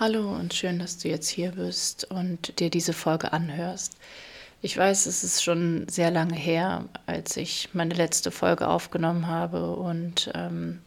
Hallo 0.00 0.32
und 0.32 0.54
schön, 0.54 0.78
dass 0.78 0.98
du 0.98 1.08
jetzt 1.08 1.28
hier 1.28 1.50
bist 1.50 2.04
und 2.04 2.60
dir 2.60 2.70
diese 2.70 2.92
Folge 2.92 3.32
anhörst. 3.32 3.96
Ich 4.62 4.76
weiß, 4.76 5.06
es 5.06 5.24
ist 5.24 5.42
schon 5.42 5.88
sehr 5.88 6.12
lange 6.12 6.36
her, 6.36 6.84
als 7.06 7.36
ich 7.36 7.70
meine 7.72 7.94
letzte 7.94 8.30
Folge 8.30 8.68
aufgenommen 8.68 9.26
habe 9.26 9.74
und 9.74 10.30
ähm, 10.36 10.82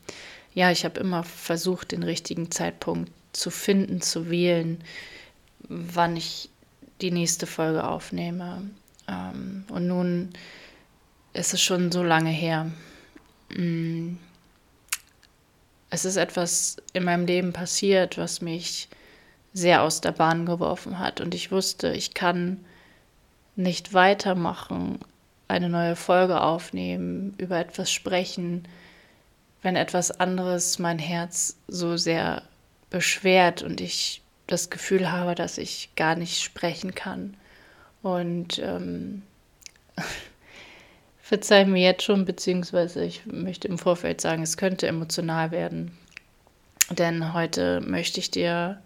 ja, 0.54 0.72
ich 0.72 0.86
habe 0.86 1.02
immer 1.02 1.26
versucht, 1.26 1.92
den 1.92 2.04
richtigen 2.04 2.52
Zeitpunkt 2.52 3.12
zu 3.34 3.50
finden, 3.50 4.00
zu 4.00 4.30
wählen, 4.30 4.82
wann 5.68 6.16
ich 6.16 6.50
die 7.02 7.12
nächste 7.12 7.48
Folge 7.48 7.84
aufnehme. 7.84 8.62
Ähm, 9.10 9.66
und 9.68 9.88
nun 9.88 10.30
ist 11.34 11.54
es 11.54 11.62
schon 11.62 11.92
so 11.92 12.02
lange 12.02 12.32
her. 12.32 12.72
Mm. 13.50 14.14
Es 15.90 16.06
ist 16.06 16.16
etwas 16.16 16.78
in 16.94 17.04
meinem 17.04 17.26
Leben 17.26 17.52
passiert, 17.52 18.18
was 18.18 18.40
mich 18.40 18.88
sehr 19.54 19.82
aus 19.84 20.02
der 20.02 20.12
Bahn 20.12 20.46
geworfen 20.46 21.00
hat. 21.00 21.22
Und 21.22 21.36
ich 21.36 21.52
wusste, 21.52 21.92
ich 21.92 22.14
kann 22.14 22.64
nicht 23.56 23.94
weitermachen, 23.94 25.00
eine 25.48 25.70
neue 25.70 25.96
Folge 25.96 26.42
aufnehmen, 26.42 27.34
über 27.38 27.60
etwas 27.60 27.92
sprechen, 27.92 28.68
wenn 29.62 29.76
etwas 29.76 30.12
anderes 30.12 30.80
mein 30.80 30.98
Herz 30.98 31.58
so 31.68 31.98
sehr 31.98 32.44
beschwert 32.90 33.62
und 33.62 33.82
ich 33.82 34.22
das 34.48 34.70
Gefühl 34.70 35.12
habe, 35.12 35.36
dass 35.36 35.58
ich 35.58 35.90
gar 35.96 36.16
nicht 36.16 36.42
sprechen 36.42 36.96
kann. 36.96 37.36
Und 38.02 38.60
ähm, 38.60 39.22
verzeih 41.22 41.66
mir 41.66 41.84
jetzt 41.84 42.04
schon, 42.04 42.26
beziehungsweise 42.26 43.04
ich 43.04 43.26
möchte 43.26 43.68
im 43.68 43.78
Vorfeld 43.78 44.22
sagen, 44.22 44.44
es 44.44 44.58
könnte 44.58 44.88
emotional 44.88 45.52
werden. 45.52 45.98
Denn 46.90 47.34
heute 47.34 47.82
möchte 47.82 48.20
ich 48.20 48.32
dir 48.32 48.82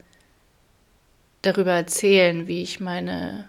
darüber 1.46 1.74
erzählen, 1.74 2.48
wie 2.48 2.62
ich 2.62 2.80
meine 2.80 3.48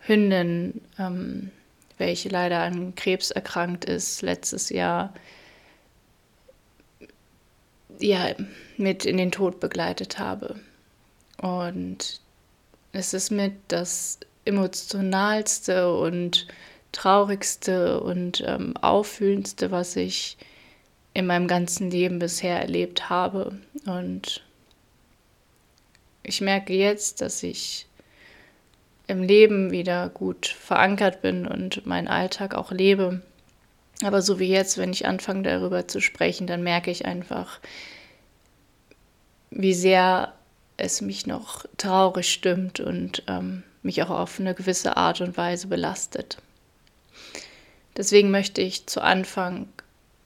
Hündin, 0.00 0.80
ähm, 0.98 1.50
welche 1.98 2.28
leider 2.28 2.60
an 2.60 2.94
Krebs 2.94 3.30
erkrankt 3.30 3.84
ist, 3.84 4.22
letztes 4.22 4.70
Jahr 4.70 5.12
ja, 8.00 8.34
mit 8.76 9.04
in 9.04 9.16
den 9.16 9.32
Tod 9.32 9.60
begleitet 9.60 10.18
habe. 10.18 10.56
Und 11.40 12.20
es 12.92 13.14
ist 13.14 13.30
mit 13.30 13.54
das 13.68 14.18
emotionalste 14.44 15.92
und 15.94 16.46
traurigste 16.92 18.00
und 18.00 18.42
ähm, 18.46 18.76
auffühlendste, 18.78 19.70
was 19.70 19.96
ich 19.96 20.38
in 21.12 21.26
meinem 21.26 21.48
ganzen 21.48 21.90
Leben 21.90 22.18
bisher 22.18 22.60
erlebt 22.60 23.10
habe. 23.10 23.58
Und 23.84 24.42
ich 26.22 26.40
merke 26.40 26.72
jetzt, 26.72 27.20
dass 27.20 27.42
ich 27.42 27.86
im 29.06 29.22
Leben 29.22 29.70
wieder 29.70 30.10
gut 30.10 30.46
verankert 30.46 31.22
bin 31.22 31.46
und 31.46 31.86
meinen 31.86 32.08
Alltag 32.08 32.54
auch 32.54 32.70
lebe. 32.70 33.22
Aber 34.04 34.22
so 34.22 34.38
wie 34.38 34.48
jetzt, 34.48 34.78
wenn 34.78 34.92
ich 34.92 35.06
anfange 35.06 35.42
darüber 35.42 35.88
zu 35.88 36.00
sprechen, 36.00 36.46
dann 36.46 36.62
merke 36.62 36.90
ich 36.90 37.06
einfach, 37.06 37.58
wie 39.50 39.74
sehr 39.74 40.34
es 40.76 41.00
mich 41.00 41.26
noch 41.26 41.64
traurig 41.78 42.32
stimmt 42.32 42.80
und 42.80 43.24
ähm, 43.26 43.64
mich 43.82 44.02
auch 44.02 44.10
auf 44.10 44.38
eine 44.38 44.54
gewisse 44.54 44.96
Art 44.96 45.20
und 45.20 45.36
Weise 45.36 45.66
belastet. 45.66 46.38
Deswegen 47.96 48.30
möchte 48.30 48.60
ich 48.60 48.86
zu 48.86 49.00
Anfang 49.00 49.68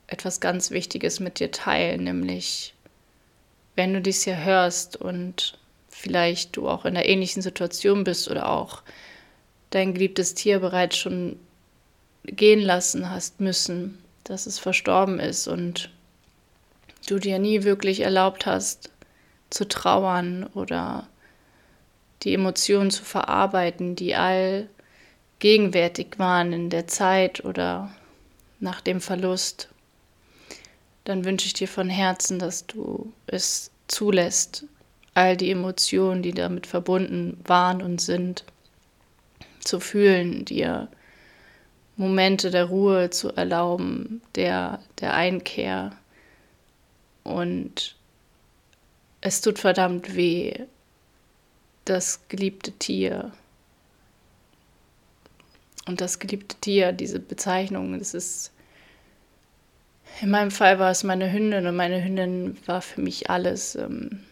etwas 0.07 0.41
ganz 0.41 0.71
Wichtiges 0.71 1.21
mit 1.21 1.39
dir 1.39 1.51
teilen, 1.51 2.05
nämlich 2.05 2.75
wenn 3.77 3.95
du 3.95 4.03
dies 4.03 4.25
hier 4.25 4.45
hörst 4.45 4.97
und 4.97 5.59
vielleicht 6.03 6.57
du 6.57 6.69
auch 6.69 6.85
in 6.85 6.97
einer 6.97 7.07
ähnlichen 7.07 7.43
Situation 7.43 8.03
bist 8.03 8.29
oder 8.29 8.49
auch 8.49 8.83
dein 9.71 9.95
geliebtes 9.95 10.35
Tier 10.35 10.59
bereits 10.59 10.97
schon 10.97 11.39
gehen 12.25 12.61
lassen 12.61 13.09
hast 13.09 13.41
müssen, 13.41 14.03
dass 14.25 14.47
es 14.47 14.59
verstorben 14.59 15.21
ist 15.21 15.47
und 15.47 15.91
du 17.07 17.21
dir 17.21 17.39
nie 17.39 17.63
wirklich 17.63 18.01
erlaubt 18.01 18.47
hast 18.47 18.91
zu 19.51 19.69
trauern 19.69 20.45
oder 20.55 21.07
die 22.25 22.35
Emotionen 22.35 22.91
zu 22.91 23.05
verarbeiten, 23.05 23.95
die 23.95 24.17
all 24.17 24.69
gegenwärtig 25.39 26.19
waren 26.19 26.53
in 26.53 26.71
der 26.71 26.89
Zeit 26.89 27.45
oder 27.45 27.95
nach 28.59 28.81
dem 28.81 29.01
Verlust, 29.01 29.69
dann 31.05 31.25
wünsche 31.25 31.47
ich 31.47 31.53
dir 31.53 31.69
von 31.69 31.89
Herzen, 31.89 32.41
dass 32.41 32.67
du 32.67 33.13
es 33.27 33.71
zulässt, 33.87 34.65
all 35.15 35.37
die 35.37 35.51
Emotionen, 35.51 36.23
die 36.23 36.33
damit 36.33 36.67
verbunden 36.67 37.39
waren 37.45 37.83
und 37.83 38.01
sind, 38.01 38.45
zu 39.61 39.81
fühlen, 39.81 40.45
dir 40.45 40.89
Momente 41.97 42.51
der 42.51 42.65
Ruhe 42.65 43.11
zu 43.11 43.31
erlauben, 43.31 44.23
der, 44.35 44.81
der 45.01 45.15
Einkehr. 45.15 45.93
Und 47.23 47.97
es 49.21 49.41
tut 49.41 49.59
verdammt 49.59 50.17
weh, 50.17 50.55
das 51.85 52.29
geliebte 52.29 52.73
Tier. 52.73 53.33
Und 55.87 56.01
das 56.01 56.19
geliebte 56.19 56.57
Tier, 56.57 56.93
diese 56.93 57.21
Bezeichnung, 57.21 57.99
das 57.99 58.15
ist, 58.15 58.53
in 60.21 60.31
meinem 60.31 60.51
Fall 60.51 60.79
war 60.79 60.91
es 60.91 61.05
meine 61.05 61.33
Hündin 61.33 61.67
und 61.67 61.77
meine 61.77 62.03
Hündin 62.03 62.57
war 62.67 62.83
für 62.83 63.01
mich 63.01 63.31
alles. 63.31 63.75
Ähm, 63.77 64.25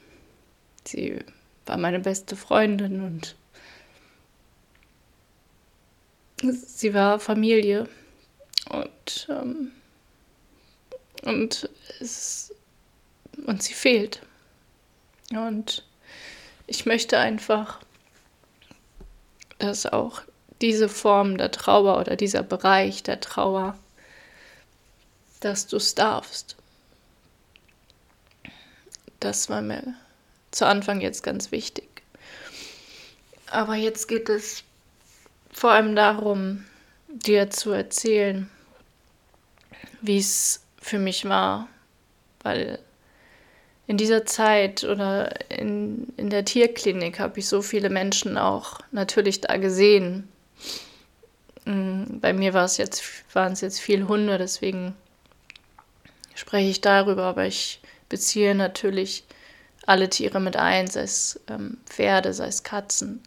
Sie 0.85 1.19
war 1.67 1.77
meine 1.77 2.01
beste 2.01 2.37
Freundin 2.37 3.03
und 3.03 3.37
sie 6.43 6.95
war 6.95 7.21
Familie. 7.21 7.89
Und, 8.69 9.29
ähm, 9.29 9.73
und, 11.23 11.69
es, 12.01 12.55
und 13.47 13.63
sie 13.63 13.75
fehlt. 13.75 14.23
Und 15.31 15.85
ich 16.67 16.87
möchte 16.87 17.19
einfach, 17.19 17.81
dass 19.59 19.87
auch 19.87 20.23
diese 20.61 20.89
Form 20.89 21.39
der 21.39 21.51
Trauer 21.51 21.99
oder 21.99 22.17
dieser 22.17 22.43
Bereich 22.43 23.03
der 23.03 23.21
Trauer, 23.21 23.79
dass 25.41 25.67
du 25.67 25.77
es 25.77 25.95
darfst. 25.95 26.57
Das 29.21 29.49
war 29.49 29.63
mir 29.63 29.95
zu 30.51 30.67
Anfang 30.67 31.01
jetzt 31.01 31.23
ganz 31.23 31.53
wichtig. 31.53 31.89
Aber 33.51 33.75
jetzt 33.75 34.09
geht 34.09 34.29
es 34.29 34.65
vor 35.53 35.73
allem 35.73 35.97
darum, 35.97 36.65
dir 37.09 37.51
zu 37.51 37.73
erzählen, 37.73 38.49
wie 40.01 40.19
es 40.19 40.63
für 40.81 40.99
mich 40.99 41.29
war, 41.29 41.69
weil 42.43 42.79
in 43.87 43.97
dieser 43.97 44.25
Zeit 44.25 44.85
oder 44.85 45.51
in, 45.51 46.13
in 46.17 46.31
der 46.31 46.45
Tierklinik 46.45 47.19
habe 47.19 47.41
ich 47.41 47.49
so 47.49 47.61
viele 47.61 47.91
Menschen 47.91 48.39
auch 48.39 48.79
natürlich 48.93 49.41
da 49.41 49.57
gesehen. 49.57 50.29
Mm, 51.65 52.21
bei 52.21 52.33
mir 52.33 52.55
war 52.55 52.65
es 52.65 52.77
jetzt, 52.77 53.03
waren 53.35 53.53
es 53.53 53.61
jetzt 53.61 53.81
viel 53.81 54.07
Hunde, 54.07 54.39
deswegen 54.39 54.95
spreche 56.37 56.71
ich 56.71 56.81
darüber, 56.81 57.25
aber 57.25 57.47
ich 57.47 57.81
beziehe 58.09 58.55
natürlich 58.55 59.25
alle 59.87 60.09
Tiere 60.11 60.41
mit 60.41 60.57
ein, 60.57 60.87
sei 60.87 61.03
es 61.03 61.41
ähm, 61.49 61.79
Pferde, 61.87 62.33
sei 62.33 62.47
es 62.47 62.63
Katzen. 62.63 63.23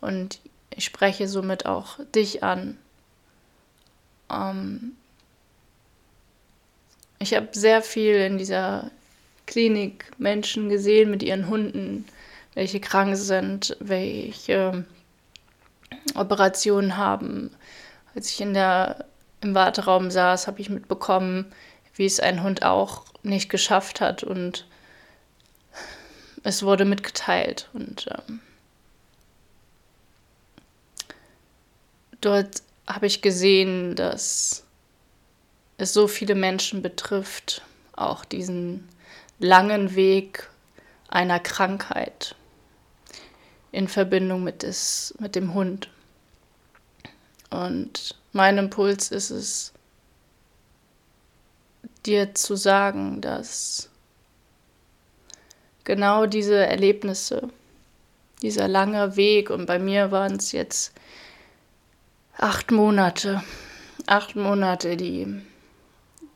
Und 0.00 0.40
ich 0.70 0.84
spreche 0.84 1.28
somit 1.28 1.66
auch 1.66 1.98
dich 2.14 2.42
an. 2.42 2.78
Ähm 4.30 4.96
ich 7.18 7.34
habe 7.34 7.48
sehr 7.52 7.82
viel 7.82 8.16
in 8.16 8.38
dieser 8.38 8.90
Klinik 9.46 10.10
Menschen 10.18 10.68
gesehen 10.68 11.10
mit 11.10 11.22
ihren 11.22 11.48
Hunden, 11.48 12.04
welche 12.54 12.80
krank 12.80 13.16
sind, 13.16 13.76
welche 13.80 14.84
Operationen 16.14 16.96
haben. 16.96 17.50
Als 18.14 18.30
ich 18.30 18.40
in 18.40 18.54
der, 18.54 19.06
im 19.40 19.54
Warteraum 19.54 20.10
saß, 20.10 20.46
habe 20.46 20.60
ich 20.60 20.70
mitbekommen, 20.70 21.46
wie 21.94 22.06
es 22.06 22.20
ein 22.20 22.42
Hund 22.42 22.64
auch 22.64 23.04
nicht 23.22 23.48
geschafft 23.48 24.00
hat 24.00 24.22
und 24.24 24.66
es 26.46 26.62
wurde 26.62 26.84
mitgeteilt 26.84 27.68
und 27.72 28.06
ähm, 28.06 28.40
dort 32.20 32.62
habe 32.86 33.06
ich 33.06 33.20
gesehen, 33.20 33.96
dass 33.96 34.62
es 35.76 35.92
so 35.92 36.06
viele 36.06 36.36
Menschen 36.36 36.82
betrifft, 36.82 37.62
auch 37.96 38.24
diesen 38.24 38.88
langen 39.40 39.96
Weg 39.96 40.48
einer 41.08 41.40
Krankheit 41.40 42.36
in 43.72 43.88
Verbindung 43.88 44.44
mit, 44.44 44.62
des, 44.62 45.14
mit 45.18 45.34
dem 45.34 45.52
Hund. 45.52 45.90
Und 47.50 48.14
mein 48.32 48.56
Impuls 48.56 49.10
ist 49.10 49.30
es, 49.30 49.72
dir 52.04 52.36
zu 52.36 52.54
sagen, 52.54 53.20
dass 53.20 53.90
genau 55.86 56.26
diese 56.26 56.66
Erlebnisse, 56.66 57.48
dieser 58.42 58.68
lange 58.68 59.16
Weg. 59.16 59.48
Und 59.48 59.64
bei 59.64 59.78
mir 59.78 60.10
waren 60.10 60.36
es 60.36 60.52
jetzt 60.52 60.92
acht 62.36 62.70
Monate, 62.70 63.42
acht 64.04 64.36
Monate, 64.36 64.98
die, 64.98 65.40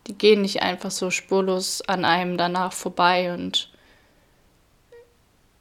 die 0.07 0.15
gehen 0.17 0.41
nicht 0.41 0.63
einfach 0.63 0.91
so 0.91 1.11
spurlos 1.11 1.83
an 1.83 2.07
einem 2.07 2.39
danach 2.39 2.73
vorbei. 2.73 3.35
Und 3.35 3.71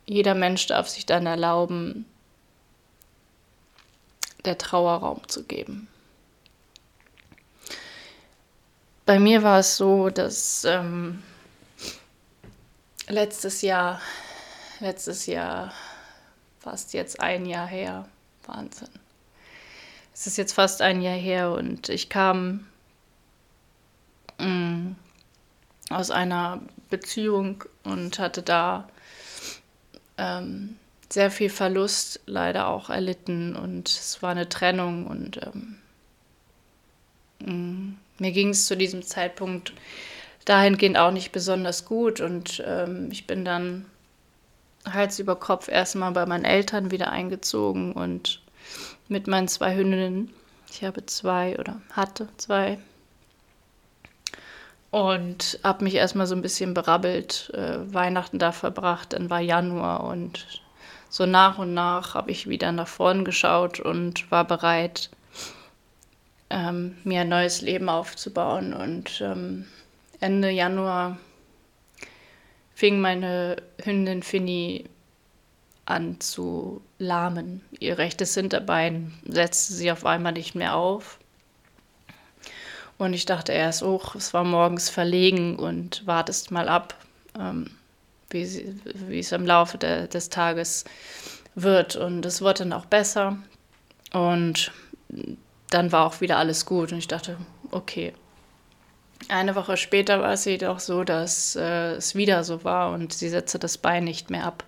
jeder 0.05 0.35
Mensch 0.35 0.67
darf 0.67 0.87
sich 0.87 1.05
dann 1.05 1.25
erlauben, 1.25 2.05
der 4.45 4.57
Trauer 4.57 4.99
Raum 4.99 5.27
zu 5.27 5.43
geben. 5.43 5.89
Bei 9.05 9.19
mir 9.19 9.41
war 9.41 9.59
es 9.59 9.75
so, 9.75 10.09
dass 10.09 10.63
ähm, 10.65 11.23
letztes 13.09 13.61
Jahr, 13.61 13.99
letztes 14.79 15.25
Jahr, 15.25 15.73
fast 16.59 16.93
jetzt 16.93 17.19
ein 17.19 17.45
Jahr 17.45 17.67
her, 17.67 18.07
Wahnsinn. 18.45 18.89
Es 20.13 20.27
ist 20.27 20.37
jetzt 20.37 20.53
fast 20.53 20.81
ein 20.81 21.01
Jahr 21.01 21.15
her 21.15 21.51
und 21.51 21.89
ich 21.89 22.09
kam 22.09 22.67
mh, 24.37 24.47
mm, 24.47 24.95
aus 25.89 26.11
einer 26.11 26.61
Beziehung 26.89 27.63
und 27.83 28.19
hatte 28.19 28.43
da 28.43 28.87
ähm, 30.17 30.77
sehr 31.09 31.31
viel 31.31 31.49
Verlust 31.49 32.19
leider 32.25 32.67
auch 32.67 32.89
erlitten 32.89 33.55
und 33.55 33.89
es 33.89 34.21
war 34.21 34.31
eine 34.31 34.49
Trennung 34.49 35.07
und 35.07 35.39
ähm, 35.41 35.79
mm, 37.39 37.97
mir 38.19 38.31
ging 38.31 38.49
es 38.49 38.65
zu 38.65 38.75
diesem 38.75 39.01
Zeitpunkt 39.01 39.73
dahingehend 40.45 40.97
auch 40.97 41.11
nicht 41.11 41.31
besonders 41.31 41.85
gut 41.85 42.21
und 42.21 42.63
ähm, 42.65 43.09
ich 43.11 43.27
bin 43.27 43.45
dann 43.45 43.85
Hals 44.85 45.19
über 45.19 45.35
Kopf 45.35 45.67
erstmal 45.67 46.11
bei 46.11 46.25
meinen 46.25 46.45
Eltern 46.45 46.91
wieder 46.91 47.11
eingezogen 47.11 47.93
und 47.93 48.41
mit 49.07 49.27
meinen 49.27 49.47
zwei 49.47 49.75
Hündinnen. 49.75 50.33
Ich 50.71 50.83
habe 50.83 51.05
zwei 51.05 51.57
oder 51.59 51.81
hatte 51.91 52.27
zwei. 52.37 52.79
Und 54.91 55.59
habe 55.63 55.83
mich 55.83 55.95
erstmal 55.95 56.25
so 56.25 56.35
ein 56.35 56.41
bisschen 56.41 56.73
berabbelt, 56.73 57.51
äh, 57.53 57.93
Weihnachten 57.93 58.39
da 58.39 58.51
verbracht, 58.51 59.13
dann 59.13 59.29
war 59.29 59.39
Januar 59.39 60.03
und 60.03 60.47
so 61.09 61.25
nach 61.25 61.57
und 61.57 61.73
nach 61.73 62.13
habe 62.13 62.31
ich 62.31 62.47
wieder 62.47 62.71
nach 62.71 62.87
vorn 62.87 63.25
geschaut 63.25 63.79
und 63.79 64.31
war 64.31 64.45
bereit, 64.45 65.09
ähm, 66.51 66.97
mir 67.03 67.21
ein 67.21 67.29
neues 67.29 67.61
Leben 67.61 67.89
aufzubauen. 67.89 68.73
Und 68.73 69.19
ähm, 69.21 69.65
Ende 70.19 70.49
Januar 70.49 71.17
fing 72.73 72.99
meine 72.99 73.57
Hündin 73.83 74.23
Finny 74.23 74.85
an 75.85 76.19
zu 76.19 76.81
lahmen. 76.97 77.61
Ihr 77.79 77.97
rechtes 77.97 78.33
Hinterbein 78.33 79.13
setzte 79.27 79.73
sie 79.73 79.91
auf 79.91 80.05
einmal 80.05 80.33
nicht 80.33 80.55
mehr 80.55 80.75
auf. 80.75 81.19
Und 82.97 83.13
ich 83.13 83.25
dachte 83.25 83.53
erst, 83.53 83.81
oh, 83.81 84.01
es 84.15 84.33
war 84.33 84.43
morgens 84.43 84.89
verlegen 84.89 85.57
und 85.57 86.05
wartest 86.05 86.51
mal 86.51 86.67
ab. 86.67 86.95
Ähm, 87.37 87.71
wie, 88.29 88.45
sie, 88.45 88.79
wie 88.83 89.19
es 89.19 89.31
im 89.31 89.45
Laufe 89.45 89.77
de, 89.77 90.07
des 90.07 90.29
Tages 90.29 90.85
wird. 91.55 91.95
Und 91.95 92.25
es 92.25 92.41
wurde 92.41 92.59
dann 92.59 92.73
auch 92.73 92.85
besser. 92.85 93.37
Und 94.13 94.71
dann 95.69 95.91
war 95.91 96.05
auch 96.05 96.21
wieder 96.21 96.37
alles 96.37 96.65
gut. 96.65 96.91
Und 96.91 96.99
ich 96.99 97.07
dachte, 97.07 97.37
okay. 97.71 98.13
Eine 99.27 99.55
Woche 99.55 99.77
später 99.77 100.21
war 100.21 100.33
es 100.33 100.45
jedoch 100.45 100.79
so, 100.79 101.03
dass 101.03 101.55
äh, 101.55 101.93
es 101.93 102.15
wieder 102.15 102.43
so 102.43 102.63
war 102.63 102.93
und 102.93 103.13
sie 103.13 103.29
setzte 103.29 103.59
das 103.59 103.77
Bein 103.77 104.05
nicht 104.05 104.29
mehr 104.29 104.45
ab. 104.45 104.63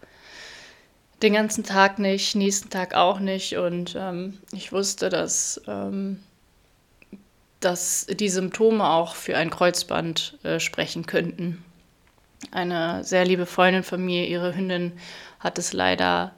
Den 1.24 1.34
ganzen 1.34 1.64
Tag 1.64 2.00
nicht, 2.00 2.36
nächsten 2.36 2.70
Tag 2.70 2.94
auch 2.94 3.20
nicht. 3.20 3.58
Und 3.58 3.96
ähm, 3.98 4.40
ich 4.52 4.72
wusste, 4.72 5.10
dass, 5.10 5.62
ähm, 5.68 6.22
dass 7.60 8.08
die 8.08 8.30
Symptome 8.30 8.88
auch 8.88 9.16
für 9.16 9.38
ein 9.38 9.50
Kreuzband 9.50 10.38
äh, 10.44 10.60
sprechen 10.60 11.06
könnten 11.06 11.64
eine 12.50 13.04
sehr 13.04 13.26
liebe 13.26 13.46
Freundin 13.46 13.84
von 13.84 14.04
mir, 14.04 14.28
ihre 14.28 14.56
Hündin, 14.56 14.94
hat 15.40 15.60
es 15.60 15.74
leider 15.74 16.34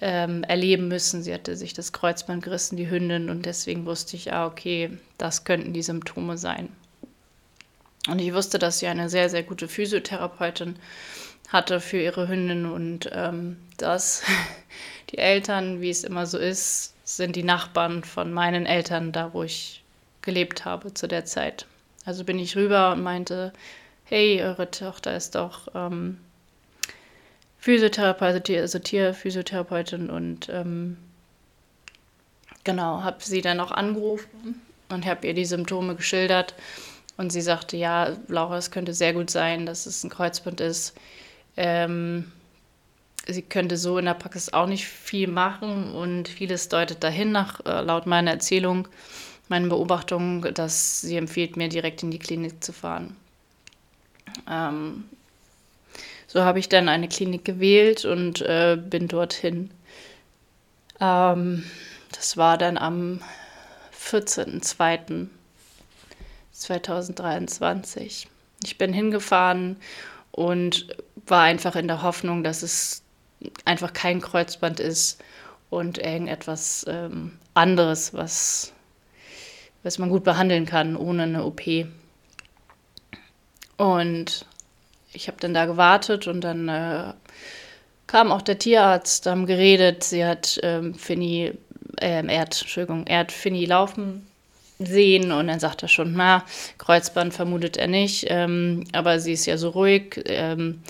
ähm, 0.00 0.44
erleben 0.44 0.88
müssen. 0.88 1.22
Sie 1.22 1.34
hatte 1.34 1.56
sich 1.56 1.72
das 1.74 1.92
Kreuzband 1.92 2.44
gerissen, 2.44 2.76
die 2.76 2.88
Hündin, 2.88 3.30
und 3.30 3.46
deswegen 3.46 3.86
wusste 3.86 4.16
ich, 4.16 4.32
ah, 4.32 4.46
okay, 4.46 4.98
das 5.18 5.44
könnten 5.44 5.72
die 5.72 5.82
Symptome 5.82 6.38
sein. 6.38 6.68
Und 8.06 8.20
ich 8.20 8.32
wusste, 8.32 8.58
dass 8.58 8.78
sie 8.78 8.86
eine 8.86 9.08
sehr, 9.08 9.28
sehr 9.28 9.42
gute 9.42 9.68
Physiotherapeutin 9.68 10.76
hatte 11.48 11.80
für 11.80 11.98
ihre 11.98 12.28
Hündin. 12.28 12.66
Und 12.66 13.10
ähm, 13.12 13.56
dass 13.78 14.22
die 15.10 15.18
Eltern, 15.18 15.80
wie 15.80 15.90
es 15.90 16.04
immer 16.04 16.26
so 16.26 16.38
ist, 16.38 16.94
sind 17.04 17.36
die 17.36 17.42
Nachbarn 17.42 18.04
von 18.04 18.32
meinen 18.32 18.66
Eltern, 18.66 19.12
da 19.12 19.32
wo 19.32 19.42
ich 19.42 19.82
gelebt 20.22 20.64
habe 20.64 20.92
zu 20.92 21.06
der 21.06 21.24
Zeit. 21.24 21.66
Also 22.04 22.24
bin 22.24 22.38
ich 22.38 22.56
rüber 22.56 22.92
und 22.92 23.02
meinte, 23.02 23.52
hey, 24.04 24.42
eure 24.42 24.70
Tochter 24.70 25.16
ist 25.16 25.34
doch 25.34 25.68
ähm, 25.74 26.18
Physiotherapeutin, 27.58 28.60
also 28.60 28.78
Tierphysiotherapeutin. 28.78 30.10
Und 30.10 30.48
ähm, 30.48 30.96
genau, 32.62 33.02
habe 33.02 33.18
sie 33.20 33.40
dann 33.40 33.58
auch 33.58 33.72
angerufen 33.72 34.60
und 34.88 35.06
habe 35.06 35.26
ihr 35.26 35.34
die 35.34 35.44
Symptome 35.44 35.96
geschildert 35.96 36.54
und 37.16 37.30
sie 37.30 37.40
sagte, 37.40 37.76
ja, 37.76 38.16
Laura, 38.28 38.58
es 38.58 38.70
könnte 38.70 38.92
sehr 38.92 39.14
gut 39.14 39.30
sein, 39.30 39.66
dass 39.66 39.86
es 39.86 40.04
ein 40.04 40.10
Kreuzband 40.10 40.60
ist. 40.60 40.94
Ähm, 41.56 42.30
sie 43.26 43.42
könnte 43.42 43.76
so 43.76 43.98
in 43.98 44.04
der 44.04 44.14
Praxis 44.14 44.52
auch 44.52 44.66
nicht 44.66 44.86
viel 44.86 45.28
machen 45.28 45.92
und 45.92 46.28
vieles 46.28 46.68
deutet 46.68 47.02
dahin 47.02 47.32
nach, 47.32 47.60
äh, 47.64 47.80
laut 47.80 48.06
meiner 48.06 48.32
Erzählung, 48.32 48.88
meinen 49.48 49.68
Beobachtungen, 49.68 50.54
dass 50.54 51.00
sie 51.00 51.16
empfiehlt, 51.16 51.56
mir 51.56 51.68
direkt 51.68 52.02
in 52.02 52.10
die 52.10 52.18
Klinik 52.18 52.62
zu 52.62 52.72
fahren. 52.72 53.16
Ähm, 54.48 55.04
so 56.26 56.42
habe 56.42 56.58
ich 56.58 56.68
dann 56.68 56.88
eine 56.88 57.08
Klinik 57.08 57.44
gewählt 57.44 58.04
und 58.04 58.42
äh, 58.42 58.76
bin 58.78 59.08
dorthin. 59.08 59.70
Ähm, 61.00 61.64
das 62.12 62.36
war 62.36 62.58
dann 62.58 62.76
am 62.76 63.20
14.02.2023. 66.64 68.26
Ich 68.64 68.78
bin 68.78 68.92
hingefahren 68.92 69.76
und 70.30 70.88
war 71.26 71.42
einfach 71.42 71.76
in 71.76 71.88
der 71.88 72.02
Hoffnung, 72.02 72.42
dass 72.42 72.62
es 72.62 73.02
einfach 73.64 73.92
kein 73.92 74.20
Kreuzband 74.20 74.80
ist 74.80 75.22
und 75.70 75.98
irgendetwas 75.98 76.84
ähm, 76.88 77.38
anderes, 77.54 78.14
was, 78.14 78.72
was 79.82 79.98
man 79.98 80.08
gut 80.08 80.24
behandeln 80.24 80.66
kann 80.66 80.96
ohne 80.96 81.24
eine 81.24 81.44
OP. 81.44 81.62
Und 83.76 84.46
ich 85.12 85.28
habe 85.28 85.38
dann 85.40 85.54
da 85.54 85.66
gewartet 85.66 86.26
und 86.26 86.40
dann 86.42 86.68
äh, 86.68 87.12
kam 88.06 88.32
auch 88.32 88.42
der 88.42 88.58
Tierarzt, 88.58 89.26
haben 89.26 89.46
geredet. 89.46 90.04
Sie 90.04 90.24
hat 90.24 90.58
ähm, 90.62 90.94
Finny, 90.94 91.52
äh, 92.00 92.26
er 92.26 92.40
hat, 92.40 92.60
Entschuldigung, 92.60 93.06
er 93.06 93.20
hat 93.20 93.32
Finny 93.32 93.66
laufen 93.66 94.26
sehen 94.78 95.32
und 95.32 95.46
dann 95.46 95.60
sagt 95.60 95.82
er 95.82 95.88
schon, 95.88 96.14
na, 96.14 96.44
Kreuzband 96.78 97.32
vermutet 97.32 97.76
er 97.76 97.86
nicht, 97.86 98.26
ähm, 98.28 98.84
aber 98.92 99.20
sie 99.20 99.32
ist 99.32 99.46
ja 99.46 99.56
so 99.56 99.70
ruhig. 99.70 100.22
Ähm, 100.26 100.82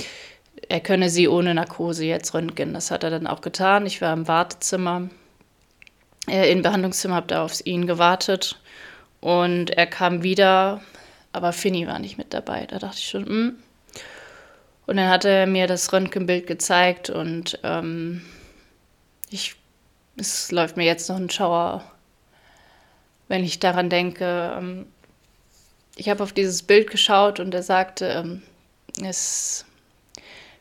er 0.69 0.81
könne 0.81 1.11
sie 1.11 1.29
ohne 1.29 1.55
Narkose 1.55 2.05
jetzt 2.05 2.35
röntgen. 2.35 2.75
Das 2.75 2.91
hat 2.91 3.05
er 3.05 3.11
dann 3.11 3.27
auch 3.27 3.41
getan. 3.41 3.87
Ich 3.87 4.01
war 4.01 4.13
im 4.13 4.27
Wartezimmer, 4.27 5.09
äh, 6.29 6.51
im 6.51 6.63
Behandlungszimmer, 6.63 7.15
habe 7.15 7.29
da 7.29 7.45
auf 7.45 7.65
ihn 7.65 7.87
gewartet 7.87 8.61
und 9.21 9.71
er 9.71 9.87
kam 9.87 10.23
wieder 10.23 10.81
aber 11.37 11.53
Finny 11.53 11.87
war 11.87 11.99
nicht 11.99 12.17
mit 12.17 12.33
dabei. 12.33 12.65
Da 12.65 12.79
dachte 12.79 12.97
ich 12.97 13.09
schon, 13.11 13.27
hm. 13.27 13.57
Und 14.87 14.97
dann 14.97 15.11
hat 15.11 15.27
er 15.27 15.47
mir 15.47 15.67
das 15.67 15.93
Röntgenbild 15.93 16.47
gezeigt 16.47 17.11
und 17.11 17.59
ähm, 17.63 18.23
ich, 19.29 19.55
es 20.17 20.51
läuft 20.51 20.79
mir 20.79 20.87
jetzt 20.87 21.11
noch 21.11 21.17
ein 21.17 21.29
Schauer, 21.29 21.85
wenn 23.29 23.45
ich 23.45 23.59
daran 23.59 23.91
denke. 23.91 24.55
Ähm, 24.57 24.87
ich 25.97 26.09
habe 26.09 26.23
auf 26.23 26.33
dieses 26.33 26.63
Bild 26.63 26.91
geschaut 26.91 27.41
und 27.41 27.55
er 27.55 27.63
sagte, 27.63 28.07
ähm, 28.07 28.43
es 29.03 29.65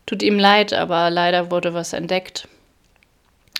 tut 0.05 0.23
ihm 0.23 0.39
leid, 0.39 0.73
aber 0.73 1.09
leider 1.09 1.51
wurde 1.51 1.73
was 1.73 1.93
entdeckt. 1.93 2.47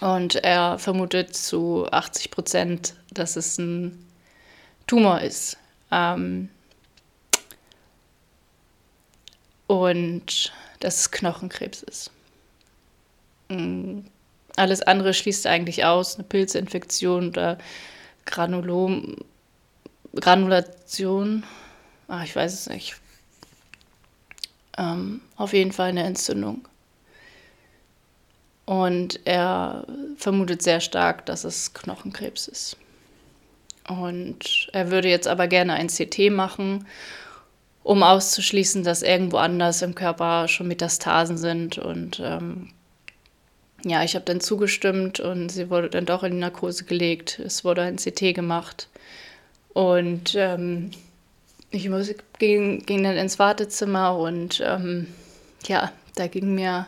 Und 0.02 0.36
er 0.36 0.78
vermutet 0.78 1.36
zu 1.36 1.88
80 1.90 2.32
Prozent, 2.32 2.96
dass 3.12 3.36
es 3.36 3.58
ein 3.58 4.06
Tumor 4.88 5.22
ist. 5.22 5.58
Ähm, 5.92 6.50
und 9.68 10.54
dass 10.80 11.00
es 11.00 11.12
Knochenkrebs 11.12 11.82
ist. 11.84 12.12
Mm, 13.50 14.02
alles 14.56 14.82
andere 14.82 15.14
schließt 15.14 15.48
eigentlich 15.48 15.86
aus, 15.86 16.16
eine 16.16 16.24
Pilzinfektion 16.26 17.30
oder 17.30 17.58
Granulom, 18.25 19.17
Granulation. 20.15 21.44
Ach, 22.08 22.24
ich 22.24 22.36
weiß 22.36 22.53
es 22.53 22.70
nicht. 22.70 22.96
Ähm, 24.77 25.22
auf 25.38 25.53
jeden 25.53 25.72
Fall 25.72 25.89
eine 25.89 26.03
Entzündung. 26.03 26.67
Und 28.65 29.20
er 29.25 29.86
vermutet 30.17 30.63
sehr 30.63 30.82
stark, 30.82 31.25
dass 31.27 31.44
es 31.44 31.74
Knochenkrebs 31.74 32.48
ist. 32.48 32.77
Und 33.88 34.70
er 34.74 34.89
würde 34.89 35.10
jetzt 35.10 35.27
aber 35.27 35.48
gerne 35.48 35.74
ein 35.74 35.88
CT 35.88 36.32
machen, 36.32 36.88
um 37.84 38.01
auszuschließen, 38.01 38.84
dass 38.84 39.03
irgendwo 39.03 39.38
anders 39.38 39.84
im 39.84 39.94
Körper 39.94 40.48
schon 40.48 40.67
Metastasen 40.67 41.38
sind. 41.38 41.77
Und 41.77 42.20
ähm, 42.24 42.70
ja, 43.86 44.04
ich 44.04 44.15
habe 44.15 44.25
dann 44.25 44.42
zugestimmt 44.42 45.20
und 45.20 45.50
sie 45.50 45.70
wurde 45.70 45.92
dann 45.92 46.08
doch 46.08 46.24
in 46.24 46.34
die 46.34 46.39
Narkose 46.39 46.86
gelegt. 46.86 47.38
Es 47.38 47.63
wurde 47.63 47.84
ein 47.84 47.98
CT 47.98 48.34
gemacht. 48.34 48.89
Und 49.74 50.34
ähm, 50.36 50.89
ich 51.70 51.88
muss, 51.89 52.12
ging, 52.39 52.84
ging 52.84 53.04
dann 53.04 53.15
ins 53.15 53.38
Wartezimmer 53.38 54.18
und 54.18 54.60
ähm, 54.65 55.06
ja, 55.68 55.92
da 56.15 56.25
ging 56.25 56.56
mir 56.56 56.88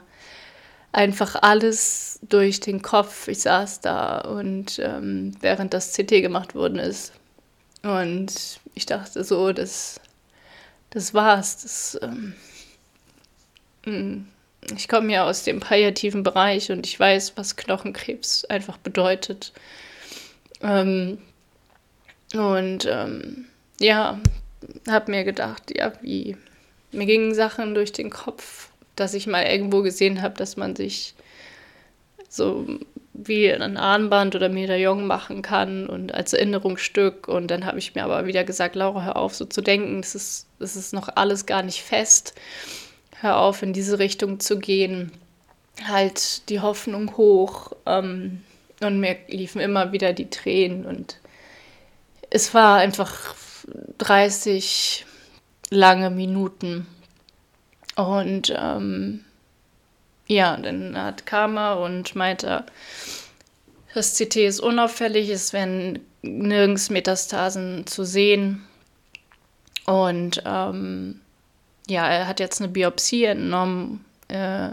einfach 0.92 1.36
alles 1.36 2.20
durch 2.28 2.62
den 2.62 2.82
Kopf. 2.82 3.28
Ich 3.28 3.42
saß 3.42 3.82
da 3.82 4.22
und 4.22 4.80
ähm, 4.80 5.36
während 5.40 5.76
das 5.76 5.94
CT 5.94 6.24
gemacht 6.24 6.56
worden 6.56 6.80
ist. 6.80 7.14
Und 7.84 8.60
ich 8.74 8.88
dachte 8.88 9.24
so, 9.24 9.54
das, 9.54 10.02
das 10.90 11.14
war's. 11.14 11.62
Das, 11.62 12.00
ähm, 12.02 12.34
mm, 13.86 14.28
ich 14.76 14.88
komme 14.88 15.14
ja 15.14 15.26
aus 15.26 15.44
dem 15.44 15.60
palliativen 15.60 16.24
Bereich 16.24 16.72
und 16.72 16.86
ich 16.86 17.00
weiß, 17.00 17.34
was 17.36 17.56
Knochenkrebs 17.56 18.46
einfach 18.46 18.78
bedeutet. 18.78 19.54
Ähm, 20.62 21.20
und 22.34 22.86
ähm, 22.90 23.46
ja, 23.80 24.20
habe 24.90 25.12
mir 25.12 25.24
gedacht, 25.24 25.72
ja, 25.76 25.94
wie 26.02 26.36
mir 26.92 27.06
gingen 27.06 27.34
Sachen 27.34 27.74
durch 27.74 27.92
den 27.92 28.10
Kopf, 28.10 28.70
dass 28.96 29.14
ich 29.14 29.28
mal 29.28 29.44
irgendwo 29.44 29.82
gesehen 29.82 30.22
habe, 30.22 30.36
dass 30.36 30.58
man 30.58 30.76
sich 30.76 31.14
so 32.30 32.66
wie 33.14 33.52
ein 33.52 33.78
Armband 33.78 34.36
oder 34.36 34.50
Medaillon 34.50 35.08
machen 35.08 35.42
kann 35.42 35.88
und 35.88 36.14
als 36.14 36.34
Erinnerungsstück. 36.34 37.28
Und 37.28 37.48
dann 37.50 37.66
habe 37.66 37.80
ich 37.80 37.96
mir 37.96 38.04
aber 38.04 38.26
wieder 38.26 38.44
gesagt, 38.44 38.76
Laura, 38.76 39.04
hör 39.04 39.16
auf, 39.16 39.34
so 39.36 39.46
zu 39.46 39.62
denken. 39.62 40.02
Das 40.02 40.14
ist, 40.14 40.48
das 40.60 40.76
ist 40.76 40.94
noch 40.94 41.10
alles 41.16 41.46
gar 41.46 41.64
nicht 41.64 41.82
fest. 41.82 42.36
Hör 43.20 43.38
auf, 43.38 43.64
in 43.64 43.74
diese 43.74 44.00
Richtung 44.00 44.40
zu 44.40 44.60
gehen. 44.60 45.12
Halt 45.88 46.50
die 46.50 46.60
Hoffnung 46.60 47.18
hoch. 47.18 47.72
Ähm, 47.86 48.44
und 48.82 49.00
mir 49.00 49.18
liefen 49.28 49.60
immer 49.60 49.92
wieder 49.92 50.14
die 50.14 50.30
Tränen. 50.30 50.86
Und 50.86 51.20
es 52.30 52.54
war 52.54 52.78
einfach 52.78 53.36
30 53.98 55.06
lange 55.70 56.10
Minuten. 56.10 56.86
Und 57.96 58.54
ähm, 58.56 59.26
ja, 60.28 60.58
dann 60.58 61.02
hat 61.02 61.26
Karma 61.26 61.74
und 61.74 62.16
meinte, 62.16 62.66
das 63.94 64.14
CT 64.16 64.36
ist 64.36 64.60
unauffällig, 64.60 65.30
es 65.30 65.54
werden 65.54 66.00
nirgends 66.22 66.90
Metastasen 66.92 67.88
zu 67.88 68.04
sehen. 68.04 68.64
Und 69.86 70.44
ähm, 70.46 71.22
ja, 71.88 72.08
er 72.08 72.28
hat 72.28 72.40
jetzt 72.40 72.62
eine 72.62 72.70
Biopsie 72.70 73.26
entnommen 73.26 74.06
äh, 74.28 74.70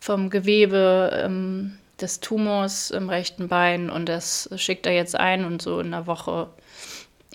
vom 0.00 0.30
Gewebe 0.30 1.22
ähm, 1.24 1.78
des 2.00 2.20
Tumors 2.20 2.90
im 2.90 3.08
rechten 3.08 3.48
Bein 3.48 3.90
und 3.90 4.08
das 4.08 4.48
schickt 4.56 4.86
er 4.86 4.92
jetzt 4.92 5.16
ein 5.16 5.44
und 5.44 5.62
so 5.62 5.80
in 5.80 5.88
einer 5.88 6.06
Woche 6.06 6.48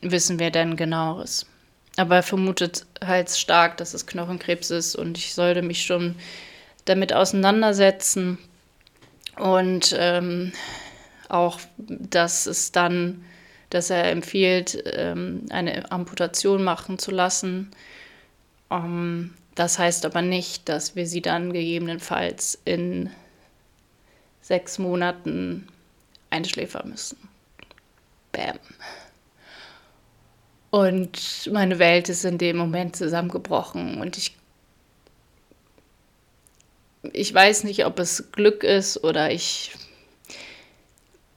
wissen 0.02 0.40
wir 0.40 0.52
dann 0.52 0.76
genaueres. 0.76 1.46
Aber 1.98 2.16
er 2.16 2.24
vermutet 2.24 2.86
halt 3.04 3.30
stark, 3.30 3.78
dass 3.78 3.94
es 3.94 4.06
Knochenkrebs 4.06 4.72
ist 4.72 4.96
und 4.96 5.18
ich 5.18 5.34
sollte 5.34 5.62
mich 5.62 5.84
schon 5.84 6.16
damit 6.86 7.14
auseinandersetzen 7.14 8.38
und 9.38 9.96
ähm, 9.98 10.54
auch, 11.28 11.60
dass 11.78 12.46
es 12.46 12.72
dann, 12.72 13.24
dass 13.70 13.90
er 13.90 14.10
empfiehlt, 14.10 14.84
ähm, 14.86 15.46
eine 15.50 15.92
Amputation 15.92 16.64
machen 16.64 17.00
zu 17.00 17.12
lassen. 17.12 17.72
Ähm, 18.72 19.36
das 19.56 19.78
heißt 19.78 20.06
aber 20.06 20.22
nicht, 20.22 20.70
dass 20.70 20.96
wir 20.96 21.06
sie 21.06 21.22
dann 21.22 21.54
gegebenenfalls 21.54 22.60
in 22.66 23.12
sechs 24.42 24.80
Monaten 24.80 25.68
einschläfern 26.30 26.90
müssen. 26.90 27.18
Bam. 28.32 28.58
Und 30.72 31.50
meine 31.52 31.80
Welt 31.80 32.08
ist 32.08 32.24
in 32.24 32.38
dem 32.38 32.56
Moment 32.56 32.96
zusammengebrochen 32.96 34.00
und 34.00 34.18
ich 34.18 34.38
ich 37.14 37.34
weiß 37.34 37.64
nicht, 37.64 37.86
ob 37.86 38.00
es 38.00 38.32
Glück 38.32 38.64
ist 38.64 39.04
oder 39.04 39.32
ich, 39.32 39.72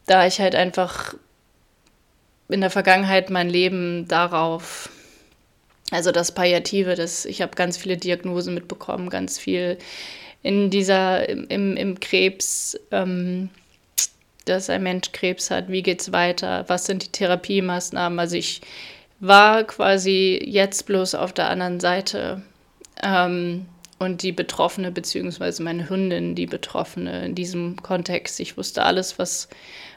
da 0.07 0.27
ich 0.27 0.41
halt 0.41 0.55
einfach 0.55 1.15
in 2.49 2.61
der 2.61 2.71
Vergangenheit 2.71 3.31
mein 3.31 3.49
Leben 3.49 4.07
darauf, 4.07 4.91
also 5.91 6.13
das 6.13 6.33
Palliative, 6.33 6.95
das, 6.95 7.25
ich 7.25 7.43
habe 7.43 7.55
ganz 7.57 7.77
viele 7.77 7.97
Diagnosen 7.97 8.55
mitbekommen, 8.55 9.11
ganz 9.11 9.39
viel 9.39 9.79
in 10.43 10.71
dieser, 10.71 11.29
im, 11.29 11.77
im 11.77 12.01
Krebs, 12.01 12.79
ähm, 12.91 13.51
dass 14.45 14.69
ein 14.69 14.83
Mensch 14.83 15.13
Krebs 15.13 15.51
hat, 15.51 15.69
wie 15.69 15.83
geht 15.83 16.03
es 16.03 16.13
weiter, 16.13 16.65
was 16.69 16.87
sind 16.87 17.03
die 17.05 17.13
Therapiemaßnahmen, 17.13 18.19
also 18.19 18.37
ich 18.37 18.61
war 19.21 19.65
quasi 19.65 20.41
jetzt 20.45 20.87
bloß 20.87 21.15
auf 21.15 21.33
der 21.33 21.49
anderen 21.49 21.81
Seite 21.81 22.43
ähm, 23.03 23.67
und 23.99 24.23
die 24.23 24.33
Betroffene, 24.33 24.91
beziehungsweise 24.91 25.63
meine 25.63 25.89
Hündin, 25.89 26.35
die 26.35 26.47
Betroffene 26.47 27.25
in 27.25 27.35
diesem 27.35 27.81
Kontext. 27.83 28.41
Ich 28.41 28.57
wusste 28.57 28.83
alles, 28.83 29.19
was, 29.19 29.49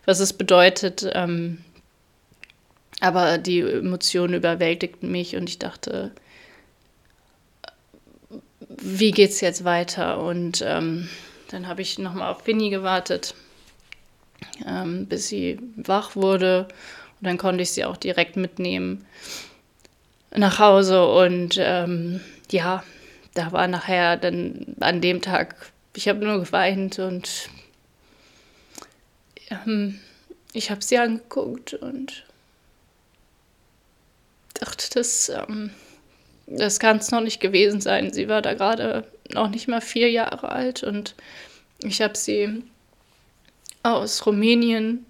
was 0.05 0.19
es 0.19 0.33
bedeutet, 0.33 1.09
ähm, 1.13 1.57
aber 2.99 3.37
die 3.37 3.59
Emotionen 3.59 4.33
überwältigten 4.33 5.11
mich 5.11 5.35
und 5.35 5.49
ich 5.49 5.59
dachte, 5.59 6.11
wie 8.69 9.11
geht's 9.11 9.41
jetzt 9.41 9.63
weiter? 9.63 10.19
Und 10.19 10.63
ähm, 10.65 11.09
dann 11.49 11.67
habe 11.67 11.81
ich 11.81 11.99
nochmal 11.99 12.31
auf 12.31 12.45
Winnie 12.47 12.69
gewartet, 12.69 13.35
ähm, 14.65 15.05
bis 15.07 15.27
sie 15.27 15.59
wach 15.75 16.15
wurde 16.15 16.67
und 17.19 17.27
dann 17.27 17.37
konnte 17.37 17.63
ich 17.63 17.71
sie 17.71 17.85
auch 17.85 17.97
direkt 17.97 18.35
mitnehmen 18.35 19.05
nach 20.35 20.59
Hause. 20.59 21.07
Und 21.07 21.57
ähm, 21.59 22.21
ja, 22.51 22.83
da 23.33 23.51
war 23.51 23.67
nachher 23.67 24.17
dann 24.17 24.75
an 24.79 25.01
dem 25.01 25.21
Tag, 25.21 25.71
ich 25.95 26.07
habe 26.07 26.25
nur 26.25 26.39
geweint 26.39 26.99
und 26.99 27.49
ähm, 29.49 29.99
ich 30.53 30.69
habe 30.69 30.83
sie 30.83 30.97
angeguckt 30.97 31.73
und 31.73 32.26
dachte, 34.59 34.89
das, 34.93 35.29
ähm, 35.29 35.71
das 36.47 36.79
kann 36.79 36.97
es 36.97 37.11
noch 37.11 37.21
nicht 37.21 37.39
gewesen 37.39 37.81
sein. 37.81 38.13
Sie 38.13 38.27
war 38.27 38.41
da 38.41 38.53
gerade 38.53 39.05
noch 39.29 39.49
nicht 39.49 39.67
mal 39.67 39.81
vier 39.81 40.09
Jahre 40.09 40.49
alt 40.49 40.83
und 40.83 41.15
ich 41.83 42.01
habe 42.01 42.17
sie 42.17 42.63
aus 43.83 44.25
Rumänien 44.25 45.05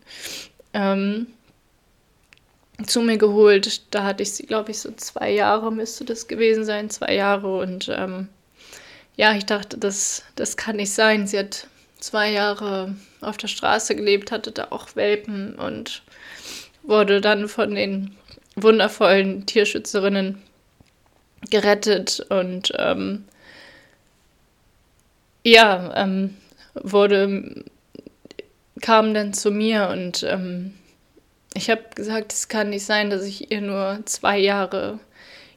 ähm, 0.74 1.28
zu 2.86 3.02
mir 3.02 3.18
geholt. 3.18 3.82
Da 3.94 4.04
hatte 4.04 4.24
ich 4.24 4.34
sie, 4.34 4.46
glaube 4.46 4.72
ich, 4.72 4.80
so 4.80 4.92
zwei 4.92 5.32
Jahre 5.32 5.72
müsste 5.72 6.06
das 6.06 6.28
gewesen 6.28 6.66
sein, 6.66 6.90
zwei 6.90 7.16
Jahre. 7.16 7.58
Und 7.60 7.90
ähm, 7.90 8.28
ja, 9.16 9.36
ich 9.36 9.46
dachte, 9.46 9.78
das, 9.78 10.24
das 10.36 10.58
kann 10.58 10.76
nicht 10.76 10.94
sein. 10.94 11.28
Sie 11.28 11.40
hat 11.40 11.68
zwei 12.00 12.32
Jahre 12.32 12.96
auf 13.22 13.38
der 13.38 13.48
Straße 13.48 13.96
gelebt, 13.96 14.32
hatte 14.32 14.52
da 14.52 14.68
auch 14.70 14.96
Welpen 14.96 15.56
und 15.56 16.04
wurde 16.84 17.22
dann 17.22 17.48
von 17.48 17.74
den 17.74 18.16
wundervollen 18.58 19.46
Tierschützerinnen 19.46 20.42
gerettet 21.50 22.26
und 22.30 22.74
ähm, 22.78 23.26
ja, 25.44 25.94
ähm, 25.96 26.36
wurde, 26.74 27.64
kam 28.82 29.14
dann 29.14 29.34
zu 29.34 29.52
mir 29.52 29.90
und 29.90 30.24
ähm, 30.24 30.74
ich 31.54 31.70
habe 31.70 31.84
gesagt, 31.96 32.34
es 32.34 32.50
kann 32.50 32.72
nicht 32.72 32.86
sein, 32.86 33.10
dass 33.10 33.24
ich 33.24 33.52
ihr 33.52 33.62
nur 33.62 34.02
zwei 34.06 34.38
Jahre 34.38 35.00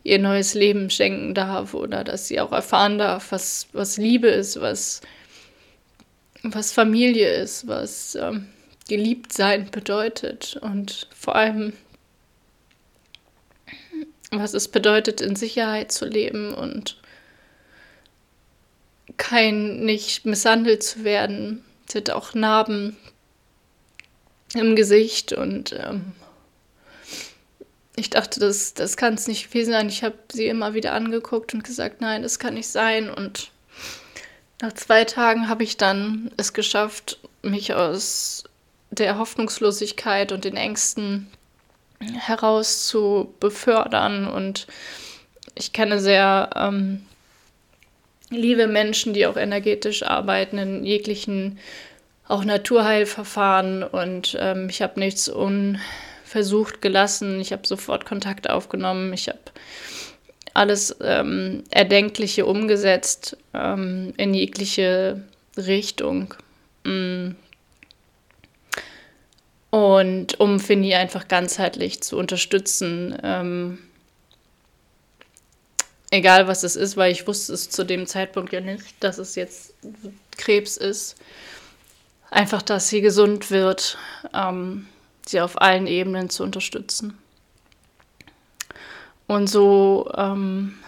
ihr 0.03 0.19
neues 0.19 0.55
Leben 0.55 0.89
schenken 0.91 1.35
darf 1.35 1.75
oder 1.75 2.05
dass 2.05 2.29
sie 2.29 2.41
auch 2.41 2.53
erfahren 2.53 2.99
darf, 2.99 3.33
was, 3.33 3.69
was 3.73 3.97
Liebe 3.97 4.29
ist, 4.29 4.61
was, 4.61 5.03
was 6.43 6.73
Familie 6.73 7.29
ist, 7.35 7.67
was 7.67 8.15
ähm, 8.15 8.49
geliebt 8.89 9.33
sein 9.33 9.71
bedeutet. 9.71 10.59
Und 10.63 11.09
vor 11.15 11.37
allem, 11.37 11.75
was 14.31 14.55
es 14.55 14.69
bedeutet, 14.69 15.21
in 15.21 15.37
Sicherheit 15.37 15.93
zu 15.93 16.07
leben 16.07 16.55
und 16.55 16.97
kein, 19.17 19.81
nicht 19.81 20.25
misshandelt 20.25 20.83
zu 20.83 21.05
werden. 21.05 21.65
Sie 21.89 21.99
hat 21.99 22.11
auch 22.11 22.35
Narben 22.35 22.97
im 24.55 24.77
Gesicht 24.77 25.33
und 25.33 25.73
ähm, 25.73 26.13
ich 27.97 28.11
dachte, 28.11 28.41
das, 28.41 28.75
das 28.75 28.97
kann 28.97 29.15
es 29.15 29.27
nicht 29.27 29.51
gewesen 29.51 29.73
sein. 29.73 29.89
Ich 29.89 30.03
habe 30.05 30.17
sie 30.33 30.47
immer 30.47 30.75
wieder 30.75 30.93
angeguckt 30.93 31.53
und 31.55 31.65
gesagt, 31.65 32.01
nein, 32.01 32.23
das 32.23 32.39
kann 32.39 32.55
nicht 32.55 32.69
sein. 32.69 33.11
Und 33.11 33.51
Nach 34.61 34.73
zwei 34.73 35.05
Tagen 35.05 35.49
habe 35.49 35.65
ich 35.65 35.77
dann 35.77 36.31
es 36.37 36.53
geschafft, 36.53 37.19
mich 37.43 37.75
aus 37.75 38.45
der 38.91 39.19
Hoffnungslosigkeit 39.19 40.33
und 40.33 40.45
den 40.45 40.57
Ängsten 40.57 41.29
heraus 42.01 42.87
zu 42.87 43.35
befördern. 43.41 44.27
Und 44.27 44.67
ich 45.55 45.73
kenne 45.73 46.01
sehr 46.01 46.51
ähm, 46.57 47.07
liebe 48.31 48.67
Menschen, 48.67 49.13
die 49.13 49.27
auch 49.27 49.37
energetisch 49.37 50.03
arbeiten 50.03 50.59
in 50.59 50.85
jeglichen 50.85 51.59
auch 52.27 52.45
Naturheilverfahren. 52.45 53.83
Und 53.83 54.37
ähm, 54.41 54.69
ich 54.69 54.83
habe 54.83 55.01
nichts 55.01 55.29
unversucht 55.29 56.81
gelassen. 56.81 57.41
Ich 57.41 57.53
habe 57.53 57.67
sofort 57.67 58.07
Kontakt 58.07 58.49
aufgenommen. 58.49 59.13
Ich 59.13 59.29
habe 59.29 59.39
alles 60.55 60.97
ähm, 61.03 61.65
Erdenkliche 61.71 62.47
umgesetzt 62.47 63.37
ähm, 63.53 64.15
in 64.17 64.35
jegliche 64.35 65.23
Richtung. 65.57 66.35
Mm. 66.85 67.31
Und 69.71 70.41
um 70.41 70.59
Fini 70.59 70.95
einfach 70.95 71.29
ganzheitlich 71.29 72.03
zu 72.03 72.19
unterstützen, 72.19 73.17
ähm, 73.23 73.79
egal 76.11 76.49
was 76.49 76.65
es 76.65 76.75
ist, 76.75 76.97
weil 76.97 77.13
ich 77.13 77.27
wusste 77.29 77.53
es 77.53 77.71
zu 77.71 77.85
dem 77.85 78.07
Zeitpunkt 78.07 78.53
ja 78.53 78.61
nicht, 78.61 78.95
dass 79.01 79.19
es 79.19 79.37
jetzt 79.37 79.75
Krebs 80.37 80.77
ist. 80.77 81.17
Einfach, 82.31 82.63
dass 82.63 82.89
sie 82.89 83.01
gesund 83.01 83.51
wird, 83.51 83.97
ähm, 84.35 84.87
sie 85.27 85.41
auf 85.41 85.61
allen 85.61 85.87
Ebenen 85.87 86.31
zu 86.31 86.43
unterstützen. 86.43 87.17
Und 89.29 89.47
so 89.47 90.11
ähm, 90.17 90.79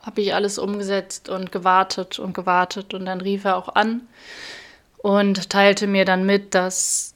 habe 0.00 0.22
ich 0.22 0.34
alles 0.34 0.58
umgesetzt 0.58 1.28
und 1.28 1.52
gewartet 1.52 2.18
und 2.18 2.32
gewartet. 2.32 2.94
Und 2.94 3.04
dann 3.04 3.20
rief 3.20 3.44
er 3.44 3.56
auch 3.56 3.68
an 3.74 4.02
und 5.02 5.50
teilte 5.50 5.86
mir 5.86 6.04
dann 6.04 6.24
mit, 6.24 6.54
dass 6.54 7.14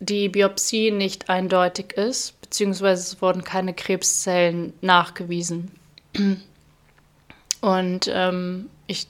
die 0.00 0.28
Biopsie 0.28 0.90
nicht 0.90 1.28
eindeutig 1.30 1.92
ist, 1.92 2.40
beziehungsweise 2.40 3.02
es 3.02 3.22
wurden 3.22 3.44
keine 3.44 3.72
Krebszellen 3.72 4.72
nachgewiesen. 4.80 5.70
Und 7.60 8.10
ähm, 8.12 8.68
ich 8.88 9.06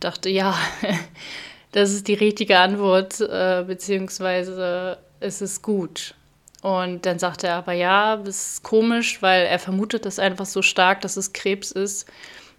dachte, 0.00 0.28
ja, 0.28 0.58
das 1.72 1.92
ist 1.92 2.08
die 2.08 2.14
richtige 2.14 2.58
Antwort, 2.58 3.20
äh, 3.20 3.62
beziehungsweise 3.64 4.98
es 5.20 5.40
ist 5.40 5.62
gut. 5.62 6.14
Und 6.62 7.06
dann 7.06 7.20
sagte 7.20 7.46
er 7.46 7.54
aber, 7.54 7.72
ja, 7.72 8.16
das 8.16 8.54
ist 8.54 8.62
komisch, 8.64 9.22
weil 9.22 9.46
er 9.46 9.60
vermutet 9.60 10.04
das 10.04 10.18
einfach 10.18 10.46
so 10.46 10.62
stark, 10.62 11.00
dass 11.02 11.16
es 11.16 11.32
Krebs 11.32 11.70
ist. 11.70 12.06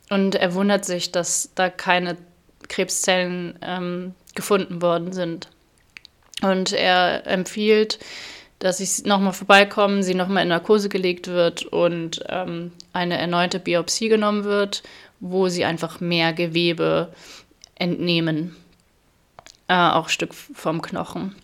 Und 0.10 0.36
er 0.36 0.54
wundert 0.54 0.86
sich, 0.86 1.12
dass 1.12 1.50
da 1.56 1.70
keine 1.70 2.16
Krebszellen 2.68 3.58
ähm, 3.62 4.14
gefunden 4.36 4.82
worden 4.82 5.14
sind. 5.14 5.50
Und 6.42 6.72
er 6.74 7.26
empfiehlt, 7.26 8.00
dass 8.60 8.80
ich 8.80 9.06
nochmal 9.06 9.34
vorbeikomme, 9.34 10.04
sie 10.04 10.14
nochmal 10.14 10.44
in 10.44 10.50
Narkose 10.50 10.90
gelegt 10.90 11.28
wird 11.28 11.66
und 11.66 12.24
ähm, 12.30 12.72
eine 12.94 13.18
erneute 13.18 13.60
Biopsie 13.60 14.10
genommen 14.10 14.44
wird, 14.44 14.84
wo 15.20 15.48
sie 15.48 15.66
einfach 15.66 16.00
mehr 16.00 16.34
Gewebe 16.34 17.14
entnehmen. 17.76 18.56
Äh, 19.68 19.76
auch 19.76 20.10
Stück 20.10 20.34
vom 20.34 20.82
Knochen 20.82 21.36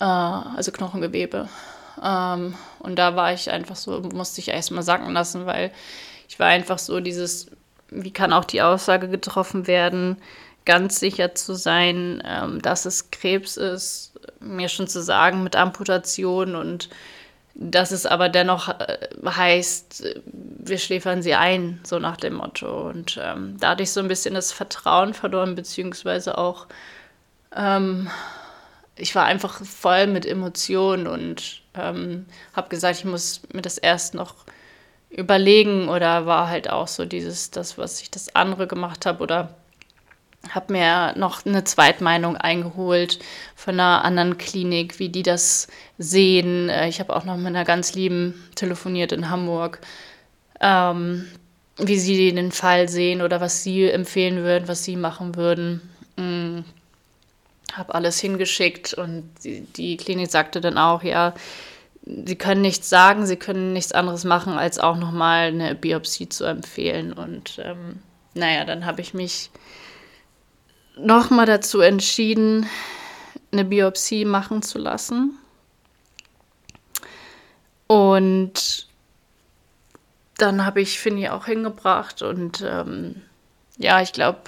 äh, 0.00 0.04
also 0.04 0.72
Knochengewebe. 0.72 1.48
Ähm, 2.02 2.54
und 2.80 2.96
da 2.96 3.16
war 3.16 3.32
ich 3.32 3.50
einfach 3.50 3.76
so, 3.76 4.00
musste 4.00 4.40
ich 4.40 4.48
erstmal 4.48 4.82
sacken 4.82 5.12
lassen, 5.12 5.46
weil 5.46 5.72
ich 6.28 6.38
war 6.38 6.48
einfach 6.48 6.78
so 6.78 7.00
dieses, 7.00 7.50
wie 7.90 8.12
kann 8.12 8.32
auch 8.32 8.44
die 8.44 8.62
Aussage 8.62 9.08
getroffen 9.08 9.66
werden, 9.66 10.16
ganz 10.64 11.00
sicher 11.00 11.34
zu 11.34 11.54
sein, 11.54 12.22
ähm, 12.26 12.60
dass 12.60 12.84
es 12.84 13.10
Krebs 13.10 13.56
ist, 13.56 14.12
mir 14.40 14.68
schon 14.68 14.88
zu 14.88 15.02
sagen 15.02 15.42
mit 15.42 15.56
Amputation 15.56 16.54
und 16.54 16.90
dass 17.54 17.90
es 17.90 18.06
aber 18.06 18.28
dennoch 18.28 18.68
äh, 18.68 19.08
heißt, 19.24 20.04
wir 20.32 20.78
schläfern 20.78 21.22
sie 21.22 21.34
ein, 21.34 21.80
so 21.84 21.98
nach 21.98 22.16
dem 22.16 22.34
Motto. 22.34 22.88
Und 22.88 23.18
ähm, 23.22 23.56
da 23.58 23.70
hatte 23.70 23.82
ich 23.82 23.92
so 23.92 24.00
ein 24.00 24.08
bisschen 24.08 24.34
das 24.34 24.52
Vertrauen 24.52 25.14
verloren, 25.14 25.54
beziehungsweise 25.54 26.38
auch 26.38 26.66
ähm, 27.56 28.08
ich 28.98 29.14
war 29.14 29.24
einfach 29.24 29.64
voll 29.64 30.06
mit 30.06 30.26
Emotionen 30.26 31.06
und 31.06 31.62
ähm, 31.74 32.26
habe 32.54 32.68
gesagt, 32.68 32.98
ich 32.98 33.04
muss 33.04 33.42
mir 33.52 33.62
das 33.62 33.78
erst 33.78 34.14
noch 34.14 34.34
überlegen 35.10 35.88
oder 35.88 36.26
war 36.26 36.48
halt 36.48 36.70
auch 36.70 36.88
so 36.88 37.04
dieses, 37.04 37.50
das, 37.50 37.78
was 37.78 38.00
ich 38.02 38.10
das 38.10 38.34
andere 38.34 38.66
gemacht 38.66 39.06
habe 39.06 39.22
oder 39.22 39.54
habe 40.50 40.72
mir 40.72 41.14
noch 41.16 41.44
eine 41.44 41.64
Zweitmeinung 41.64 42.36
eingeholt 42.36 43.18
von 43.56 43.74
einer 43.74 44.04
anderen 44.04 44.38
Klinik, 44.38 44.98
wie 44.98 45.08
die 45.08 45.22
das 45.22 45.68
sehen. 45.98 46.68
Äh, 46.68 46.88
ich 46.88 47.00
habe 47.00 47.14
auch 47.14 47.24
noch 47.24 47.36
mit 47.36 47.48
einer 47.48 47.64
ganz 47.64 47.94
lieben 47.94 48.34
telefoniert 48.54 49.12
in 49.12 49.30
Hamburg, 49.30 49.80
ähm, 50.60 51.26
wie 51.76 51.98
sie 51.98 52.32
den 52.32 52.52
Fall 52.52 52.88
sehen 52.88 53.22
oder 53.22 53.40
was 53.40 53.62
sie 53.62 53.90
empfehlen 53.90 54.44
würden, 54.44 54.68
was 54.68 54.84
sie 54.84 54.96
machen 54.96 55.34
würden. 55.36 55.82
Mm 56.16 56.60
habe 57.78 57.94
alles 57.94 58.18
hingeschickt 58.20 58.94
und 58.94 59.30
die, 59.44 59.60
die 59.60 59.96
Klinik 59.96 60.30
sagte 60.30 60.60
dann 60.60 60.78
auch, 60.78 61.02
ja, 61.02 61.34
sie 62.24 62.36
können 62.36 62.62
nichts 62.62 62.88
sagen, 62.88 63.26
sie 63.26 63.36
können 63.36 63.72
nichts 63.72 63.92
anderes 63.92 64.24
machen, 64.24 64.54
als 64.54 64.78
auch 64.78 64.96
nochmal 64.96 65.48
eine 65.48 65.74
Biopsie 65.74 66.28
zu 66.28 66.44
empfehlen. 66.44 67.12
Und 67.12 67.58
ähm, 67.62 68.00
naja, 68.34 68.64
dann 68.64 68.86
habe 68.86 69.00
ich 69.00 69.14
mich 69.14 69.50
nochmal 70.96 71.46
dazu 71.46 71.80
entschieden, 71.80 72.66
eine 73.52 73.64
Biopsie 73.64 74.24
machen 74.24 74.62
zu 74.62 74.78
lassen. 74.78 75.38
Und 77.86 78.86
dann 80.38 80.64
habe 80.64 80.80
ich 80.80 81.00
Finny 81.00 81.28
auch 81.28 81.46
hingebracht 81.46 82.22
und 82.22 82.62
ähm, 82.64 83.22
ja, 83.76 84.00
ich 84.02 84.12
glaube, 84.12 84.42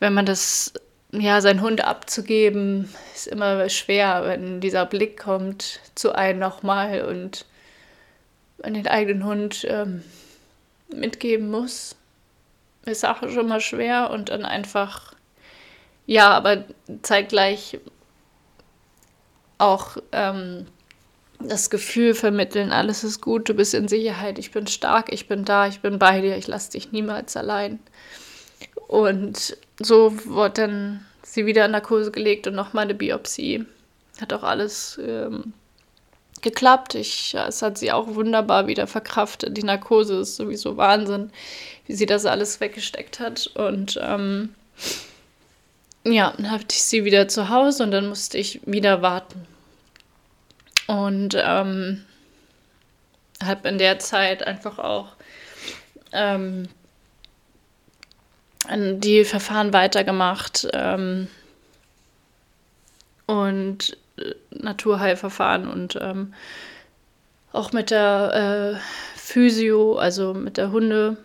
wenn 0.00 0.14
man 0.14 0.26
das, 0.26 0.72
ja, 1.20 1.40
seinen 1.40 1.60
Hund 1.60 1.82
abzugeben, 1.82 2.88
ist 3.14 3.26
immer 3.26 3.68
schwer, 3.68 4.22
wenn 4.24 4.60
dieser 4.60 4.86
Blick 4.86 5.18
kommt 5.18 5.80
zu 5.94 6.12
einem 6.14 6.38
nochmal 6.38 7.02
und 7.04 7.46
man 8.62 8.74
den 8.74 8.86
eigenen 8.86 9.24
Hund 9.24 9.66
ähm, 9.68 10.02
mitgeben 10.88 11.50
muss. 11.50 11.96
Ist 12.84 13.04
auch 13.04 13.20
schon 13.28 13.48
mal 13.48 13.60
schwer 13.60 14.10
und 14.10 14.28
dann 14.28 14.44
einfach, 14.44 15.14
ja, 16.06 16.30
aber 16.30 16.64
zeitgleich 17.02 17.78
auch 19.58 19.96
ähm, 20.12 20.66
das 21.40 21.70
Gefühl 21.70 22.14
vermitteln, 22.14 22.72
alles 22.72 23.04
ist 23.04 23.20
gut, 23.20 23.48
du 23.48 23.54
bist 23.54 23.74
in 23.74 23.88
Sicherheit, 23.88 24.38
ich 24.38 24.52
bin 24.52 24.66
stark, 24.66 25.12
ich 25.12 25.28
bin 25.28 25.44
da, 25.44 25.66
ich 25.66 25.80
bin 25.80 25.98
bei 25.98 26.20
dir, 26.20 26.36
ich 26.36 26.46
lasse 26.46 26.72
dich 26.72 26.92
niemals 26.92 27.36
allein. 27.36 27.78
Und 28.88 29.56
so 29.80 30.12
wurde 30.26 30.62
dann 30.62 31.05
sie 31.26 31.46
wieder 31.46 31.64
in 31.66 31.72
Narkose 31.72 32.10
gelegt 32.10 32.46
und 32.46 32.54
nochmal 32.54 32.84
eine 32.84 32.94
Biopsie. 32.94 33.66
Hat 34.20 34.32
auch 34.32 34.42
alles 34.42 34.98
ähm, 35.04 35.52
geklappt. 36.40 36.94
Ich, 36.94 37.34
es 37.34 37.62
hat 37.62 37.78
sie 37.78 37.92
auch 37.92 38.14
wunderbar 38.14 38.66
wieder 38.66 38.86
verkraftet. 38.86 39.56
Die 39.56 39.62
Narkose 39.62 40.20
ist 40.20 40.36
sowieso 40.36 40.76
Wahnsinn, 40.76 41.30
wie 41.86 41.94
sie 41.94 42.06
das 42.06 42.24
alles 42.24 42.60
weggesteckt 42.60 43.20
hat. 43.20 43.48
Und 43.54 43.98
ähm, 44.00 44.54
ja, 46.04 46.32
dann 46.36 46.50
hatte 46.50 46.66
ich 46.70 46.82
sie 46.82 47.04
wieder 47.04 47.28
zu 47.28 47.48
Hause 47.48 47.82
und 47.82 47.90
dann 47.90 48.08
musste 48.08 48.38
ich 48.38 48.60
wieder 48.64 49.02
warten. 49.02 49.46
Und 50.86 51.36
ähm, 51.36 52.04
habe 53.42 53.68
in 53.68 53.78
der 53.78 53.98
Zeit 53.98 54.46
einfach 54.46 54.78
auch 54.78 55.08
ähm, 56.12 56.68
die 58.68 59.24
Verfahren 59.24 59.72
weitergemacht 59.72 60.68
ähm, 60.72 61.28
und 63.26 63.96
äh, 64.18 64.34
Naturheilverfahren 64.50 65.68
und 65.68 65.98
ähm, 66.00 66.34
auch 67.52 67.72
mit 67.72 67.90
der 67.90 68.76
äh, 68.76 69.18
Physio, 69.18 69.96
also 69.96 70.34
mit 70.34 70.56
der 70.56 70.70
Hunde, 70.72 71.16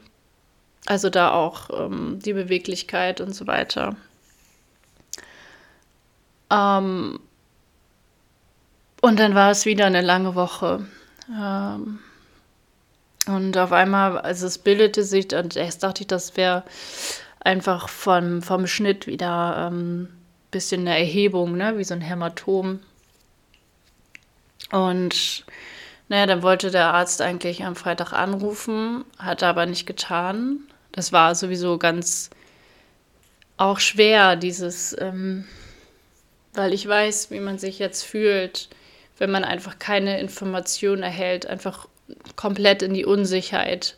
also 0.85 1.09
da 1.09 1.31
auch 1.31 1.69
ähm, 1.71 2.19
die 2.23 2.33
Beweglichkeit 2.33 3.21
und 3.21 3.33
so 3.33 3.47
weiter. 3.47 3.95
Ähm, 6.49 7.19
und 9.01 9.19
dann 9.19 9.35
war 9.35 9.51
es 9.51 9.65
wieder 9.65 9.85
eine 9.85 10.01
lange 10.01 10.35
Woche. 10.35 10.85
Ähm, 11.29 11.99
und 13.27 13.57
auf 13.57 13.71
einmal, 13.71 14.17
also 14.19 14.47
es 14.47 14.57
bildete 14.57 15.03
sich, 15.03 15.33
und 15.33 15.55
erst 15.55 15.83
dachte 15.83 16.01
ich, 16.01 16.07
das 16.07 16.37
wäre 16.37 16.63
einfach 17.41 17.89
vom, 17.89 18.41
vom 18.41 18.67
Schnitt 18.67 19.07
wieder 19.07 19.69
ein 19.69 19.73
ähm, 19.73 20.07
bisschen 20.51 20.81
eine 20.81 20.97
Erhebung, 20.97 21.57
ne? 21.57 21.77
wie 21.77 21.83
so 21.83 21.93
ein 21.93 22.01
Hämatom. 22.01 22.79
Und 24.71 25.45
Naja, 26.11 26.25
dann 26.25 26.43
wollte 26.43 26.71
der 26.71 26.93
Arzt 26.93 27.21
eigentlich 27.21 27.63
am 27.63 27.77
Freitag 27.77 28.11
anrufen, 28.11 29.05
hat 29.17 29.43
er 29.43 29.47
aber 29.47 29.65
nicht 29.65 29.85
getan. 29.85 30.59
Das 30.91 31.13
war 31.13 31.35
sowieso 31.35 31.77
ganz 31.77 32.29
auch 33.55 33.79
schwer, 33.79 34.35
dieses, 34.35 34.93
ähm, 34.99 35.45
weil 36.51 36.73
ich 36.73 36.85
weiß, 36.85 37.31
wie 37.31 37.39
man 37.39 37.57
sich 37.59 37.79
jetzt 37.79 38.03
fühlt, 38.03 38.67
wenn 39.19 39.31
man 39.31 39.45
einfach 39.45 39.79
keine 39.79 40.19
Information 40.19 41.01
erhält, 41.01 41.45
einfach 41.45 41.87
komplett 42.35 42.81
in 42.81 42.93
die 42.93 43.05
Unsicherheit 43.05 43.95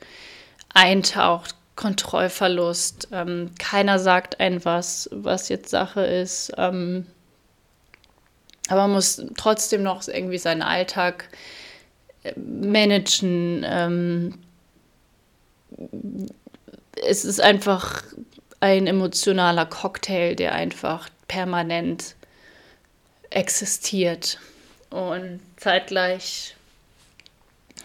eintaucht, 0.72 1.56
Kontrollverlust. 1.76 3.08
Ähm, 3.12 3.52
keiner 3.60 4.00
sagt 4.00 4.40
ein 4.40 4.64
was, 4.66 5.10
was 5.12 5.50
jetzt 5.50 5.70
Sache 5.70 6.02
ist. 6.02 6.52
Ähm, 6.58 7.08
aber 8.70 8.82
man 8.84 8.94
muss 8.94 9.22
trotzdem 9.38 9.84
noch 9.84 10.08
irgendwie 10.08 10.38
seinen 10.38 10.62
Alltag 10.62 11.30
äh, 12.24 12.34
managen. 12.38 13.66
Ähm, 13.68 14.40
es 17.08 17.26
ist 17.26 17.42
einfach 17.42 18.04
ein 18.60 18.88
emotionaler 18.88 19.66
Cocktail, 19.66 20.36
der 20.36 20.54
einfach 20.54 21.10
permanent 21.28 22.16
existiert. 23.30 24.40
Und 24.90 25.42
zeitgleich 25.58 26.56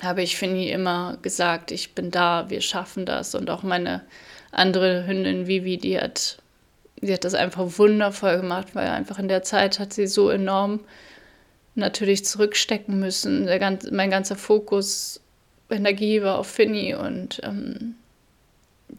habe 0.03 0.23
ich 0.23 0.37
Finny 0.37 0.71
immer 0.71 1.19
gesagt, 1.23 1.71
ich 1.71 1.95
bin 1.95 2.11
da, 2.11 2.49
wir 2.49 2.61
schaffen 2.61 3.05
das. 3.05 3.35
Und 3.35 3.51
auch 3.51 3.63
meine 3.63 4.03
andere 4.53 5.07
Hündin 5.07 5.47
Vivi, 5.47 5.77
die 5.77 5.99
hat, 6.01 6.39
die 7.01 7.13
hat 7.13 7.25
das 7.25 7.35
einfach 7.35 7.79
wundervoll 7.79 8.39
gemacht, 8.41 8.75
weil 8.75 8.89
einfach 8.89 9.19
in 9.19 9.29
der 9.29 9.43
Zeit 9.43 9.79
hat 9.79 9.93
sie 9.93 10.07
so 10.07 10.31
enorm 10.31 10.81
natürlich 11.75 12.25
zurückstecken 12.25 12.99
müssen. 12.99 13.47
Der 13.47 13.59
ganz, 13.59 13.91
mein 13.91 14.11
ganzer 14.11 14.37
Fokus, 14.37 15.21
Energie 15.71 16.23
war 16.23 16.39
auf 16.39 16.47
Finny 16.47 16.95
und 16.95 17.41
ähm, 17.43 17.95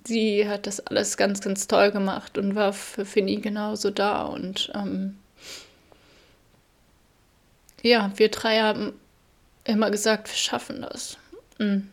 sie 0.06 0.48
hat 0.48 0.68
das 0.68 0.80
alles 0.80 1.18
ganz, 1.18 1.42
ganz 1.42 1.68
toll 1.68 1.92
gemacht 1.92 2.38
und 2.38 2.56
war 2.56 2.74
für 2.74 3.06
Finny 3.06 3.38
genauso 3.38 3.90
da. 3.90 4.24
Und 4.24 4.72
ähm, 4.76 5.18
ja, 7.82 8.12
wir 8.18 8.30
drei 8.30 8.60
haben 8.60 8.94
immer 9.70 9.92
gesagt, 9.92 10.28
wir 10.30 10.36
schaffen 10.36 10.82
das. 10.82 11.18
Mhm. 11.58 11.90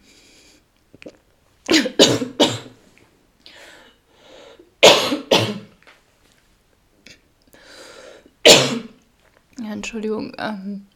ja, 9.58 9.72
Entschuldigung. 9.72 10.34
Ähm. 10.38 10.86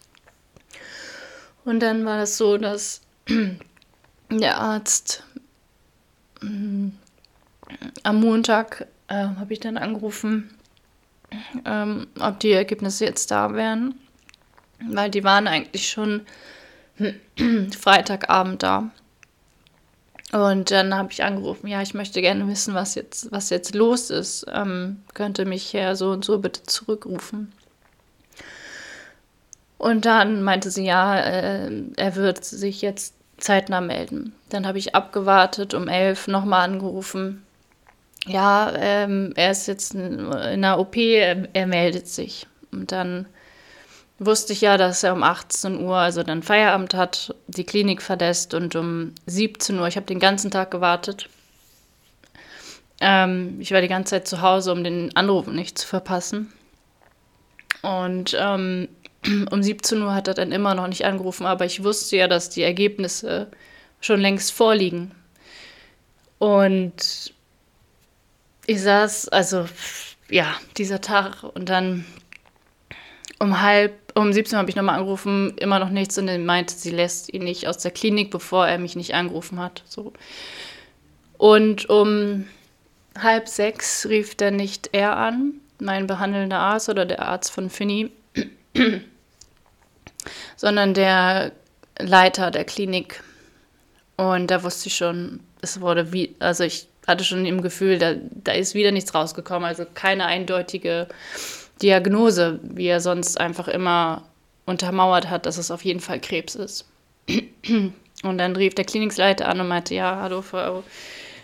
Und 1.64 1.80
dann 1.80 2.04
war 2.04 2.22
es 2.22 2.36
so, 2.36 2.56
dass 2.56 3.02
der 4.30 4.58
Arzt 4.58 5.24
ähm, 6.42 6.98
am 8.02 8.20
Montag 8.20 8.86
äh, 9.08 9.14
habe 9.14 9.52
ich 9.52 9.60
dann 9.60 9.76
angerufen, 9.76 10.50
ähm, 11.64 12.06
ob 12.18 12.40
die 12.40 12.52
Ergebnisse 12.52 13.04
jetzt 13.04 13.30
da 13.30 13.54
wären, 13.54 13.94
weil 14.80 15.10
die 15.10 15.24
waren 15.24 15.46
eigentlich 15.46 15.90
schon 15.90 16.22
Freitagabend 17.78 18.62
da. 18.62 18.90
Und 20.32 20.70
dann 20.70 20.94
habe 20.94 21.10
ich 21.10 21.24
angerufen, 21.24 21.66
ja, 21.66 21.82
ich 21.82 21.92
möchte 21.94 22.20
gerne 22.20 22.46
wissen, 22.46 22.74
was 22.74 22.94
jetzt, 22.94 23.32
was 23.32 23.50
jetzt 23.50 23.74
los 23.74 24.10
ist. 24.10 24.46
Ähm, 24.52 25.02
könnte 25.14 25.44
mich 25.44 25.72
Herr 25.72 25.96
so 25.96 26.10
und 26.10 26.24
so 26.24 26.38
bitte 26.38 26.62
zurückrufen. 26.62 27.52
Und 29.76 30.04
dann 30.04 30.42
meinte 30.42 30.70
sie, 30.70 30.84
ja, 30.84 31.18
äh, 31.18 31.70
er 31.96 32.14
wird 32.14 32.44
sich 32.44 32.82
jetzt 32.82 33.14
zeitnah 33.38 33.80
melden. 33.80 34.34
Dann 34.50 34.66
habe 34.66 34.78
ich 34.78 34.94
abgewartet, 34.94 35.74
um 35.74 35.88
elf 35.88 36.28
nochmal 36.28 36.68
angerufen. 36.68 37.42
Ja, 38.26 38.72
ähm, 38.76 39.32
er 39.34 39.50
ist 39.50 39.66
jetzt 39.66 39.94
in 39.94 40.32
einer 40.32 40.78
OP, 40.78 40.96
er, 40.96 41.48
er 41.54 41.66
meldet 41.66 42.06
sich. 42.06 42.46
Und 42.70 42.92
dann 42.92 43.26
wusste 44.20 44.52
ich 44.52 44.60
ja, 44.60 44.76
dass 44.76 45.02
er 45.02 45.14
um 45.14 45.22
18 45.22 45.80
Uhr, 45.80 45.96
also 45.96 46.22
dann 46.22 46.42
Feierabend 46.42 46.94
hat, 46.94 47.34
die 47.48 47.64
Klinik 47.64 48.02
verlässt 48.02 48.54
und 48.54 48.76
um 48.76 49.14
17 49.26 49.78
Uhr, 49.78 49.88
ich 49.88 49.96
habe 49.96 50.06
den 50.06 50.20
ganzen 50.20 50.50
Tag 50.50 50.70
gewartet. 50.70 51.28
Ähm, 53.00 53.56
ich 53.60 53.72
war 53.72 53.80
die 53.80 53.88
ganze 53.88 54.10
Zeit 54.10 54.28
zu 54.28 54.42
Hause, 54.42 54.72
um 54.72 54.84
den 54.84 55.16
Anruf 55.16 55.46
nicht 55.46 55.78
zu 55.78 55.86
verpassen. 55.86 56.52
Und 57.80 58.36
ähm, 58.38 58.88
um 59.50 59.62
17 59.62 60.02
Uhr 60.02 60.14
hat 60.14 60.28
er 60.28 60.34
dann 60.34 60.52
immer 60.52 60.74
noch 60.74 60.86
nicht 60.86 61.06
angerufen, 61.06 61.46
aber 61.46 61.64
ich 61.64 61.82
wusste 61.82 62.16
ja, 62.16 62.28
dass 62.28 62.50
die 62.50 62.62
Ergebnisse 62.62 63.48
schon 64.02 64.20
längst 64.20 64.52
vorliegen. 64.52 65.12
Und 66.38 67.32
ich 68.66 68.82
saß, 68.82 69.28
also 69.28 69.66
ja, 70.28 70.54
dieser 70.76 71.00
Tag 71.00 71.42
und 71.42 71.70
dann 71.70 72.04
um 73.40 73.60
halb, 73.62 73.98
um 74.20 74.32
17 74.32 74.56
Uhr 74.56 74.60
habe 74.60 74.70
ich 74.70 74.76
nochmal 74.76 74.98
angerufen, 74.98 75.56
immer 75.58 75.78
noch 75.78 75.90
nichts 75.90 76.18
und 76.18 76.26
dann 76.26 76.44
meinte, 76.44 76.74
sie 76.74 76.90
lässt 76.90 77.32
ihn 77.32 77.44
nicht 77.44 77.66
aus 77.66 77.78
der 77.78 77.90
Klinik, 77.90 78.30
bevor 78.30 78.66
er 78.66 78.78
mich 78.78 78.96
nicht 78.96 79.14
angerufen 79.14 79.60
hat. 79.60 79.82
So. 79.86 80.12
Und 81.38 81.88
um 81.88 82.46
halb 83.18 83.48
sechs 83.48 84.06
rief 84.08 84.34
dann 84.34 84.56
nicht 84.56 84.90
er 84.92 85.16
an, 85.16 85.54
mein 85.78 86.06
behandelnder 86.06 86.58
Arzt 86.58 86.88
oder 86.88 87.06
der 87.06 87.22
Arzt 87.22 87.50
von 87.50 87.70
Finny, 87.70 88.10
sondern 90.56 90.94
der 90.94 91.52
Leiter 91.98 92.50
der 92.50 92.64
Klinik. 92.64 93.22
Und 94.16 94.50
da 94.50 94.62
wusste 94.62 94.88
ich 94.88 94.96
schon, 94.96 95.40
es 95.62 95.80
wurde 95.80 96.12
wie, 96.12 96.34
also 96.38 96.64
ich 96.64 96.88
hatte 97.06 97.24
schon 97.24 97.46
im 97.46 97.62
Gefühl, 97.62 97.98
da, 97.98 98.14
da 98.30 98.52
ist 98.52 98.74
wieder 98.74 98.92
nichts 98.92 99.14
rausgekommen, 99.14 99.68
also 99.68 99.84
keine 99.94 100.26
eindeutige 100.26 101.08
Diagnose, 101.82 102.60
wie 102.62 102.86
er 102.86 103.00
sonst 103.00 103.40
einfach 103.40 103.68
immer 103.68 104.22
untermauert 104.66 105.28
hat, 105.28 105.46
dass 105.46 105.58
es 105.58 105.70
auf 105.70 105.84
jeden 105.84 106.00
Fall 106.00 106.20
Krebs 106.20 106.54
ist. 106.54 106.86
Und 108.22 108.38
dann 108.38 108.56
rief 108.56 108.74
der 108.74 108.84
Klinikleiter 108.84 109.48
an 109.48 109.60
und 109.60 109.68
meinte, 109.68 109.94
ja, 109.94 110.20
hallo 110.20 110.42
Frau 110.42 110.84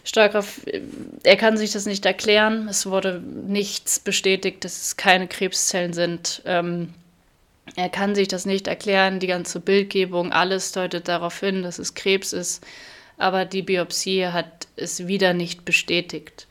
Starkgraf, 0.04 0.60
er 1.24 1.36
kann 1.36 1.56
sich 1.56 1.72
das 1.72 1.86
nicht 1.86 2.04
erklären. 2.04 2.68
Es 2.68 2.86
wurde 2.86 3.20
nichts 3.20 3.98
bestätigt, 3.98 4.62
dass 4.62 4.80
es 4.82 4.96
keine 4.96 5.26
Krebszellen 5.26 5.94
sind. 5.94 6.42
Ähm, 6.44 6.92
er 7.74 7.88
kann 7.88 8.14
sich 8.14 8.28
das 8.28 8.46
nicht 8.46 8.68
erklären. 8.68 9.18
Die 9.18 9.26
ganze 9.26 9.58
Bildgebung, 9.58 10.32
alles 10.32 10.70
deutet 10.72 11.08
darauf 11.08 11.40
hin, 11.40 11.62
dass 11.62 11.80
es 11.80 11.94
Krebs 11.94 12.32
ist. 12.32 12.64
Aber 13.16 13.46
die 13.46 13.62
Biopsie 13.62 14.26
hat 14.26 14.68
es 14.76 15.08
wieder 15.08 15.32
nicht 15.32 15.64
bestätigt. 15.64 16.46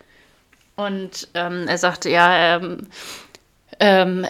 Und 0.76 1.30
ähm, 1.36 1.68
er 1.68 1.78
sagte, 1.78 2.10
ja, 2.10 2.58
ähm, 2.58 2.88
ähm, 3.80 4.26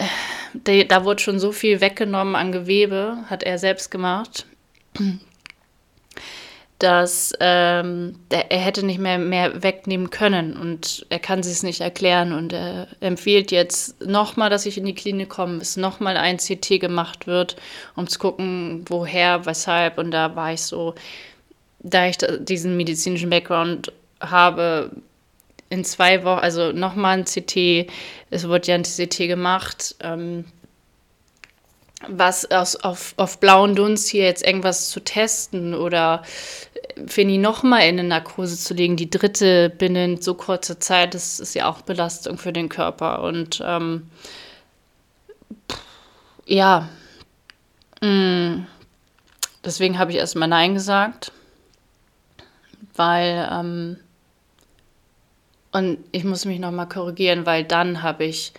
de, 0.53 0.85
da 0.85 1.05
wurde 1.05 1.21
schon 1.21 1.39
so 1.39 1.51
viel 1.51 1.81
weggenommen 1.81 2.35
an 2.35 2.51
Gewebe, 2.51 3.17
hat 3.29 3.43
er 3.43 3.57
selbst 3.57 3.91
gemacht, 3.91 4.45
dass 6.79 7.33
ähm, 7.39 8.19
der, 8.31 8.51
er 8.51 8.59
hätte 8.59 8.85
nicht 8.85 8.99
mehr, 8.99 9.17
mehr 9.17 9.63
wegnehmen 9.63 10.09
können 10.09 10.57
und 10.57 11.05
er 11.09 11.19
kann 11.19 11.41
sich 11.41 11.53
es 11.53 11.63
nicht 11.63 11.81
erklären 11.81 12.33
und 12.33 12.53
er 12.53 12.87
empfiehlt 12.99 13.51
jetzt 13.51 14.05
nochmal, 14.05 14.49
dass 14.49 14.65
ich 14.65 14.77
in 14.77 14.85
die 14.85 14.95
Klinik 14.95 15.29
komme, 15.29 15.59
bis 15.59 15.77
nochmal 15.77 16.17
ein 16.17 16.37
CT 16.37 16.79
gemacht 16.79 17.27
wird, 17.27 17.55
um 17.95 18.07
zu 18.07 18.19
gucken, 18.19 18.83
woher, 18.87 19.45
weshalb. 19.45 19.97
Und 19.97 20.11
da 20.11 20.35
war 20.35 20.53
ich 20.53 20.63
so, 20.63 20.95
da 21.79 22.07
ich 22.07 22.17
diesen 22.39 22.75
medizinischen 22.75 23.29
Background 23.29 23.91
habe, 24.19 24.91
in 25.75 25.83
zwei 25.83 26.23
Wochen, 26.23 26.39
also 26.39 26.71
nochmal 26.71 27.17
ein 27.17 27.25
CT, 27.25 27.91
es 28.29 28.47
wurde 28.47 28.67
ja 28.67 28.75
ein 28.75 28.83
CT 28.83 29.27
gemacht, 29.27 29.95
ähm, 29.99 30.45
was 32.07 32.49
aus, 32.51 32.75
auf, 32.77 33.13
auf 33.17 33.39
blauen 33.39 33.75
Dunst 33.75 34.07
hier 34.07 34.23
jetzt 34.23 34.45
irgendwas 34.45 34.89
zu 34.89 35.01
testen 35.01 35.73
oder 35.73 36.23
Fini 37.07 37.37
nochmal 37.37 37.81
in 37.81 37.99
eine 37.99 38.07
Narkose 38.07 38.57
zu 38.57 38.73
legen, 38.73 38.95
die 38.95 39.09
dritte 39.09 39.69
binnen 39.69 40.21
so 40.21 40.33
kurzer 40.33 40.79
Zeit, 40.79 41.13
das 41.13 41.39
ist 41.39 41.55
ja 41.55 41.69
auch 41.69 41.81
Belastung 41.81 42.37
für 42.37 42.53
den 42.53 42.69
Körper. 42.69 43.21
Und 43.23 43.61
ähm, 43.65 44.09
ja, 46.45 46.87
mh, 48.01 48.09
mm, 48.09 48.67
deswegen 49.65 49.99
habe 49.99 50.11
ich 50.11 50.17
erstmal 50.17 50.47
Nein 50.47 50.73
gesagt, 50.73 51.31
weil 52.95 53.49
ähm, 53.51 53.97
und 55.75 55.97
ich 56.13 56.23
muss 56.23 56.45
mich 56.45 56.59
nochmal 56.59 56.87
korrigieren, 56.87 57.45
weil 57.45 57.65
dann 57.65 58.01
habe 58.01 58.23
ich 58.23 58.53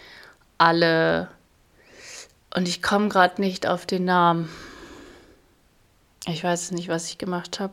alle. 0.59 1.31
Und 2.55 2.69
ich 2.69 2.83
komme 2.83 3.09
gerade 3.09 3.41
nicht 3.41 3.67
auf 3.67 3.87
den 3.87 4.05
Namen. 4.05 4.51
Ich 6.27 6.45
weiß 6.45 6.73
nicht, 6.73 6.89
was 6.89 7.09
ich 7.09 7.17
gemacht 7.17 7.59
habe. 7.59 7.73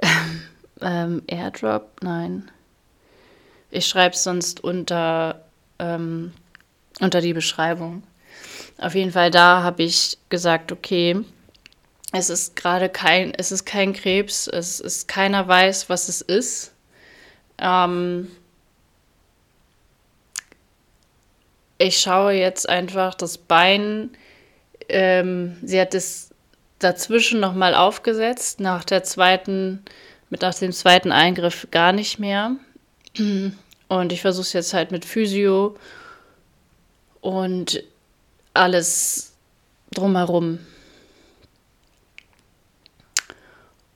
ähm, 0.80 1.22
Airdrop? 1.26 2.02
Nein. 2.02 2.50
Ich 3.70 3.86
schreibe 3.86 4.14
es 4.14 4.24
sonst 4.24 4.64
unter, 4.64 5.44
ähm, 5.78 6.32
unter 6.98 7.20
die 7.20 7.34
Beschreibung. 7.34 8.02
Auf 8.78 8.94
jeden 8.94 9.12
Fall, 9.12 9.30
da 9.30 9.62
habe 9.62 9.82
ich 9.82 10.16
gesagt, 10.30 10.72
okay, 10.72 11.22
es 12.12 12.30
ist 12.30 12.56
gerade 12.56 12.88
kein, 12.88 13.34
es 13.34 13.52
ist 13.52 13.66
kein 13.66 13.92
Krebs, 13.92 14.46
es 14.46 14.80
ist 14.80 15.08
keiner 15.08 15.46
weiß, 15.46 15.90
was 15.90 16.08
es 16.08 16.22
ist. 16.22 16.72
Ähm, 17.60 18.28
ich 21.78 21.98
schaue 22.00 22.32
jetzt 22.32 22.68
einfach 22.68 23.14
das 23.14 23.38
Bein. 23.38 24.10
Ähm, 24.88 25.56
sie 25.62 25.80
hat 25.80 25.94
es 25.94 26.30
dazwischen 26.78 27.40
nochmal 27.40 27.74
aufgesetzt, 27.74 28.60
nach 28.60 28.84
der 28.84 29.04
zweiten, 29.04 29.82
mit 30.30 30.42
nach 30.42 30.54
dem 30.54 30.72
zweiten 30.72 31.12
Eingriff 31.12 31.68
gar 31.70 31.92
nicht 31.92 32.18
mehr. 32.18 32.56
Und 33.88 34.12
ich 34.12 34.20
versuche 34.20 34.42
es 34.42 34.52
jetzt 34.52 34.74
halt 34.74 34.90
mit 34.90 35.04
Physio 35.04 35.76
und 37.20 37.82
alles 38.54 39.32
drumherum. 39.92 40.58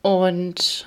Und 0.03 0.87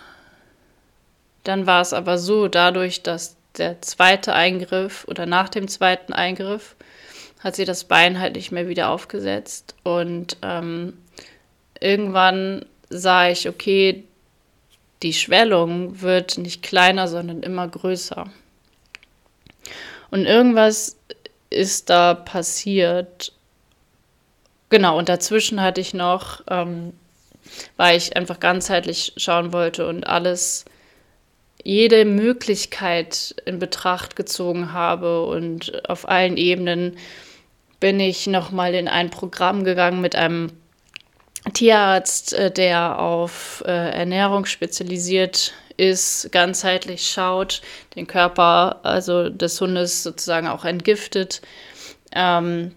dann 1.47 1.65
war 1.67 1.81
es 1.81 1.93
aber 1.93 2.17
so, 2.17 2.47
dadurch, 2.47 3.03
dass 3.03 3.35
der 3.57 3.81
zweite 3.81 4.33
Eingriff 4.33 5.05
oder 5.07 5.25
nach 5.25 5.49
dem 5.49 5.67
zweiten 5.67 6.13
Eingriff 6.13 6.75
hat 7.39 7.55
sie 7.55 7.65
das 7.65 7.83
Bein 7.83 8.19
halt 8.19 8.35
nicht 8.35 8.51
mehr 8.51 8.67
wieder 8.67 8.89
aufgesetzt. 8.89 9.75
Und 9.83 10.37
ähm, 10.41 10.97
irgendwann 11.79 12.65
sah 12.89 13.29
ich, 13.29 13.47
okay, 13.47 14.03
die 15.03 15.13
Schwellung 15.13 16.01
wird 16.01 16.37
nicht 16.37 16.63
kleiner, 16.63 17.07
sondern 17.07 17.43
immer 17.43 17.67
größer. 17.67 18.29
Und 20.09 20.25
irgendwas 20.25 20.97
ist 21.49 21.89
da 21.89 22.13
passiert. 22.13 23.33
Genau, 24.69 24.97
und 24.97 25.09
dazwischen 25.09 25.61
hatte 25.61 25.81
ich 25.81 25.93
noch 25.93 26.41
ähm, 26.49 26.93
weil 27.75 27.97
ich 27.97 28.15
einfach 28.15 28.39
ganzheitlich 28.39 29.13
schauen 29.17 29.53
wollte 29.53 29.87
und 29.87 30.05
alles, 30.05 30.65
jede 31.63 32.05
Möglichkeit 32.05 33.35
in 33.45 33.59
Betracht 33.59 34.15
gezogen 34.15 34.73
habe 34.73 35.25
und 35.25 35.89
auf 35.89 36.07
allen 36.07 36.37
Ebenen 36.37 36.97
bin 37.79 37.99
ich 37.99 38.27
nochmal 38.27 38.73
in 38.73 38.87
ein 38.87 39.09
Programm 39.09 39.63
gegangen 39.63 40.01
mit 40.01 40.15
einem 40.15 40.51
Tierarzt, 41.53 42.33
äh, 42.33 42.51
der 42.51 42.99
auf 42.99 43.63
äh, 43.65 43.71
Ernährung 43.71 44.45
spezialisiert 44.45 45.53
ist, 45.77 46.31
ganzheitlich 46.31 47.07
schaut, 47.09 47.61
den 47.95 48.07
Körper 48.07 48.79
also 48.83 49.29
des 49.29 49.61
Hundes 49.61 50.03
sozusagen 50.03 50.47
auch 50.47 50.65
entgiftet. 50.65 51.41
Ähm, 52.13 52.73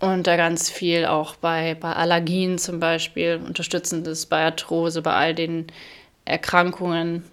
und 0.00 0.26
da 0.26 0.36
ganz 0.36 0.70
viel 0.70 1.04
auch 1.04 1.36
bei, 1.36 1.74
bei 1.74 1.92
Allergien 1.92 2.58
zum 2.58 2.80
Beispiel, 2.80 3.40
unterstützendes 3.44 4.26
bei 4.26 4.44
Arthrose, 4.44 5.02
bei 5.02 5.12
all 5.12 5.34
den 5.34 5.66
Erkrankungen. 6.24 7.24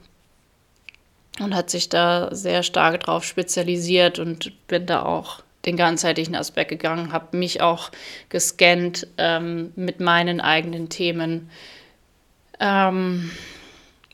Und 1.39 1.55
hat 1.55 1.69
sich 1.69 1.89
da 1.89 2.33
sehr 2.35 2.63
stark 2.63 3.01
drauf 3.01 3.23
spezialisiert 3.23 4.19
und 4.19 4.51
bin 4.67 4.85
da 4.85 5.03
auch 5.03 5.41
den 5.65 5.77
ganzheitlichen 5.77 6.35
Aspekt 6.35 6.69
gegangen, 6.69 7.11
habe 7.11 7.37
mich 7.37 7.61
auch 7.61 7.91
gescannt 8.29 9.07
ähm, 9.17 9.71
mit 9.75 9.99
meinen 9.99 10.41
eigenen 10.41 10.89
Themen. 10.89 11.49
Ähm, 12.59 13.31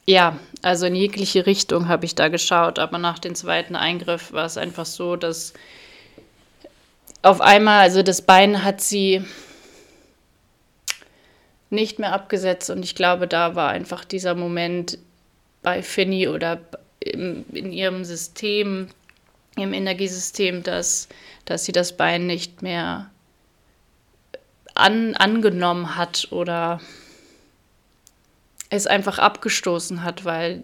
ja, 0.06 0.38
also 0.62 0.86
in 0.86 0.96
jegliche 0.96 1.46
Richtung 1.46 1.88
habe 1.88 2.06
ich 2.06 2.16
da 2.16 2.28
geschaut, 2.28 2.80
aber 2.80 2.98
nach 2.98 3.20
dem 3.20 3.36
zweiten 3.36 3.76
Eingriff 3.76 4.32
war 4.34 4.46
es 4.46 4.58
einfach 4.58 4.86
so, 4.86 5.16
dass 5.16 5.54
auf 7.22 7.42
einmal, 7.42 7.82
also 7.82 8.04
das 8.04 8.22
Bein 8.22 8.64
hat 8.64 8.82
sie 8.82 9.26
nicht 11.72 11.98
mehr 11.98 12.14
abgesetzt 12.14 12.70
und 12.70 12.84
ich 12.84 12.94
glaube, 12.94 13.28
da 13.28 13.56
war 13.56 13.70
einfach 13.70 14.06
dieser 14.06 14.36
Moment 14.36 15.00
bei 15.64 15.82
Finny 15.82 16.28
oder 16.28 16.60
im, 17.06 17.46
in 17.54 17.72
ihrem 17.72 18.04
System, 18.04 18.88
im 19.56 19.74
Energiesystem, 19.74 20.64
dass, 20.64 21.08
dass 21.46 21.66
sie 21.66 21.72
das 21.72 21.96
Bein 21.96 22.28
nicht 22.28 22.62
mehr 22.62 23.10
an, 24.74 25.16
angenommen 25.16 25.96
hat 25.96 26.28
oder 26.32 26.82
es 28.70 28.88
einfach 28.88 29.20
abgestoßen 29.20 30.04
hat, 30.04 30.26
weil 30.26 30.64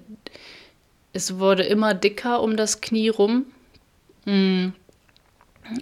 es 1.14 1.40
wurde 1.40 1.64
immer 1.64 1.94
dicker 1.94 2.42
um 2.42 2.58
das 2.58 2.82
Knie 2.82 3.10
rum. 3.10 3.46
Mm. 4.26 4.70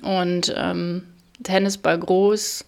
Und 0.02 0.54
ähm, 0.56 1.08
Tennisball 1.43 1.98
groß. 1.98 2.65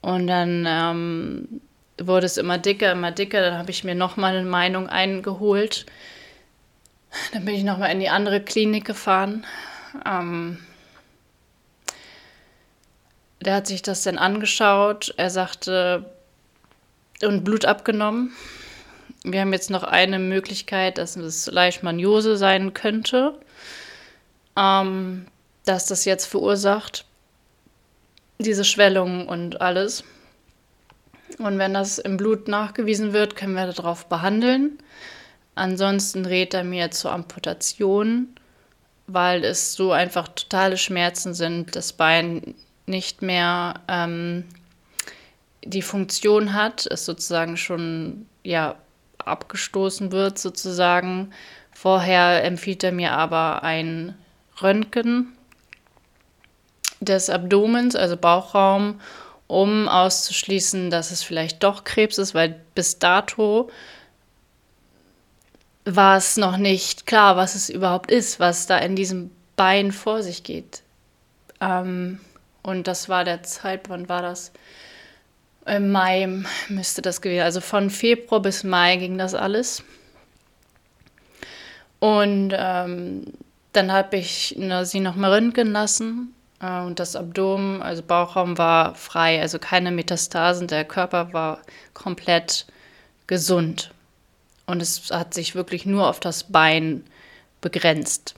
Und 0.00 0.26
dann 0.26 0.66
ähm, 0.66 1.60
wurde 1.98 2.26
es 2.26 2.36
immer 2.36 2.58
dicker, 2.58 2.92
immer 2.92 3.12
dicker. 3.12 3.40
Dann 3.40 3.58
habe 3.58 3.70
ich 3.70 3.84
mir 3.84 3.94
nochmal 3.94 4.36
eine 4.36 4.48
Meinung 4.48 4.88
eingeholt. 4.88 5.86
Dann 7.32 7.44
bin 7.44 7.54
ich 7.54 7.64
nochmal 7.64 7.90
in 7.92 8.00
die 8.00 8.08
andere 8.08 8.40
Klinik 8.40 8.84
gefahren. 8.84 9.44
Ähm, 10.06 10.58
der 13.40 13.56
hat 13.56 13.66
sich 13.66 13.82
das 13.82 14.02
dann 14.02 14.18
angeschaut. 14.18 15.14
Er 15.16 15.30
sagte, 15.30 16.10
und 17.22 17.44
Blut 17.44 17.64
abgenommen. 17.64 18.32
Wir 19.22 19.40
haben 19.40 19.52
jetzt 19.52 19.70
noch 19.70 19.84
eine 19.84 20.18
Möglichkeit, 20.18 20.98
dass 20.98 21.16
es 21.16 21.46
Leishmaniose 21.46 22.36
sein 22.36 22.74
könnte. 22.74 23.38
Ähm, 24.56 25.26
dass 25.64 25.86
das 25.86 26.04
jetzt 26.04 26.26
verursacht, 26.26 27.04
diese 28.38 28.64
Schwellung 28.64 29.26
und 29.28 29.60
alles. 29.60 30.04
Und 31.38 31.58
wenn 31.58 31.74
das 31.74 31.98
im 31.98 32.16
Blut 32.16 32.48
nachgewiesen 32.48 33.12
wird, 33.12 33.34
können 33.34 33.54
wir 33.54 33.66
darauf 33.66 34.06
behandeln. 34.06 34.78
Ansonsten 35.54 36.26
rät 36.26 36.54
er 36.54 36.64
mir 36.64 36.90
zur 36.90 37.12
Amputation, 37.12 38.28
weil 39.06 39.44
es 39.44 39.74
so 39.74 39.92
einfach 39.92 40.28
totale 40.28 40.76
Schmerzen 40.76 41.34
sind, 41.34 41.76
das 41.76 41.92
Bein 41.92 42.54
nicht 42.86 43.22
mehr 43.22 43.80
ähm, 43.88 44.44
die 45.64 45.82
Funktion 45.82 46.54
hat, 46.54 46.86
es 46.86 47.04
sozusagen 47.04 47.56
schon 47.56 48.26
ja 48.42 48.76
abgestoßen 49.18 50.12
wird 50.12 50.38
sozusagen. 50.38 51.32
Vorher 51.72 52.44
empfiehlt 52.44 52.84
er 52.84 52.92
mir 52.92 53.12
aber 53.12 53.62
ein 53.62 54.14
Röntgen 54.60 55.36
des 57.00 57.30
Abdomens, 57.30 57.96
also 57.96 58.16
Bauchraum, 58.16 59.00
um 59.46 59.88
auszuschließen, 59.88 60.90
dass 60.90 61.10
es 61.10 61.22
vielleicht 61.22 61.62
doch 61.62 61.84
Krebs 61.84 62.18
ist, 62.18 62.34
weil 62.34 62.60
bis 62.74 62.98
dato 62.98 63.70
war 65.84 66.16
es 66.16 66.36
noch 66.36 66.56
nicht 66.56 67.06
klar, 67.06 67.36
was 67.36 67.54
es 67.54 67.68
überhaupt 67.68 68.10
ist, 68.10 68.40
was 68.40 68.66
da 68.66 68.78
in 68.78 68.96
diesem 68.96 69.30
Bein 69.56 69.92
vor 69.92 70.22
sich 70.22 70.42
geht. 70.42 70.82
Ähm, 71.60 72.20
und 72.62 72.86
das 72.86 73.08
war 73.08 73.24
der 73.24 73.42
Zeit, 73.42 73.88
wann 73.88 74.08
war 74.08 74.22
das? 74.22 74.52
Im 75.66 75.92
Mai 75.92 76.28
müsste 76.68 77.02
das 77.02 77.20
gewesen 77.20 77.42
Also 77.42 77.60
von 77.60 77.90
Februar 77.90 78.40
bis 78.42 78.64
Mai 78.64 78.96
ging 78.96 79.18
das 79.18 79.34
alles. 79.34 79.82
Und 82.00 82.52
ähm, 82.54 83.24
dann 83.72 83.92
habe 83.92 84.16
ich 84.16 84.54
na, 84.58 84.84
sie 84.84 85.00
noch 85.00 85.16
mal 85.16 85.32
röntgen 85.32 85.72
lassen 85.72 86.34
äh, 86.60 86.80
und 86.80 87.00
das 87.00 87.16
Abdomen, 87.16 87.80
also 87.80 88.02
Bauchraum 88.02 88.58
war 88.58 88.94
frei, 88.94 89.40
also 89.40 89.58
keine 89.58 89.90
Metastasen. 89.90 90.68
Der 90.68 90.84
Körper 90.84 91.32
war 91.32 91.60
komplett 91.94 92.66
gesund. 93.26 93.93
Und 94.66 94.80
es 94.80 95.10
hat 95.10 95.34
sich 95.34 95.54
wirklich 95.54 95.86
nur 95.86 96.08
auf 96.08 96.20
das 96.20 96.44
Bein 96.44 97.04
begrenzt. 97.60 98.34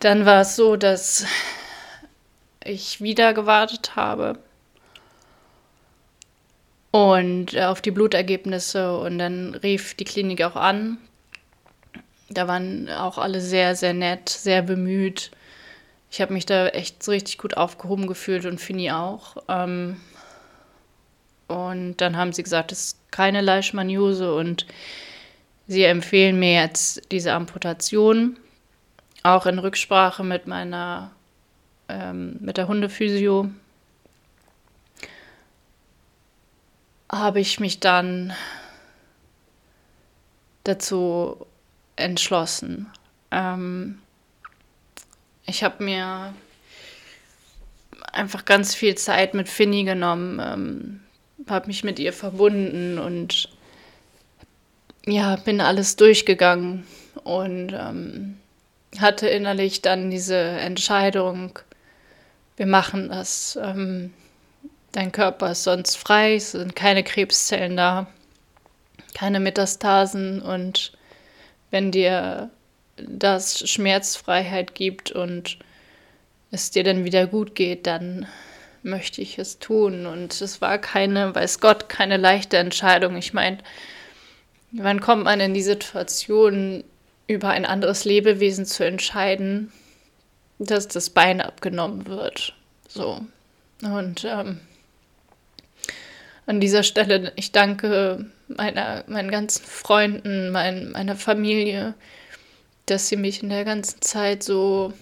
Dann 0.00 0.26
war 0.26 0.42
es 0.42 0.56
so, 0.56 0.76
dass 0.76 1.24
ich 2.62 3.00
wieder 3.00 3.32
gewartet 3.32 3.96
habe 3.96 4.38
und 6.90 7.56
auf 7.58 7.80
die 7.80 7.90
Blutergebnisse 7.90 8.98
und 8.98 9.18
dann 9.18 9.54
rief 9.54 9.94
die 9.94 10.04
Klinik 10.04 10.42
auch 10.42 10.56
an. 10.56 10.98
Da 12.28 12.48
waren 12.48 12.90
auch 12.90 13.18
alle 13.18 13.40
sehr, 13.40 13.76
sehr 13.76 13.94
nett, 13.94 14.28
sehr 14.28 14.62
bemüht 14.62 15.30
ich 16.10 16.20
habe 16.20 16.32
mich 16.32 16.46
da 16.46 16.68
echt 16.68 17.02
so 17.02 17.10
richtig 17.10 17.38
gut 17.38 17.56
aufgehoben 17.56 18.06
gefühlt 18.06 18.46
und 18.46 18.60
Fini 18.60 18.90
auch. 18.90 19.36
Ähm, 19.48 20.00
und 21.48 21.96
dann 21.98 22.16
haben 22.16 22.32
sie 22.32 22.42
gesagt, 22.42 22.72
es 22.72 22.86
ist 22.86 23.12
keine 23.12 23.40
Leishmaniose 23.40 24.34
und 24.34 24.66
sie 25.66 25.84
empfehlen 25.84 26.38
mir 26.38 26.54
jetzt 26.54 27.10
diese 27.12 27.32
Amputation, 27.32 28.38
auch 29.22 29.46
in 29.46 29.58
Rücksprache 29.58 30.24
mit 30.24 30.46
meiner, 30.46 31.12
ähm, 31.88 32.36
mit 32.40 32.56
der 32.56 32.68
Hundephysio. 32.68 33.50
Habe 37.10 37.40
ich 37.40 37.60
mich 37.60 37.78
dann 37.78 38.32
dazu 40.64 41.46
entschlossen. 41.94 42.90
Ähm, 43.30 44.00
ich 45.46 45.62
habe 45.62 45.84
mir 45.84 46.34
einfach 48.12 48.44
ganz 48.44 48.74
viel 48.74 48.96
Zeit 48.96 49.34
mit 49.34 49.48
Finny 49.48 49.84
genommen, 49.84 50.40
ähm, 50.42 51.00
habe 51.48 51.66
mich 51.66 51.84
mit 51.84 51.98
ihr 51.98 52.12
verbunden 52.12 52.98
und 52.98 53.48
ja, 55.06 55.36
bin 55.36 55.60
alles 55.60 55.96
durchgegangen 55.96 56.86
und 57.24 57.72
ähm, 57.72 58.36
hatte 58.98 59.28
innerlich 59.28 59.82
dann 59.82 60.10
diese 60.10 60.36
Entscheidung, 60.36 61.58
wir 62.56 62.66
machen 62.66 63.08
das. 63.08 63.58
Ähm, 63.62 64.12
dein 64.92 65.12
Körper 65.12 65.52
ist 65.52 65.64
sonst 65.64 65.96
frei, 65.96 66.36
es 66.36 66.52
sind 66.52 66.74
keine 66.74 67.04
Krebszellen 67.04 67.76
da, 67.76 68.06
keine 69.14 69.40
Metastasen 69.40 70.40
und 70.40 70.92
wenn 71.70 71.92
dir 71.92 72.50
das 72.96 73.68
Schmerzfreiheit 73.68 74.74
gibt 74.74 75.12
und 75.12 75.58
es 76.50 76.70
dir 76.70 76.84
dann 76.84 77.04
wieder 77.04 77.26
gut 77.26 77.54
geht, 77.54 77.86
dann 77.86 78.26
möchte 78.82 79.20
ich 79.20 79.38
es 79.38 79.58
tun. 79.58 80.06
Und 80.06 80.40
es 80.40 80.60
war 80.60 80.78
keine, 80.78 81.34
weiß 81.34 81.60
Gott, 81.60 81.88
keine 81.88 82.16
leichte 82.16 82.56
Entscheidung. 82.58 83.16
Ich 83.16 83.32
meine, 83.32 83.58
wann 84.72 85.00
kommt 85.00 85.24
man 85.24 85.40
in 85.40 85.54
die 85.54 85.62
Situation, 85.62 86.84
über 87.28 87.48
ein 87.50 87.66
anderes 87.66 88.04
Lebewesen 88.04 88.66
zu 88.66 88.84
entscheiden, 88.84 89.72
dass 90.58 90.88
das 90.88 91.10
Bein 91.10 91.40
abgenommen 91.40 92.06
wird? 92.06 92.54
So. 92.88 93.20
Und 93.82 94.24
ähm, 94.24 94.60
an 96.46 96.60
dieser 96.60 96.82
Stelle, 96.82 97.32
ich 97.36 97.52
danke 97.52 98.26
meiner, 98.48 99.04
meinen 99.08 99.30
ganzen 99.30 99.64
Freunden, 99.64 100.50
mein, 100.50 100.92
meiner 100.92 101.16
Familie, 101.16 101.94
dass 102.86 103.08
sie 103.08 103.16
mich 103.16 103.42
in 103.42 103.48
der 103.48 103.64
ganzen 103.64 104.00
Zeit 104.00 104.42
so 104.44 104.92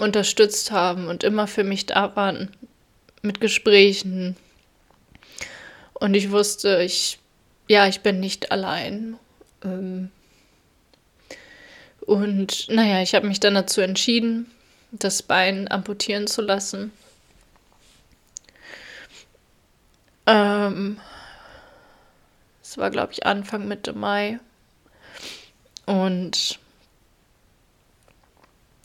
unterstützt 0.00 0.70
haben 0.70 1.08
und 1.08 1.22
immer 1.22 1.46
für 1.46 1.64
mich 1.64 1.86
da 1.86 2.16
waren 2.16 2.50
mit 3.26 3.40
Gesprächen. 3.40 4.36
Und 5.94 6.14
ich 6.14 6.30
wusste, 6.30 6.82
ich, 6.82 7.18
ja, 7.68 7.86
ich 7.86 8.00
bin 8.00 8.20
nicht 8.20 8.52
allein. 8.52 9.18
Ähm, 9.64 10.10
und 12.00 12.68
naja, 12.68 13.02
ich 13.02 13.14
habe 13.14 13.26
mich 13.26 13.40
dann 13.40 13.54
dazu 13.54 13.80
entschieden, 13.80 14.50
das 14.92 15.22
Bein 15.22 15.70
amputieren 15.70 16.26
zu 16.26 16.42
lassen. 16.42 16.92
Ähm, 20.26 21.00
es 22.62 22.78
war, 22.78 22.90
glaube 22.90 23.12
ich, 23.12 23.26
Anfang 23.26 23.66
Mitte 23.68 23.92
Mai. 23.92 24.38
Und 25.86 26.58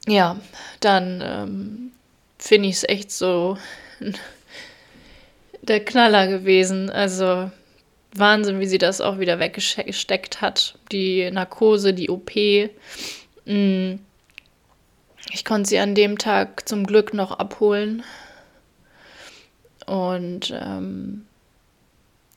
ja, 0.07 0.39
dann 0.79 1.21
ähm, 1.23 1.91
finde 2.37 2.69
ich 2.69 2.75
es 2.75 2.83
echt 2.89 3.11
so 3.11 3.57
der 5.61 5.83
Knaller 5.83 6.27
gewesen. 6.27 6.89
Also 6.89 7.51
Wahnsinn, 8.15 8.59
wie 8.59 8.67
sie 8.67 8.77
das 8.77 9.01
auch 9.01 9.19
wieder 9.19 9.39
weggesteckt 9.39 10.41
hat. 10.41 10.77
Die 10.91 11.29
Narkose, 11.31 11.93
die 11.93 12.09
OP. 12.09 12.31
Mm. 13.45 13.93
Ich 15.33 15.45
konnte 15.45 15.69
sie 15.69 15.79
an 15.79 15.95
dem 15.95 16.17
Tag 16.17 16.67
zum 16.67 16.85
Glück 16.85 17.13
noch 17.13 17.31
abholen. 17.31 18.03
Und 19.85 20.53
ähm, 20.53 21.25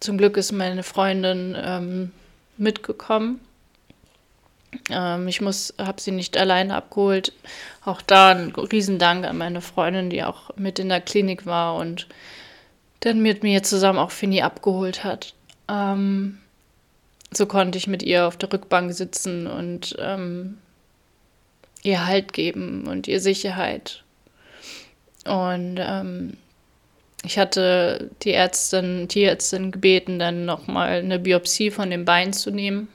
zum 0.00 0.18
Glück 0.18 0.36
ist 0.36 0.52
meine 0.52 0.82
Freundin 0.82 1.56
ähm, 1.58 2.12
mitgekommen. 2.56 3.40
Ähm, 4.90 5.28
ich 5.28 5.40
muss, 5.40 5.74
habe 5.78 6.00
sie 6.00 6.10
nicht 6.10 6.36
alleine 6.36 6.74
abgeholt. 6.74 7.32
Auch 7.84 8.02
da 8.02 8.30
ein 8.30 8.52
Riesendank 8.52 9.24
an 9.26 9.38
meine 9.38 9.60
Freundin, 9.60 10.10
die 10.10 10.22
auch 10.24 10.50
mit 10.56 10.78
in 10.78 10.88
der 10.88 11.00
Klinik 11.00 11.46
war 11.46 11.76
und 11.76 12.06
dann 13.00 13.20
mit 13.20 13.42
mir 13.42 13.62
zusammen 13.62 13.98
auch 13.98 14.10
Fini 14.10 14.42
abgeholt 14.42 15.04
hat. 15.04 15.34
Ähm, 15.68 16.38
so 17.32 17.46
konnte 17.46 17.78
ich 17.78 17.86
mit 17.86 18.02
ihr 18.02 18.26
auf 18.26 18.36
der 18.36 18.52
Rückbank 18.52 18.92
sitzen 18.92 19.46
und 19.46 19.96
ähm, 19.98 20.58
ihr 21.82 22.06
Halt 22.06 22.32
geben 22.32 22.86
und 22.86 23.08
ihr 23.08 23.20
Sicherheit. 23.20 24.02
Und 25.24 25.78
ähm, 25.78 26.34
ich 27.24 27.38
hatte 27.38 28.10
die 28.22 28.32
Ärztin, 28.32 29.08
Tierärztin 29.08 29.72
gebeten, 29.72 30.18
dann 30.18 30.44
nochmal 30.44 30.98
eine 30.98 31.18
Biopsie 31.18 31.70
von 31.70 31.90
dem 31.90 32.04
Bein 32.04 32.32
zu 32.32 32.50
nehmen. 32.50 32.88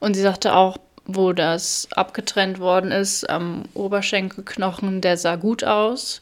Und 0.00 0.14
sie 0.14 0.22
sagte 0.22 0.54
auch, 0.54 0.78
wo 1.06 1.32
das 1.32 1.88
abgetrennt 1.92 2.58
worden 2.58 2.90
ist, 2.90 3.28
am 3.28 3.64
Oberschenkelknochen, 3.74 5.00
der 5.00 5.16
sah 5.16 5.36
gut 5.36 5.64
aus. 5.64 6.20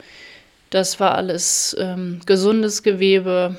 Das 0.70 1.00
war 1.00 1.14
alles 1.14 1.74
ähm, 1.78 2.20
gesundes 2.26 2.82
Gewebe, 2.82 3.56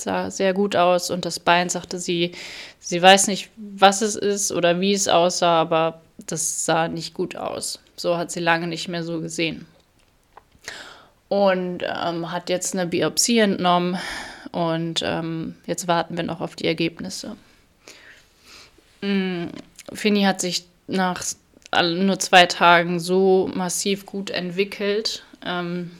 sah 0.00 0.30
sehr 0.30 0.54
gut 0.54 0.74
aus. 0.76 1.10
Und 1.10 1.24
das 1.24 1.38
Bein 1.38 1.68
sagte 1.68 1.98
sie, 1.98 2.32
sie 2.80 3.00
weiß 3.00 3.28
nicht, 3.28 3.50
was 3.56 4.02
es 4.02 4.16
ist 4.16 4.52
oder 4.52 4.80
wie 4.80 4.92
es 4.92 5.08
aussah, 5.08 5.60
aber 5.60 6.00
das 6.26 6.64
sah 6.64 6.88
nicht 6.88 7.14
gut 7.14 7.36
aus. 7.36 7.80
So 7.96 8.16
hat 8.16 8.30
sie 8.30 8.40
lange 8.40 8.66
nicht 8.66 8.88
mehr 8.88 9.04
so 9.04 9.20
gesehen. 9.20 9.66
Und 11.28 11.82
ähm, 11.82 12.32
hat 12.32 12.48
jetzt 12.48 12.74
eine 12.74 12.86
Biopsie 12.86 13.38
entnommen 13.40 13.98
und 14.50 15.02
ähm, 15.04 15.56
jetzt 15.66 15.86
warten 15.86 16.16
wir 16.16 16.24
noch 16.24 16.40
auf 16.40 16.56
die 16.56 16.66
Ergebnisse. 16.66 17.36
Mm, 19.00 19.46
Fini 19.92 20.22
hat 20.22 20.40
sich 20.40 20.66
nach 20.86 21.22
nur 21.82 22.18
zwei 22.18 22.46
Tagen 22.46 22.98
so 22.98 23.50
massiv 23.54 24.06
gut 24.06 24.30
entwickelt, 24.30 25.24
ähm, 25.44 25.90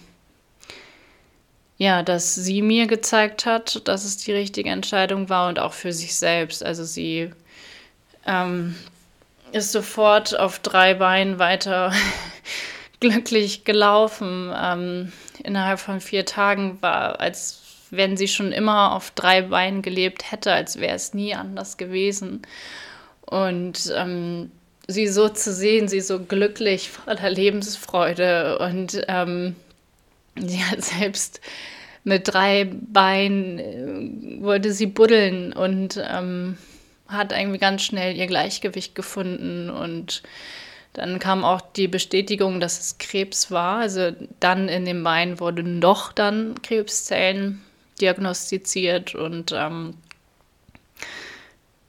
ja, 1.76 2.02
dass 2.02 2.34
sie 2.34 2.62
mir 2.62 2.87
gezeigt 2.87 3.46
hat, 3.46 3.87
dass 3.87 4.04
es 4.04 4.16
die 4.16 4.32
richtige 4.32 4.70
Entscheidung 4.70 5.28
war 5.28 5.48
und 5.48 5.61
auch 5.61 5.74
für 5.74 5.92
sich 5.92 6.16
selbst. 6.16 6.64
Also 6.64 6.84
sie 6.84 7.30
ähm, 8.26 8.74
ist 9.52 9.70
sofort 9.70 10.37
auf 10.37 10.58
drei 10.58 10.94
Beinen 10.94 11.38
weiter 11.38 11.92
glücklich 13.00 13.64
gelaufen. 13.64 14.52
Ähm, 14.61 15.12
innerhalb 15.44 15.78
von 15.78 16.00
vier 16.00 16.24
Tagen 16.24 16.78
war, 16.80 17.20
als 17.20 17.61
wenn 17.90 18.16
sie 18.16 18.29
schon 18.29 18.53
immer 18.53 18.94
auf 18.94 19.11
drei 19.12 19.42
Beinen 19.42 19.83
gelebt 19.83 20.31
hätte, 20.31 20.53
als 20.53 20.81
wäre 20.81 20.94
es 20.94 21.14
nie 21.14 21.35
anders 21.35 21.77
gewesen. 21.77 22.42
Und 23.22 23.92
ähm, 23.94 24.51
sie 24.87 25.07
so 25.07 25.29
zu 25.29 25.53
sehen, 25.53 25.88
sie 25.88 26.01
so 26.01 26.20
glücklich, 26.20 26.90
voller 26.90 27.31
Lebensfreude 27.31 28.59
und 28.59 29.03
ähm, 29.09 29.55
sie 30.37 30.64
hat 30.64 30.83
selbst 30.83 31.40
mit 32.05 32.33
drei 32.33 32.70
Beinen 32.72 33.59
äh, 33.59 34.42
wollte 34.42 34.72
sie 34.72 34.87
buddeln 34.87 35.53
und 35.53 36.03
ähm, 36.11 36.57
hat 37.07 37.33
irgendwie 37.33 37.59
ganz 37.59 37.83
schnell 37.83 38.16
ihr 38.16 38.27
Gleichgewicht 38.27 38.94
gefunden 38.94 39.70
und 39.70 40.22
dann 40.94 41.18
kam 41.18 41.44
auch 41.44 41.61
die 41.61 41.87
Bestätigung, 41.87 42.61
dass 42.61 42.81
es 42.81 42.98
Krebs 42.98 43.51
war. 43.51 43.79
Also 43.81 44.12
dann 44.40 44.68
in 44.68 44.85
dem 44.85 45.05
Bein 45.05 45.38
wurden 45.38 45.81
doch 45.81 46.12
dann 46.12 46.61
Krebszellen 46.62 47.62
diagnostiziert 48.00 49.14
und 49.14 49.52
ähm, 49.52 49.94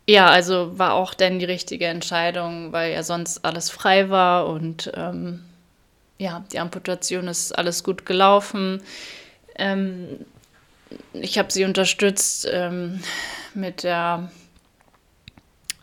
ja, 0.08 0.28
also 0.28 0.78
war 0.80 0.94
auch 0.94 1.14
dann 1.14 1.40
die 1.40 1.46
richtige 1.46 1.86
Entscheidung, 1.86 2.72
weil 2.72 2.94
ja 2.94 3.04
sonst 3.04 3.46
alles 3.46 3.70
frei 3.70 4.10
war 4.10 4.48
und 4.48 4.92
ähm, 4.96 5.44
ja, 6.18 6.44
die 6.52 6.60
Amputation 6.60 7.28
ist 7.28 7.52
alles 7.58 7.84
gut 7.84 8.06
gelaufen. 8.06 8.82
Ähm, 9.56 10.26
ich 11.14 11.38
habe 11.38 11.52
sie 11.52 11.64
unterstützt 11.64 12.48
ähm, 12.52 13.02
mit 13.54 13.84
der, 13.84 14.32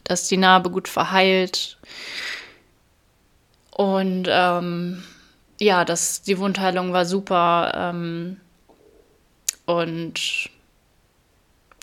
dass 0.03 0.29
die 0.29 0.37
Narbe 0.37 0.71
gut 0.71 0.89
verheilt 0.89 1.79
und 3.71 4.27
ähm, 4.29 5.05
ja, 5.61 5.85
das, 5.85 6.23
die 6.23 6.39
Wundheilung 6.39 6.93
war 6.93 7.05
super 7.05 7.73
ähm, 7.75 8.41
und 9.67 10.49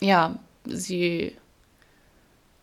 ja, 0.01 0.37
sie 0.65 1.35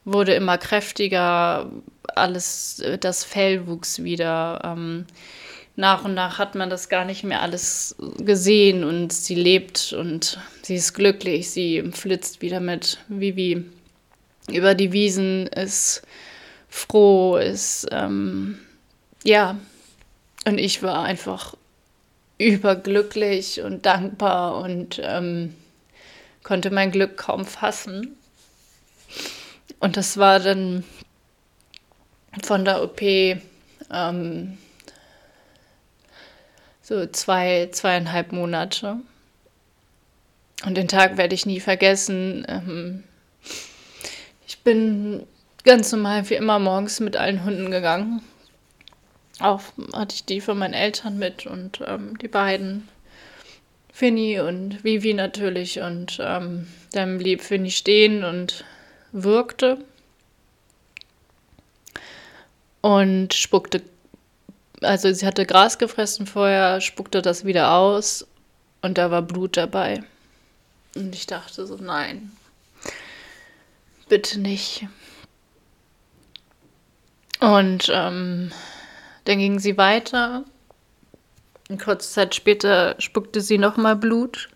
wurde 0.05 0.35
immer 0.35 0.59
kräftiger, 0.59 1.71
alles, 2.14 2.83
das 3.01 3.25
Fell 3.25 3.66
wuchs 3.66 4.03
wieder. 4.03 4.61
Ähm, 4.64 5.07
nach 5.77 6.05
und 6.05 6.14
nach 6.14 6.39
hat 6.39 6.55
man 6.55 6.68
das 6.68 6.89
gar 6.89 7.05
nicht 7.05 7.25
mehr 7.25 7.41
alles 7.41 7.97
gesehen 8.18 8.85
und 8.85 9.12
sie 9.12 9.35
lebt 9.35 9.93
und 9.93 10.39
sie 10.62 10.75
ist 10.75 10.95
glücklich, 10.95 11.51
sie 11.51 11.83
flitzt 11.93 12.43
wieder 12.43 12.61
mit 12.61 12.99
Vivi 13.09 13.64
über 14.51 14.75
die 14.75 14.93
Wiesen, 14.93 15.47
ist 15.47 16.03
froh, 16.68 17.37
ist, 17.37 17.87
ähm, 17.93 18.59
ja, 19.25 19.57
und 20.45 20.59
ich 20.59 20.83
war 20.83 21.03
einfach 21.03 21.55
überglücklich 22.41 23.61
und 23.61 23.84
dankbar 23.84 24.57
und 24.62 25.01
ähm, 25.05 25.55
konnte 26.43 26.70
mein 26.70 26.91
Glück 26.91 27.18
kaum 27.18 27.45
fassen. 27.45 28.16
Und 29.78 29.99
das 29.99 30.16
war 30.16 30.41
dann 30.41 30.84
von 32.43 32.64
der 32.64 32.82
OP 32.82 33.03
ähm, 33.03 34.59
so 36.80 37.07
zwei, 37.07 37.68
zweieinhalb 37.72 38.32
Monate. 38.32 38.97
Und 40.64 40.76
den 40.76 40.88
Tag 40.88 41.18
werde 41.18 41.34
ich 41.34 41.45
nie 41.45 41.61
vergessen. 41.61 42.47
Ähm, 42.49 43.05
ich 44.47 44.61
bin 44.61 45.26
ganz 45.64 45.93
normal 45.93 46.28
wie 46.30 46.34
immer 46.34 46.59
morgens 46.59 47.01
mit 47.01 47.16
allen 47.16 47.45
Hunden 47.45 47.70
gegangen. 47.70 48.22
Auch 49.41 49.62
hatte 49.95 50.14
ich 50.14 50.24
die 50.24 50.41
von 50.41 50.59
meinen 50.59 50.74
Eltern 50.74 51.18
mit 51.18 51.47
und 51.47 51.80
ähm, 51.86 52.18
die 52.18 52.28
beiden, 52.28 52.88
Finny 53.93 54.38
und 54.41 54.84
Vivi 54.84 55.14
natürlich. 55.14 55.80
Und 55.80 56.18
ähm, 56.20 56.66
dann 56.93 57.18
blieb 57.18 57.43
Finny 57.43 57.70
stehen 57.70 58.24
und 58.24 58.64
wirkte 59.12 59.78
und 62.80 63.34
spuckte, 63.34 63.82
also 64.80 65.12
sie 65.12 65.26
hatte 65.26 65.47
Gras 65.47 65.78
gefressen 65.78 66.26
vorher, 66.26 66.80
spuckte 66.80 67.22
das 67.22 67.45
wieder 67.45 67.72
aus 67.72 68.26
und 68.82 68.99
da 68.99 69.11
war 69.11 69.22
Blut 69.22 69.57
dabei. 69.57 70.03
Und 70.95 71.14
ich 71.14 71.26
dachte 71.26 71.66
so, 71.66 71.76
nein, 71.76 72.32
bitte 74.09 74.41
nicht. 74.41 74.86
Und 77.41 77.91
ähm, 77.93 78.51
dann 79.25 79.39
ging 79.39 79.59
sie 79.59 79.77
weiter. 79.77 80.45
Und 81.68 81.83
kurze 81.83 82.11
Zeit 82.11 82.35
später 82.35 82.97
spuckte 82.99 83.41
sie 83.41 83.59
nochmal 83.59 83.97
Blut. 83.97 84.49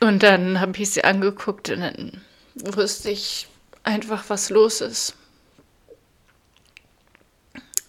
Und 0.00 0.22
dann 0.22 0.60
habe 0.60 0.76
ich 0.78 0.90
sie 0.90 1.04
angeguckt 1.04 1.70
und 1.70 1.80
dann 1.80 2.20
wusste 2.54 3.10
ich 3.10 3.46
einfach, 3.84 4.24
was 4.28 4.50
los 4.50 4.80
ist. 4.80 5.14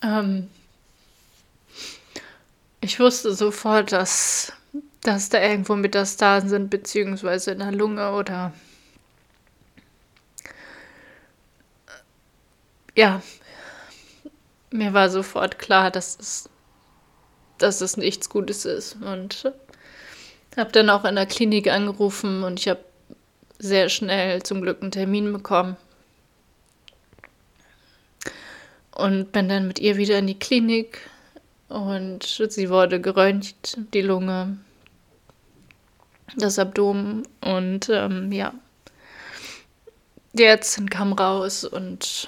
Ähm 0.04 0.49
ich 2.84 2.99
wusste 2.99 3.34
sofort, 3.34 3.93
dass, 3.93 4.51
dass 5.01 5.30
da 5.30 5.41
irgendwo 5.41 5.76
Metastasen 5.76 6.49
sind, 6.49 6.70
beziehungsweise 6.70 7.51
in 7.51 7.60
der 7.60 7.72
Lunge 7.72 8.12
oder 8.12 8.54
ja, 12.95 13.22
mir 14.74 14.93
war 14.93 15.09
sofort 15.09 15.59
klar, 15.59 15.91
dass 15.91 16.17
es, 16.19 16.49
dass 17.59 17.82
es 17.82 17.95
nichts 17.95 18.30
Gutes 18.30 18.65
ist. 18.65 18.97
Und 19.01 19.51
habe 20.57 20.71
dann 20.71 20.89
auch 20.89 21.05
in 21.05 21.15
der 21.15 21.26
Klinik 21.26 21.69
angerufen 21.69 22.43
und 22.43 22.59
ich 22.59 22.67
habe 22.67 22.84
sehr 23.59 23.89
schnell 23.89 24.43
zum 24.43 24.61
Glück 24.61 24.82
einen 24.82 24.91
Termin 24.91 25.32
bekommen. 25.32 25.78
Und 28.91 29.32
bin 29.32 29.49
dann 29.49 29.67
mit 29.67 29.80
ihr 29.80 29.97
wieder 29.97 30.19
in 30.19 30.28
die 30.28 30.38
Klinik 30.38 30.99
und 31.69 32.24
sie 32.24 32.69
wurde 32.69 33.01
geröntgt, 33.01 33.78
die 33.93 34.01
Lunge, 34.01 34.57
das 36.36 36.59
Abdomen 36.59 37.28
und 37.41 37.89
ähm, 37.89 38.32
ja, 38.32 38.53
die 40.34 40.43
Ärztin 40.43 40.89
kam 40.89 41.13
raus 41.13 41.63
und 41.63 42.28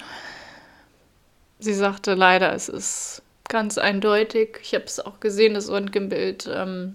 sie 1.58 1.74
sagte 1.74 2.14
leider, 2.14 2.52
es 2.52 2.68
ist 2.68 3.22
ganz 3.48 3.78
eindeutig. 3.78 4.58
Ich 4.62 4.74
habe 4.74 4.84
es 4.84 5.00
auch 5.00 5.20
gesehen, 5.20 5.54
das 5.54 5.70
Röntgenbild. 5.70 6.48
Ähm, 6.52 6.94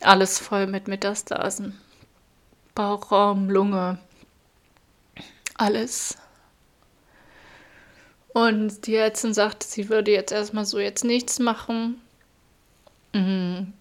alles 0.00 0.38
voll 0.38 0.66
mit 0.66 0.88
Metastasen. 0.88 1.78
Bauchraum, 2.74 3.50
Lunge, 3.50 3.98
alles. 5.56 6.16
Und 8.32 8.86
die 8.86 8.94
Ärztin 8.94 9.34
sagte, 9.34 9.66
sie 9.66 9.90
würde 9.90 10.10
jetzt 10.10 10.32
erstmal 10.32 10.64
so 10.64 10.78
jetzt 10.78 11.04
nichts 11.04 11.38
machen. 11.38 12.00
Mhm. 13.12 13.74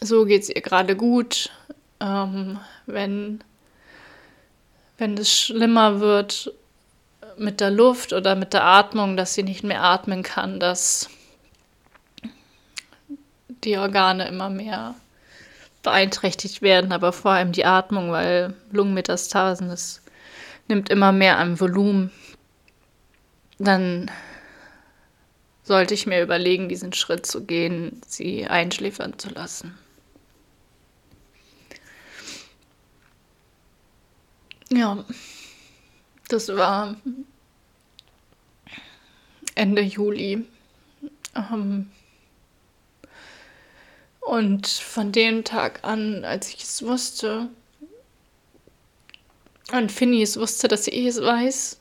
So 0.00 0.24
geht 0.24 0.42
es 0.42 0.48
ihr 0.48 0.62
gerade 0.62 0.96
gut. 0.96 1.50
Ähm, 2.00 2.58
wenn, 2.86 3.44
wenn 4.98 5.16
es 5.16 5.32
schlimmer 5.32 6.00
wird, 6.00 6.52
mit 7.38 7.60
der 7.60 7.70
Luft 7.70 8.12
oder 8.12 8.34
mit 8.34 8.52
der 8.52 8.64
Atmung, 8.64 9.16
dass 9.16 9.34
sie 9.34 9.42
nicht 9.42 9.64
mehr 9.64 9.82
atmen 9.82 10.22
kann, 10.22 10.60
dass 10.60 11.08
die 13.64 13.76
Organe 13.78 14.28
immer 14.28 14.50
mehr 14.50 14.94
beeinträchtigt 15.82 16.62
werden, 16.62 16.92
aber 16.92 17.12
vor 17.12 17.32
allem 17.32 17.52
die 17.52 17.64
Atmung, 17.64 18.10
weil 18.10 18.54
Lungenmetastasen, 18.70 19.68
das 19.68 20.02
nimmt 20.68 20.88
immer 20.88 21.12
mehr 21.12 21.38
an 21.38 21.58
Volumen. 21.58 22.10
Dann 23.58 24.10
sollte 25.62 25.94
ich 25.94 26.06
mir 26.06 26.22
überlegen, 26.22 26.68
diesen 26.68 26.92
Schritt 26.92 27.26
zu 27.26 27.44
gehen, 27.44 28.00
sie 28.06 28.46
einschläfern 28.46 29.18
zu 29.18 29.30
lassen. 29.30 29.78
Ja, 34.72 35.04
das 36.32 36.48
war 36.48 36.96
Ende 39.54 39.82
Juli. 39.82 40.46
Ähm, 41.34 41.90
und 44.20 44.66
von 44.66 45.12
dem 45.12 45.44
Tag 45.44 45.84
an, 45.84 46.24
als 46.24 46.48
ich 46.48 46.62
es 46.62 46.82
wusste, 46.82 47.48
und 49.72 49.92
Finny 49.92 50.22
es 50.22 50.36
wusste, 50.38 50.66
dass 50.66 50.84
sie 50.84 51.06
es 51.06 51.20
weiß, 51.20 51.78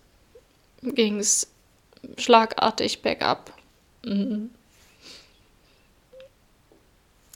ging 0.84 1.20
es 1.20 1.48
schlagartig 2.18 3.02
bergab. 3.02 3.52
Mhm. 4.04 4.52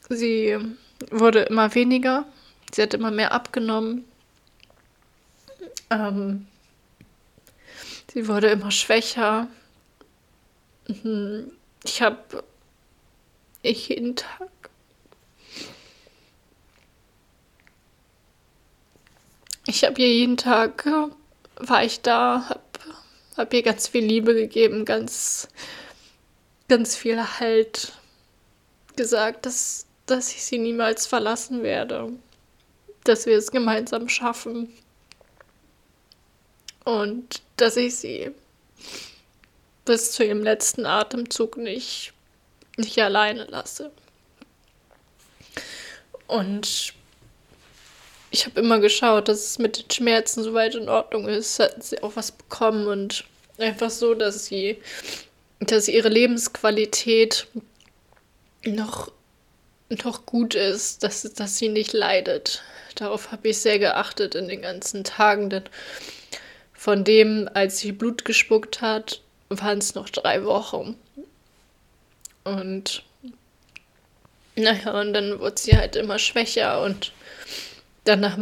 Sie 0.09 0.57
wurde 1.09 1.43
immer 1.43 1.73
weniger, 1.73 2.25
sie 2.71 2.83
hat 2.83 2.93
immer 2.93 3.09
mehr 3.09 3.31
abgenommen. 3.31 4.05
Ähm, 5.89 6.47
sie 8.13 8.27
wurde 8.27 8.47
immer 8.47 8.71
schwächer. 8.71 9.47
Mhm. 10.87 11.51
Ich 11.83 12.01
habe 12.01 12.43
ich 13.61 13.89
jeden 13.89 14.15
Tag 14.15 14.49
ich 19.65 19.83
habe 19.83 20.01
ihr 20.01 20.09
jeden 20.09 20.37
Tag 20.37 20.85
war 21.55 21.83
ich 21.83 22.01
da, 22.01 22.49
habe 22.49 22.61
hab 23.37 23.53
ihr 23.53 23.63
ganz 23.63 23.87
viel 23.87 24.05
Liebe 24.05 24.33
gegeben, 24.33 24.85
ganz 24.85 25.47
ganz 26.67 26.95
viel 26.95 27.21
Halt 27.39 27.93
gesagt, 28.95 29.45
dass 29.45 29.87
dass 30.05 30.33
ich 30.33 30.43
sie 30.43 30.59
niemals 30.59 31.07
verlassen 31.07 31.63
werde, 31.63 32.11
dass 33.05 33.25
wir 33.25 33.37
es 33.37 33.51
gemeinsam 33.51 34.09
schaffen 34.09 34.69
und 36.83 37.41
dass 37.57 37.77
ich 37.77 37.95
sie 37.95 38.31
bis 39.85 40.11
zu 40.11 40.23
ihrem 40.23 40.43
letzten 40.43 40.85
Atemzug 40.85 41.57
nicht, 41.57 42.13
nicht 42.77 42.97
alleine 42.99 43.45
lasse. 43.45 43.91
Und 46.27 46.93
ich 48.31 48.45
habe 48.45 48.59
immer 48.59 48.79
geschaut, 48.79 49.27
dass 49.27 49.45
es 49.45 49.59
mit 49.59 49.77
den 49.77 49.91
Schmerzen 49.91 50.43
soweit 50.43 50.73
in 50.75 50.89
Ordnung 50.89 51.27
ist. 51.27 51.59
Hat 51.59 51.83
sie 51.83 52.01
auch 52.01 52.15
was 52.15 52.31
bekommen 52.31 52.87
und 52.87 53.25
einfach 53.57 53.91
so, 53.91 54.15
dass 54.15 54.45
sie, 54.45 54.81
dass 55.59 55.87
ihre 55.87 56.09
Lebensqualität 56.09 57.47
noch, 58.65 59.11
noch 60.03 60.25
gut 60.25 60.55
ist, 60.55 61.03
dass, 61.03 61.21
dass 61.21 61.57
sie 61.57 61.69
nicht 61.69 61.93
leidet. 61.93 62.63
Darauf 62.95 63.31
habe 63.31 63.49
ich 63.49 63.59
sehr 63.59 63.79
geachtet 63.79 64.33
in 64.33 64.47
den 64.47 64.61
ganzen 64.61 65.03
Tagen, 65.03 65.49
denn 65.49 65.63
von 66.83 67.05
dem, 67.05 67.49
als 67.53 67.79
sie 67.79 67.93
Blut 67.93 68.25
gespuckt 68.25 68.81
hat, 68.81 69.21
waren 69.47 69.77
es 69.77 69.95
noch 69.95 70.09
drei 70.09 70.43
Wochen. 70.43 70.97
Und 72.43 73.03
naja, 74.57 74.99
und 74.99 75.13
dann 75.13 75.39
wurde 75.39 75.55
sie 75.57 75.77
halt 75.77 75.95
immer 75.95 76.19
schwächer 76.19 76.81
und 76.81 77.13
danach 78.03 78.37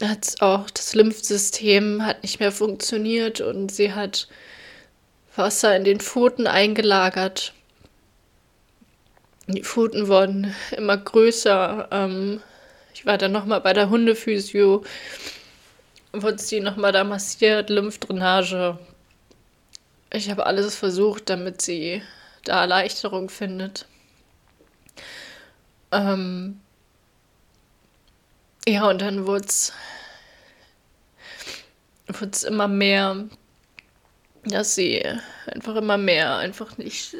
hat 0.00 0.36
auch 0.40 0.70
das 0.70 0.94
Lymphsystem 0.94 2.06
hat 2.06 2.22
nicht 2.22 2.40
mehr 2.40 2.52
funktioniert 2.52 3.42
und 3.42 3.70
sie 3.70 3.92
hat 3.92 4.28
Wasser 5.36 5.76
in 5.76 5.84
den 5.84 6.00
Pfoten 6.00 6.46
eingelagert. 6.46 7.52
Die 9.46 9.62
Pfoten 9.62 10.08
wurden 10.08 10.54
immer 10.74 10.96
größer. 10.96 11.88
Ähm, 11.90 12.40
ich 12.94 13.04
war 13.04 13.18
dann 13.18 13.32
nochmal 13.32 13.60
bei 13.60 13.74
der 13.74 13.90
Hundephysio, 13.90 14.84
wurde 16.22 16.38
sie 16.38 16.60
nochmal 16.60 16.92
da 16.92 17.04
massiert, 17.04 17.70
Lymphdrainage, 17.70 18.78
ich 20.12 20.30
habe 20.30 20.46
alles 20.46 20.76
versucht, 20.76 21.28
damit 21.28 21.60
sie 21.60 22.02
da 22.44 22.60
Erleichterung 22.60 23.28
findet. 23.28 23.86
Ähm 25.90 26.60
ja, 28.66 28.88
und 28.88 29.00
dann 29.02 29.26
wurde 29.26 29.46
es 29.46 29.72
immer 32.44 32.68
mehr, 32.68 33.24
dass 34.44 34.74
sie 34.74 35.04
einfach 35.46 35.74
immer 35.76 35.98
mehr 35.98 36.36
einfach 36.36 36.78
nicht, 36.78 37.16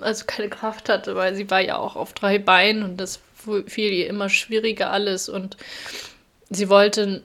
also 0.00 0.24
keine 0.26 0.48
Kraft 0.48 0.88
hatte, 0.88 1.16
weil 1.16 1.34
sie 1.34 1.50
war 1.50 1.60
ja 1.60 1.76
auch 1.76 1.96
auf 1.96 2.12
drei 2.12 2.38
Beinen 2.38 2.84
und 2.84 2.98
das 2.98 3.20
fiel 3.66 3.92
ihr 3.92 4.06
immer 4.06 4.28
schwieriger 4.28 4.90
alles 4.90 5.28
und 5.28 5.56
sie 6.50 6.68
wollte, 6.68 7.22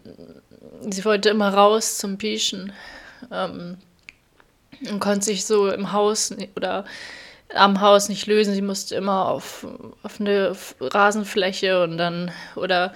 sie 0.90 1.06
wollte 1.06 1.30
immer 1.30 1.54
raus 1.54 1.98
zum 1.98 2.18
Pischen 2.18 2.74
ähm, 3.32 3.78
und 4.90 5.00
konnte 5.00 5.26
sich 5.26 5.46
so 5.46 5.70
im 5.70 5.92
Haus 5.92 6.34
oder 6.56 6.86
am 7.54 7.82
Haus 7.82 8.10
nicht 8.10 8.28
lösen. 8.28 8.54
Sie 8.54 8.62
musste 8.62 8.96
immer 8.96 9.28
auf, 9.28 9.66
auf 10.02 10.20
eine 10.20 10.56
Rasenfläche 10.80 11.84
und 11.84 11.98
dann 11.98 12.32
oder 12.56 12.94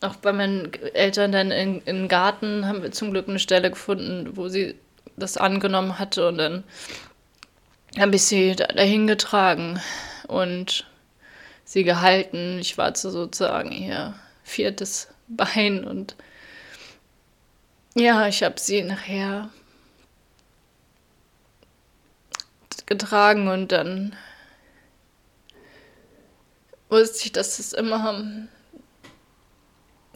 auch 0.00 0.16
bei 0.16 0.32
meinen 0.32 0.72
Eltern 0.94 1.32
dann 1.32 1.50
in, 1.50 1.84
den 1.84 2.08
Garten 2.08 2.66
haben 2.66 2.82
wir 2.82 2.92
zum 2.92 3.10
Glück 3.10 3.28
eine 3.28 3.38
Stelle 3.38 3.70
gefunden, 3.70 4.36
wo 4.36 4.48
sie 4.48 4.76
das 5.16 5.36
angenommen 5.36 5.98
hatte 5.98 6.28
und 6.28 6.38
dann 6.38 6.64
habe 7.98 8.16
ich 8.16 8.22
sie 8.22 8.54
dahin 8.54 9.06
getragen 9.08 9.80
und 10.28 10.86
sie 11.64 11.82
gehalten. 11.82 12.58
Ich 12.60 12.78
war 12.78 12.94
sozusagen 12.94 13.72
ihr 13.72 14.14
viertes 14.44 15.08
Bein 15.26 15.84
und 15.84 16.14
ja, 17.98 18.28
ich 18.28 18.42
habe 18.42 18.58
sie 18.58 18.82
nachher 18.82 19.50
getragen 22.86 23.48
und 23.48 23.70
dann 23.70 24.16
wusste 26.88 27.26
ich, 27.26 27.32
dass 27.32 27.58
es 27.58 27.72
immer. 27.72 28.48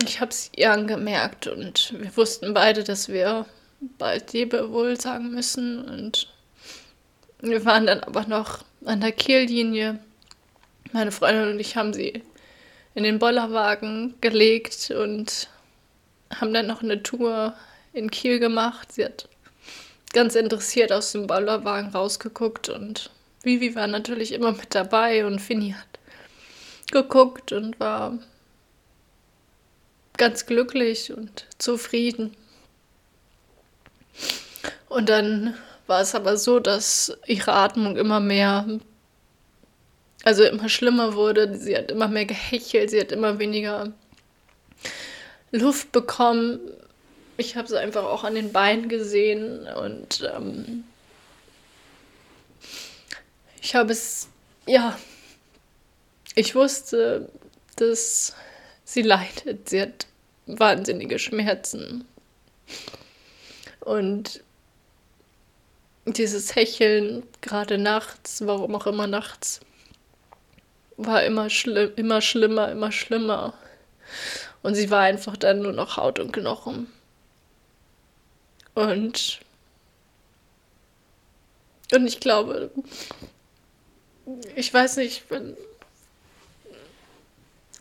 Ich 0.02 0.20
habe 0.20 0.30
es 0.30 0.50
ihr 0.56 0.72
angemerkt 0.72 1.46
und 1.46 1.94
wir 1.98 2.16
wussten 2.16 2.54
beide, 2.54 2.82
dass 2.82 3.08
wir 3.08 3.46
bald 3.98 4.32
Lebewohl 4.32 5.00
sagen 5.00 5.30
müssen 5.30 5.84
und 5.84 6.32
wir 7.40 7.64
waren 7.64 7.86
dann 7.86 8.00
aber 8.00 8.26
noch 8.26 8.64
an 8.84 9.00
der 9.00 9.12
Kiellinie. 9.12 9.98
Meine 10.92 11.12
Freundin 11.12 11.50
und 11.50 11.60
ich 11.60 11.76
haben 11.76 11.92
sie 11.92 12.22
in 12.94 13.04
den 13.04 13.18
Bollerwagen 13.18 14.14
gelegt 14.20 14.90
und 14.90 15.48
haben 16.34 16.54
dann 16.54 16.66
noch 16.66 16.82
eine 16.82 17.02
Tour 17.02 17.54
in 17.92 18.10
Kiel 18.10 18.38
gemacht. 18.38 18.92
Sie 18.92 19.04
hat 19.04 19.28
ganz 20.12 20.34
interessiert 20.34 20.92
aus 20.92 21.12
dem 21.12 21.26
Bollerwagen 21.26 21.90
rausgeguckt 21.90 22.68
und 22.68 23.10
Vivi 23.42 23.74
war 23.74 23.86
natürlich 23.86 24.32
immer 24.32 24.52
mit 24.52 24.74
dabei 24.74 25.26
und 25.26 25.40
Finny 25.40 25.72
hat 25.72 25.98
geguckt 26.90 27.52
und 27.52 27.80
war 27.80 28.18
ganz 30.16 30.46
glücklich 30.46 31.12
und 31.12 31.46
zufrieden. 31.58 32.36
Und 34.88 35.08
dann 35.08 35.54
war 35.86 36.02
es 36.02 36.14
aber 36.14 36.36
so, 36.36 36.60
dass 36.60 37.16
ihre 37.26 37.52
Atmung 37.54 37.96
immer 37.96 38.20
mehr, 38.20 38.66
also 40.22 40.44
immer 40.44 40.68
schlimmer 40.68 41.14
wurde. 41.14 41.58
Sie 41.58 41.76
hat 41.76 41.90
immer 41.90 42.08
mehr 42.08 42.26
gehechelt, 42.26 42.90
sie 42.90 43.00
hat 43.00 43.10
immer 43.10 43.38
weniger 43.38 43.92
Luft 45.50 45.90
bekommen 45.92 46.60
ich 47.42 47.56
habe 47.56 47.68
sie 47.68 47.78
einfach 47.78 48.04
auch 48.04 48.22
an 48.22 48.36
den 48.36 48.52
Beinen 48.52 48.88
gesehen 48.88 49.66
und 49.66 50.28
ähm, 50.34 50.84
ich 53.60 53.74
habe 53.74 53.92
es, 53.92 54.28
ja, 54.66 54.96
ich 56.36 56.54
wusste, 56.54 57.28
dass 57.76 58.34
sie 58.84 59.02
leidet. 59.02 59.68
Sie 59.68 59.82
hat 59.82 60.06
wahnsinnige 60.46 61.18
Schmerzen. 61.18 62.06
Und 63.80 64.42
dieses 66.06 66.54
Hecheln, 66.54 67.24
gerade 67.40 67.76
nachts, 67.76 68.46
warum 68.46 68.74
auch 68.76 68.86
immer 68.86 69.08
nachts, 69.08 69.60
war 70.96 71.24
immer, 71.24 71.50
schlimm, 71.50 71.92
immer 71.96 72.20
schlimmer, 72.20 72.70
immer 72.70 72.92
schlimmer. 72.92 73.54
Und 74.62 74.76
sie 74.76 74.90
war 74.90 75.00
einfach 75.00 75.36
dann 75.36 75.60
nur 75.62 75.72
noch 75.72 75.96
Haut 75.96 76.20
und 76.20 76.32
Knochen. 76.32 76.86
Und, 78.74 79.40
und 81.92 82.06
ich 82.06 82.20
glaube, 82.20 82.70
ich 84.56 84.72
weiß 84.72 84.96
nicht, 84.96 85.24
wenn, 85.30 85.56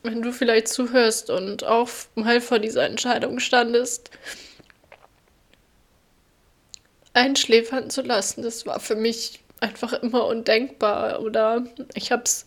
wenn 0.04 0.22
du 0.22 0.34
vielleicht 0.34 0.68
zuhörst 0.68 1.30
und 1.30 1.64
auch 1.64 1.90
mal 2.16 2.42
vor 2.42 2.60
dieser 2.60 2.86
Entscheidung 2.86 3.40
standest, 3.40 4.12
einschläfern 7.14 7.90
zu 7.90 8.02
lassen, 8.02 8.42
das 8.42 8.66
war 8.66 8.80
für 8.80 8.96
mich 8.96 9.42
einfach 9.60 9.94
immer 9.94 10.26
undenkbar. 10.26 11.22
Oder 11.22 11.66
ich 11.94 12.12
habe 12.12 12.24
es 12.24 12.46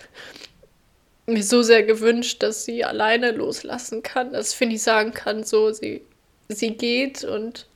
mir 1.27 1.43
so 1.43 1.63
sehr 1.63 1.83
gewünscht, 1.83 2.43
dass 2.43 2.65
sie 2.65 2.85
alleine 2.85 3.31
loslassen 3.31 4.03
kann, 4.03 4.33
dass 4.33 4.53
Finny 4.53 4.79
sagen 4.79 5.13
kann, 5.13 5.45
so 5.45 5.73
sie, 5.73 6.03
sie 6.49 6.73
geht 6.73 7.25
und 7.25 7.67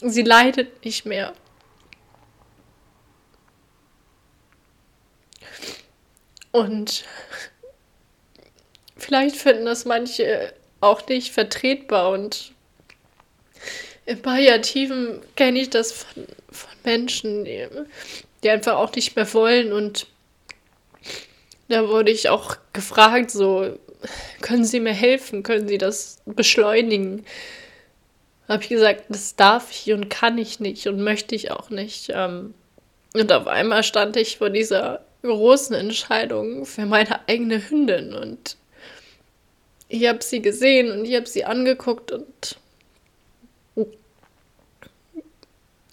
Sie 0.00 0.22
leidet 0.22 0.84
nicht 0.84 1.06
mehr. 1.06 1.34
Und 6.52 7.04
vielleicht 8.96 9.36
finden 9.36 9.64
das 9.64 9.84
manche 9.84 10.52
auch 10.80 11.06
nicht 11.06 11.32
vertretbar 11.32 12.10
und 12.10 12.52
im 14.04 14.20
Palliativen 14.20 15.20
kenne 15.36 15.60
ich 15.60 15.70
das 15.70 15.92
von, 15.92 16.26
von 16.50 16.70
Menschen, 16.84 17.44
die, 17.44 17.66
die, 18.42 18.50
einfach 18.50 18.74
auch 18.74 18.92
nicht 18.94 19.16
mehr 19.16 19.32
wollen 19.32 19.72
und 19.72 20.06
da 21.68 21.88
wurde 21.88 22.10
ich 22.10 22.28
auch 22.28 22.56
gefragt, 22.72 23.30
so, 23.30 23.78
können 24.40 24.64
Sie 24.64 24.80
mir 24.80 24.92
helfen? 24.92 25.42
Können 25.42 25.68
Sie 25.68 25.78
das 25.78 26.20
beschleunigen? 26.26 27.24
Habe 28.48 28.62
ich 28.62 28.68
gesagt, 28.68 29.04
das 29.08 29.36
darf 29.36 29.70
ich 29.70 29.92
und 29.92 30.08
kann 30.08 30.38
ich 30.38 30.60
nicht 30.60 30.86
und 30.86 31.00
möchte 31.02 31.34
ich 31.34 31.50
auch 31.50 31.70
nicht. 31.70 32.10
Ähm, 32.14 32.54
und 33.14 33.32
auf 33.32 33.46
einmal 33.46 33.82
stand 33.82 34.16
ich 34.16 34.38
vor 34.38 34.50
dieser 34.50 35.04
großen 35.22 35.74
Entscheidung 35.74 36.66
für 36.66 36.86
meine 36.86 37.28
eigene 37.28 37.68
Hündin 37.68 38.14
und 38.14 38.56
ich 39.88 40.08
habe 40.08 40.22
sie 40.22 40.40
gesehen 40.40 40.90
und 40.90 41.04
ich 41.04 41.14
habe 41.14 41.28
sie 41.28 41.44
angeguckt 41.44 42.12
und 42.12 42.58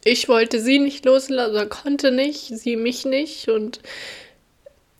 ich 0.03 0.29
wollte 0.29 0.59
sie 0.61 0.79
nicht 0.79 1.05
loslassen 1.05 1.51
oder 1.51 1.65
konnte 1.67 2.11
nicht, 2.11 2.47
sie 2.47 2.77
mich 2.77 3.05
nicht 3.05 3.49
und 3.49 3.81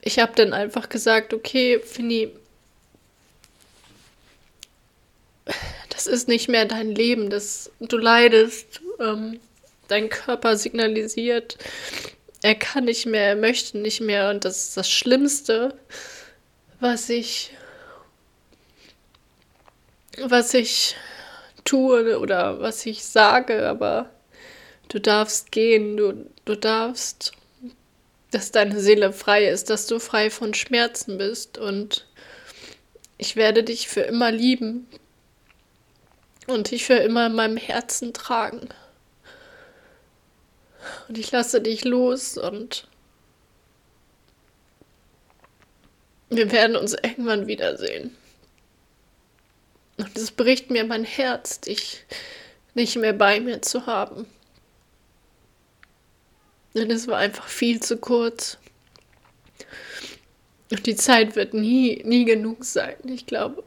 ich 0.02 0.20
habe 0.20 0.34
dann 0.36 0.54
einfach 0.54 0.89
gesagt, 0.89 1.34
okay, 1.34 1.80
Fini, 1.80 2.32
das 6.00 6.08
ist 6.08 6.30
nicht 6.30 6.47
mehr 6.47 6.64
dein 6.64 6.95
Leben, 6.95 7.30
das, 7.30 7.72
du 7.82 7.97
leidest, 7.97 8.80
ähm, 9.02 9.38
dein 9.89 10.08
Körper 10.08 10.56
signalisiert, 10.56 11.58
er 12.41 12.56
kann 12.56 12.86
nicht 12.86 13.06
mehr, 13.06 13.28
er 13.28 13.36
möchte 13.36 13.78
nicht 13.78 14.00
mehr 14.00 14.30
und 14.30 14.45
das 14.45 14.70
ist 14.70 14.78
das 14.78 14.89
Schlimmste, 14.89 15.78
was 16.80 17.10
ich, 17.10 17.52
was 20.22 20.54
ich 20.54 20.95
tue 21.66 22.18
oder 22.18 22.62
was 22.62 22.86
ich 22.86 23.04
sage, 23.04 23.68
aber 23.68 24.10
du 24.88 25.02
darfst 25.02 25.52
gehen, 25.52 25.97
du, 25.97 26.30
du 26.45 26.56
darfst, 26.56 27.34
dass 28.32 28.52
deine 28.52 28.80
Seele 28.80 29.12
frei 29.12 29.50
ist, 29.50 29.70
dass 29.70 29.86
du 29.86 30.00
frei 30.00 30.30
von 30.30 30.54
Schmerzen 30.54 31.18
bist 31.18 31.58
und 31.58 32.08
ich 33.18 33.36
werde 33.36 33.66
dich 33.66 33.89
für 33.89 34.02
immer 34.02 34.32
lieben 34.32 34.88
und 36.52 36.72
dich 36.72 36.86
für 36.86 36.95
immer 36.95 37.28
in 37.28 37.36
meinem 37.36 37.58
Herzen 37.58 38.14
tragen. 38.14 38.70
Und 41.08 41.18
ich 41.18 41.32
lasse 41.32 41.62
dich 41.62 41.84
los 41.84 42.38
und 42.38 42.88
wir 46.30 46.52
werden 46.52 46.76
uns 46.76 46.93
irgendwann 46.93 47.47
wiedersehen. 47.47 48.16
Und 49.97 50.18
es 50.18 50.32
bricht 50.32 50.70
mir 50.70 50.86
mein 50.86 51.04
Herz, 51.04 51.60
dich 51.60 52.06
nicht 52.74 52.95
mehr 52.95 53.14
bei 53.14 53.39
mir 53.39 53.62
zu 53.62 53.86
haben. 53.86 54.26
Denn 56.74 56.89
es 56.91 57.08
war 57.08 57.18
einfach 57.18 57.47
viel 57.47 57.82
zu 57.82 57.97
kurz. 57.97 58.58
Und 60.72 60.86
die 60.86 60.95
Zeit 60.95 61.36
wird 61.36 61.54
nie, 61.54 62.02
nie 62.06 62.26
genug 62.26 62.64
sein. 62.64 62.95
Ich 63.06 63.26
glaube, 63.26 63.64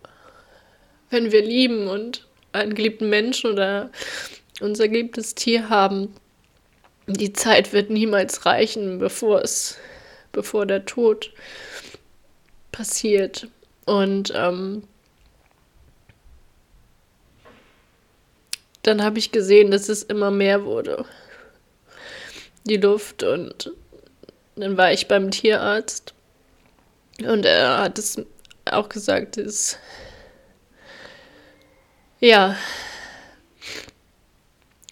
wenn 1.11 1.33
wir 1.33 1.43
lieben 1.43 1.89
und 1.89 2.27
einen 2.53 2.75
geliebten 2.75 3.09
Menschen 3.09 3.53
oder 3.53 3.91
unser 4.61 4.89
geliebtes 4.89 5.35
Tier 5.35 5.69
haben, 5.69 6.15
die 7.07 7.33
Zeit 7.33 7.73
wird 7.73 7.91
niemals 7.91 8.47
reichen, 8.47 8.99
bevor 8.99 9.43
es, 9.43 9.79
bevor 10.31 10.67
der 10.67 10.85
Tod 10.85 11.33
passiert. 12.71 13.49
Und 13.87 14.33
ähm, 14.37 14.85
dann 18.83 19.03
habe 19.03 19.19
ich 19.19 19.33
gesehen, 19.33 19.71
dass 19.71 19.89
es 19.89 20.03
immer 20.03 20.31
mehr 20.31 20.65
wurde. 20.65 21.05
Die 22.65 22.77
Luft 22.77 23.25
und 23.25 23.73
dann 24.55 24.77
war 24.77 24.93
ich 24.93 25.09
beim 25.09 25.31
Tierarzt 25.31 26.15
und 27.21 27.45
er 27.45 27.79
hat 27.79 27.99
es 27.99 28.21
auch 28.67 28.89
gesagt 28.89 29.37
ist, 29.37 29.79
ja. 32.23 32.57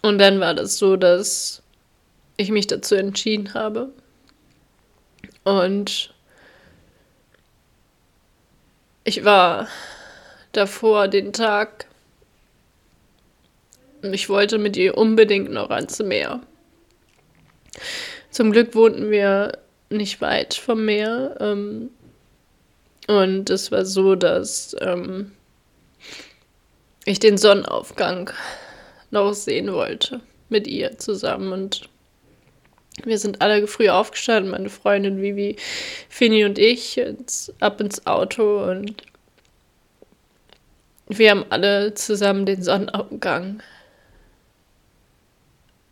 Und 0.03 0.19
dann 0.19 0.41
war 0.41 0.55
das 0.55 0.77
so, 0.79 0.97
dass 0.97 1.63
ich 2.37 2.51
mich 2.51 2.67
dazu 2.67 2.95
entschieden 2.95 3.55
habe. 3.55 3.93
Und 5.45 6.13
ich 9.05 9.25
war 9.25 9.69
davor 10.53 11.09
den 11.09 11.33
Tag, 11.33 11.87
ich 14.03 14.29
wollte 14.29 14.59
mit 14.59 14.77
ihr 14.77 14.97
unbedingt 14.97 15.51
noch 15.51 15.71
ans 15.71 15.99
Meer. 16.01 16.41
Zum 18.31 18.53
Glück 18.53 18.75
wohnten 18.75 19.11
wir 19.11 19.59
nicht 19.91 20.21
weit 20.21 20.55
vom 20.55 20.85
Meer. 20.85 21.37
Ähm, 21.41 21.91
und 23.07 23.51
es 23.51 23.71
war 23.73 23.85
so, 23.85 24.15
dass 24.15 24.75
ähm, 24.81 25.33
ich 27.05 27.19
den 27.19 27.39
Sonnenaufgang 27.39 28.31
noch 29.11 29.33
sehen 29.33 29.73
wollte 29.73 30.21
mit 30.49 30.67
ihr 30.67 30.99
zusammen. 30.99 31.53
Und 31.53 31.89
wir 33.05 33.19
sind 33.19 33.41
alle 33.41 33.67
früh 33.67 33.89
aufgestanden, 33.89 34.51
meine 34.51 34.69
Freundin 34.69 35.23
Vivi, 35.23 35.57
Fini 36.09 36.45
und 36.45 36.59
ich, 36.59 36.99
ins, 36.99 37.53
ab 37.61 37.81
ins 37.81 38.07
Auto 38.07 38.65
und 38.65 39.03
wir 41.13 41.31
haben 41.33 41.45
alle 41.51 41.93
zusammen 41.95 42.47
den 42.47 42.63
Sonnenaufgang 42.63 43.63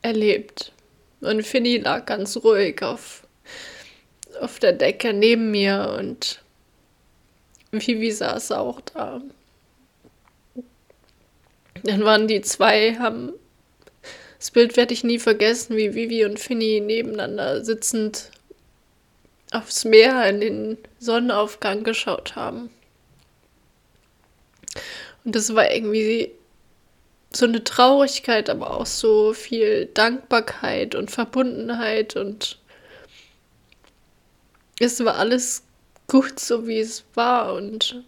erlebt. 0.03 0.73
Und 1.21 1.45
Fini 1.45 1.79
lag 1.79 2.07
ganz 2.07 2.37
ruhig 2.37 2.83
auf, 2.83 3.27
auf 4.41 4.61
der 4.61 4.73
Decke 4.73 5.13
neben 5.13 5.51
mir 5.51 5.97
und 5.99 6.41
Vivi 7.73 8.13
saß 8.13 8.53
auch 8.53 8.81
da. 8.81 9.21
Dann 11.85 12.05
waren 12.05 12.29
die 12.29 12.41
zwei, 12.41 12.95
haben 12.97 13.33
das 14.39 14.53
Bild 14.53 14.77
werde 14.77 14.95
ich 14.95 15.03
nie 15.03 15.19
vergessen, 15.19 15.77
wie 15.77 15.95
Vivi 15.95 16.25
und 16.25 16.39
Finny 16.39 16.81
nebeneinander 16.81 17.65
sitzend 17.65 18.31
aufs 19.51 19.85
Meer 19.85 20.29
in 20.29 20.41
den 20.41 20.79
Sonnenaufgang 21.01 21.83
geschaut 21.83 22.37
haben. 22.37 22.71
Und 25.25 25.35
das 25.35 25.55
war 25.55 25.71
irgendwie 25.71 26.33
so 27.33 27.47
eine 27.47 27.65
Traurigkeit, 27.65 28.49
aber 28.49 28.75
auch 28.75 28.87
so 28.87 29.33
viel 29.33 29.87
Dankbarkeit 29.87 30.95
und 30.95 31.11
Verbundenheit 31.11 32.17
und 32.17 32.59
es 34.81 35.05
war 35.05 35.17
alles 35.17 35.65
gut 36.07 36.39
so, 36.39 36.67
wie 36.67 36.79
es 36.79 37.05
war 37.15 37.55
und 37.55 38.05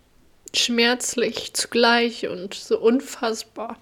schmerzlich 0.54 1.52
zugleich 1.54 2.26
und 2.26 2.54
so 2.54 2.78
unfassbar. 2.78 3.78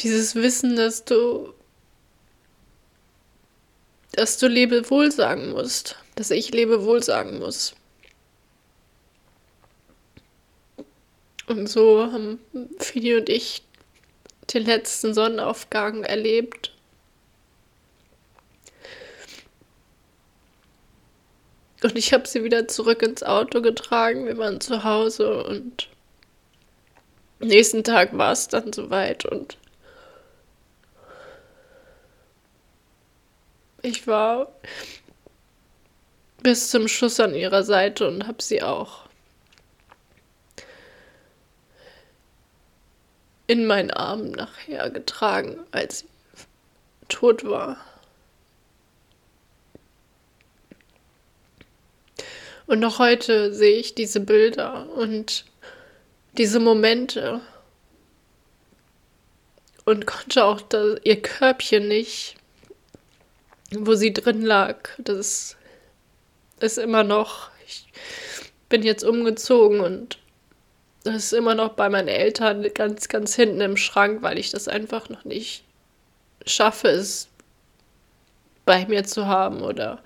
Dieses 0.00 0.34
Wissen, 0.34 0.76
dass 0.76 1.04
du, 1.04 1.52
dass 4.12 4.38
du 4.38 4.46
Lebewohl 4.46 5.10
sagen 5.10 5.50
musst, 5.50 5.96
dass 6.14 6.30
ich 6.30 6.50
Lebewohl 6.52 7.02
sagen 7.02 7.38
muss. 7.38 7.74
Und 11.46 11.66
so 11.66 12.12
haben 12.12 12.38
Fidi 12.78 13.16
und 13.16 13.28
ich 13.28 13.62
den 14.52 14.64
letzten 14.64 15.14
Sonnenaufgang 15.14 16.04
erlebt. 16.04 16.72
Und 21.82 21.96
ich 21.96 22.12
habe 22.12 22.26
sie 22.26 22.42
wieder 22.42 22.66
zurück 22.66 23.02
ins 23.02 23.22
Auto 23.22 23.62
getragen. 23.62 24.26
Wir 24.26 24.36
waren 24.36 24.60
zu 24.60 24.82
Hause 24.82 25.44
und 25.44 25.88
nächsten 27.38 27.84
Tag 27.84 28.16
war 28.16 28.32
es 28.32 28.48
dann 28.48 28.72
soweit 28.72 29.24
und 29.24 29.56
ich 33.82 34.06
war 34.08 34.52
bis 36.42 36.70
zum 36.70 36.88
Schuss 36.88 37.20
an 37.20 37.34
ihrer 37.34 37.62
Seite 37.62 38.08
und 38.08 38.26
habe 38.26 38.42
sie 38.42 38.62
auch 38.62 39.08
in 43.46 43.66
meinen 43.66 43.90
Armen 43.90 44.32
nachher 44.32 44.90
getragen, 44.90 45.58
als 45.70 46.00
sie 46.00 46.06
tot 47.08 47.44
war. 47.44 47.78
Und 52.68 52.80
noch 52.80 52.98
heute 52.98 53.54
sehe 53.54 53.78
ich 53.78 53.94
diese 53.94 54.20
Bilder 54.20 54.86
und 54.90 55.46
diese 56.36 56.60
Momente 56.60 57.40
und 59.86 60.06
konnte 60.06 60.44
auch 60.44 60.60
das, 60.60 61.00
ihr 61.02 61.22
Körbchen 61.22 61.88
nicht, 61.88 62.36
wo 63.70 63.94
sie 63.94 64.12
drin 64.12 64.42
lag, 64.42 64.90
das 64.98 65.56
ist 66.60 66.76
immer 66.76 67.04
noch, 67.04 67.48
ich 67.66 67.86
bin 68.68 68.82
jetzt 68.82 69.02
umgezogen 69.02 69.80
und 69.80 70.18
das 71.04 71.16
ist 71.16 71.32
immer 71.32 71.54
noch 71.54 71.70
bei 71.70 71.88
meinen 71.88 72.08
Eltern 72.08 72.66
ganz, 72.74 73.08
ganz 73.08 73.34
hinten 73.34 73.62
im 73.62 73.78
Schrank, 73.78 74.20
weil 74.20 74.36
ich 74.36 74.50
das 74.50 74.68
einfach 74.68 75.08
noch 75.08 75.24
nicht 75.24 75.64
schaffe, 76.44 76.88
es 76.88 77.28
bei 78.66 78.84
mir 78.84 79.04
zu 79.04 79.26
haben 79.26 79.62
oder. 79.62 80.02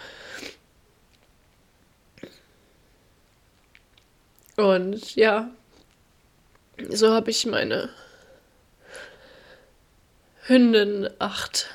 Und 4.57 5.15
ja, 5.17 5.51
so 6.91 7.13
habe 7.13 7.31
ich 7.31 7.47
meine 7.47 7.89
Hündin 10.43 11.09
acht, 11.19 11.69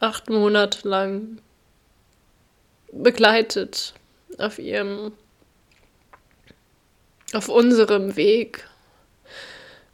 acht 0.00 0.28
Monate 0.28 0.88
lang 0.88 1.40
begleitet 2.92 3.94
auf 4.38 4.58
ihrem 4.58 5.12
auf 7.32 7.48
unserem 7.48 8.16
Weg. 8.16 8.66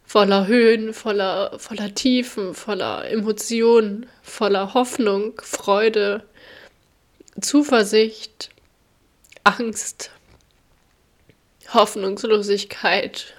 Voller 0.05 0.47
Höhen, 0.47 0.95
voller, 0.95 1.59
voller 1.59 1.95
Tiefen, 1.95 2.55
voller 2.55 3.11
Emotionen, 3.11 4.07
voller 4.23 4.73
Hoffnung, 4.73 5.39
Freude, 5.43 6.23
Zuversicht, 7.41 8.51
Angst, 9.45 10.11
Hoffnungslosigkeit, 11.73 13.35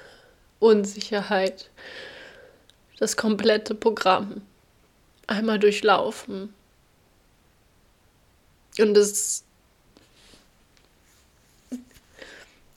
Unsicherheit, 0.60 1.70
das 3.00 3.16
komplette 3.18 3.76
Programm 3.76 4.42
einmal 5.28 5.60
durchlaufen. 5.60 6.54
Und 8.80 8.98
es 8.98 9.44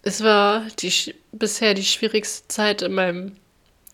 es 0.03 0.23
war 0.23 0.67
die, 0.81 1.15
bisher 1.33 1.75
die 1.75 1.85
schwierigste 1.85 2.49
Zeit 2.49 2.83
in 2.83 2.95
meinem 2.95 3.37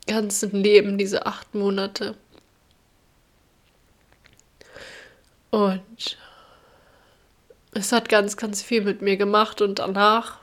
ganzen 0.07 0.53
Leben, 0.53 0.99
diese 0.99 1.27
acht 1.27 1.55
Monate. 1.55 2.15
Und 5.51 6.17
es 7.73 7.93
hat 7.93 8.09
ganz, 8.09 8.37
ganz 8.37 8.63
viel 8.63 8.83
mit 8.83 9.03
mir 9.03 9.17
gemacht 9.17 9.61
und 9.61 9.79
danach, 9.81 10.39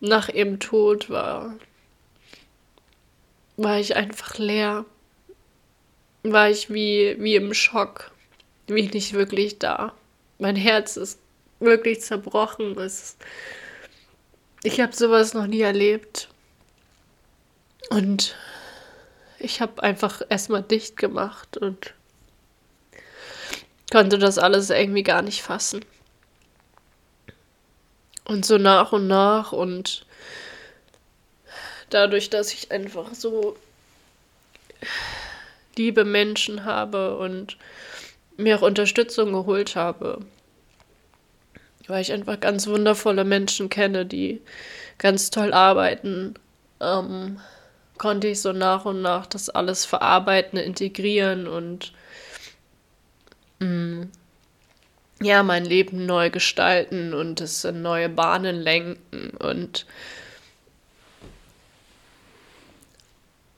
nach 0.00 0.28
ihrem 0.28 0.58
Tod, 0.60 1.10
war, 1.10 1.54
war 3.56 3.78
ich 3.78 3.96
einfach 3.96 4.38
leer. 4.38 4.84
War 6.22 6.50
ich 6.50 6.70
wie, 6.70 7.16
wie 7.18 7.36
im 7.36 7.54
Schock, 7.54 8.10
wie 8.66 8.88
nicht 8.88 9.14
wirklich 9.14 9.58
da. 9.58 9.94
Mein 10.38 10.56
Herz 10.56 10.96
ist 10.96 11.18
wirklich 11.60 12.00
zerbrochen. 12.00 12.78
Es 12.78 13.16
ich 14.62 14.80
habe 14.80 14.94
sowas 14.94 15.32
noch 15.34 15.46
nie 15.46 15.62
erlebt. 15.62 16.28
Und 17.88 18.36
ich 19.38 19.60
habe 19.60 19.82
einfach 19.82 20.20
erstmal 20.28 20.62
dicht 20.62 20.96
gemacht 20.96 21.56
und 21.56 21.94
konnte 23.90 24.18
das 24.18 24.38
alles 24.38 24.70
irgendwie 24.70 25.02
gar 25.02 25.22
nicht 25.22 25.42
fassen. 25.42 25.84
Und 28.30 28.46
so 28.46 28.58
nach 28.58 28.92
und 28.92 29.08
nach 29.08 29.50
und 29.50 30.06
dadurch, 31.88 32.30
dass 32.30 32.54
ich 32.54 32.70
einfach 32.70 33.12
so 33.12 33.56
liebe 35.76 36.04
Menschen 36.04 36.64
habe 36.64 37.18
und 37.18 37.56
mir 38.36 38.56
auch 38.56 38.62
Unterstützung 38.62 39.32
geholt 39.32 39.74
habe, 39.74 40.20
weil 41.88 42.02
ich 42.02 42.12
einfach 42.12 42.38
ganz 42.38 42.68
wundervolle 42.68 43.24
Menschen 43.24 43.68
kenne, 43.68 44.06
die 44.06 44.40
ganz 44.98 45.30
toll 45.30 45.52
arbeiten, 45.52 46.34
ähm, 46.78 47.40
konnte 47.98 48.28
ich 48.28 48.40
so 48.40 48.52
nach 48.52 48.84
und 48.84 49.02
nach 49.02 49.26
das 49.26 49.50
alles 49.50 49.84
verarbeiten, 49.86 50.56
integrieren 50.56 51.48
und 51.48 51.92
mh, 53.58 53.66
mm, 53.66 54.12
ja, 55.22 55.42
mein 55.42 55.64
Leben 55.64 56.06
neu 56.06 56.30
gestalten 56.30 57.12
und 57.14 57.40
es 57.40 57.64
in 57.64 57.82
neue 57.82 58.08
Bahnen 58.08 58.56
lenken 58.56 59.30
und 59.38 59.86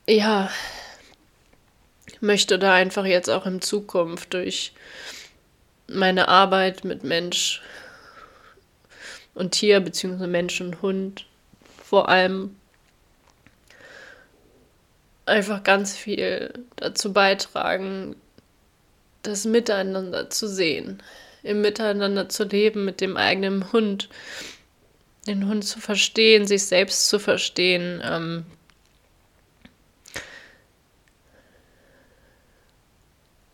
ja, 0.07 0.51
möchte 2.21 2.59
da 2.59 2.75
einfach 2.75 3.05
jetzt 3.05 3.29
auch 3.31 3.47
in 3.47 3.63
Zukunft 3.63 4.35
durch 4.35 4.73
meine 5.87 6.29
Arbeit 6.29 6.85
mit 6.85 7.05
Mensch 7.05 7.63
und 9.35 9.53
Tier, 9.53 9.81
beziehungsweise 9.81 10.29
Mensch 10.29 10.61
und 10.61 10.83
Hund 10.83 11.27
vor 11.85 12.09
allem 12.09 12.57
einfach 15.27 15.63
ganz 15.63 15.97
viel 15.97 16.53
dazu 16.77 17.13
beitragen, 17.13 18.17
das 19.23 19.45
Miteinander 19.45 20.31
zu 20.31 20.49
sehen, 20.49 21.03
im 21.43 21.61
Miteinander 21.61 22.29
zu 22.29 22.45
leben 22.45 22.85
mit 22.85 23.01
dem 23.01 23.17
eigenen 23.17 23.73
Hund, 23.73 24.09
den 25.27 25.49
Hund 25.49 25.65
zu 25.65 25.81
verstehen, 25.81 26.47
sich 26.47 26.67
selbst 26.67 27.09
zu 27.09 27.19
verstehen, 27.19 28.01
ähm, 28.05 28.45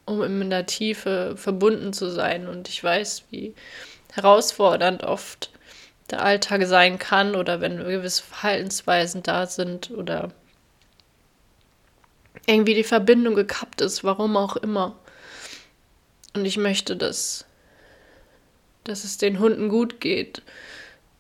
um 0.07 0.23
in 0.23 0.51
der 0.51 0.67
Tiefe 0.67 1.35
verbunden 1.37 1.93
zu 1.93 2.11
sein. 2.11 2.49
Und 2.49 2.69
ich 2.69 2.83
weiß, 2.83 3.25
wie 3.31 3.55
herausfordernd 4.15 5.05
oft 5.05 5.51
der 6.11 6.23
Alltag 6.23 6.67
sein 6.67 6.99
kann 6.99 7.35
oder 7.35 7.61
wenn 7.61 7.77
gewisse 7.77 8.23
Verhaltensweisen 8.23 9.23
da 9.23 9.47
sind 9.47 9.91
oder 9.91 10.31
irgendwie 12.47 12.75
die 12.75 12.85
Verbindung 12.85 13.35
gekappt 13.35 13.83
ist, 13.83 14.05
warum 14.05 14.37
auch 14.37 14.57
immer. 14.57 14.97
Und 16.35 16.47
ich 16.47 16.57
möchte, 16.57 16.97
dass, 16.97 17.45
dass 18.85 19.05
es 19.05 19.19
den 19.19 19.39
Hunden 19.39 19.69
gut 19.69 20.01
geht, 20.01 20.43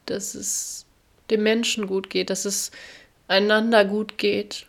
dass 0.07 0.35
es 0.35 0.87
dem 1.31 1.43
Menschen 1.43 1.87
gut 1.87 2.11
geht, 2.11 2.31
dass 2.31 2.45
es 2.45 2.71
einander 3.27 3.85
gut 3.85 4.19
geht. 4.19 4.67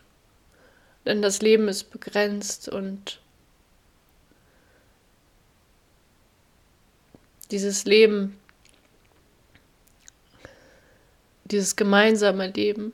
Denn 1.06 1.22
das 1.22 1.40
Leben 1.40 1.68
ist 1.68 1.90
begrenzt 1.90 2.68
und 2.68 3.20
dieses 7.50 7.84
Leben, 7.84 8.38
dieses 11.44 11.74
gemeinsame 11.74 12.48
Leben, 12.48 12.92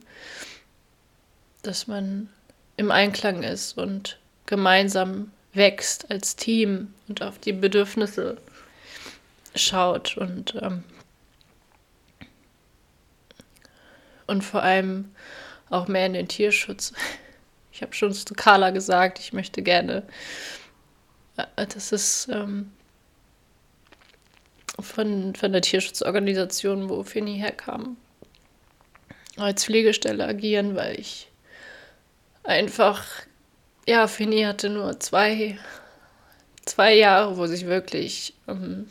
dass 1.63 1.89
man 1.89 2.29
im 2.77 2.91
Einklang 2.91 3.43
ist 3.43 3.77
und 3.77 4.19
gemeinsam 4.47 5.33
wächst 5.53 6.11
als 6.11 6.37
Team 6.37 6.95
und 7.09 7.23
auf 7.23 7.39
die 7.39 7.53
Bedürfnisse 7.53 8.37
schaut 9.57 10.17
und, 10.17 10.57
ähm, 10.61 10.85
und 14.27 14.43
vor 14.43 14.63
allem 14.63 15.15
auch 15.71 15.89
mehr 15.89 16.07
in 16.07 16.15
den 16.15 16.29
Tierschutz. 16.29 16.93
Ich 17.73 17.83
habe 17.83 17.93
schon 17.93 18.15
zu 18.15 18.33
Carla 18.33 18.71
gesagt, 18.71 19.19
ich 19.19 19.35
möchte 19.35 19.61
gerne, 19.61 20.03
äh, 21.37 21.67
das 21.67 21.93
ist 21.93 22.27
ähm, 22.33 22.73
von, 24.81 25.35
von 25.35 25.53
der 25.53 25.61
Tierschutzorganisation, 25.61 26.89
wo 26.89 27.03
Finny 27.03 27.37
herkam, 27.37 27.99
als 29.37 29.67
Pflegestelle 29.67 30.27
agieren, 30.27 30.75
weil 30.75 30.99
ich 30.99 31.29
einfach, 32.45 33.05
ja, 33.87 34.07
Finny 34.07 34.43
hatte 34.43 34.71
nur 34.71 34.99
zwei, 35.01 35.59
zwei 36.65 36.95
Jahre, 36.95 37.37
wo 37.37 37.47
sich 37.47 37.67
wirklich 37.67 38.35
ähm, 38.49 38.89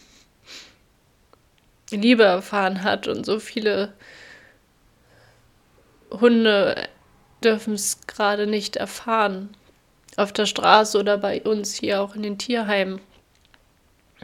Liebe 1.91 2.23
erfahren 2.23 2.83
hat 2.83 3.07
und 3.07 3.25
so 3.25 3.39
viele 3.39 3.93
Hunde 6.11 6.87
dürfen 7.43 7.75
es 7.75 8.05
gerade 8.07 8.47
nicht 8.47 8.75
erfahren. 8.75 9.55
Auf 10.17 10.31
der 10.31 10.45
Straße 10.45 10.97
oder 10.97 11.17
bei 11.17 11.41
uns 11.41 11.75
hier 11.75 12.01
auch 12.01 12.15
in 12.15 12.23
den 12.23 12.37
Tierheimen. 12.37 13.01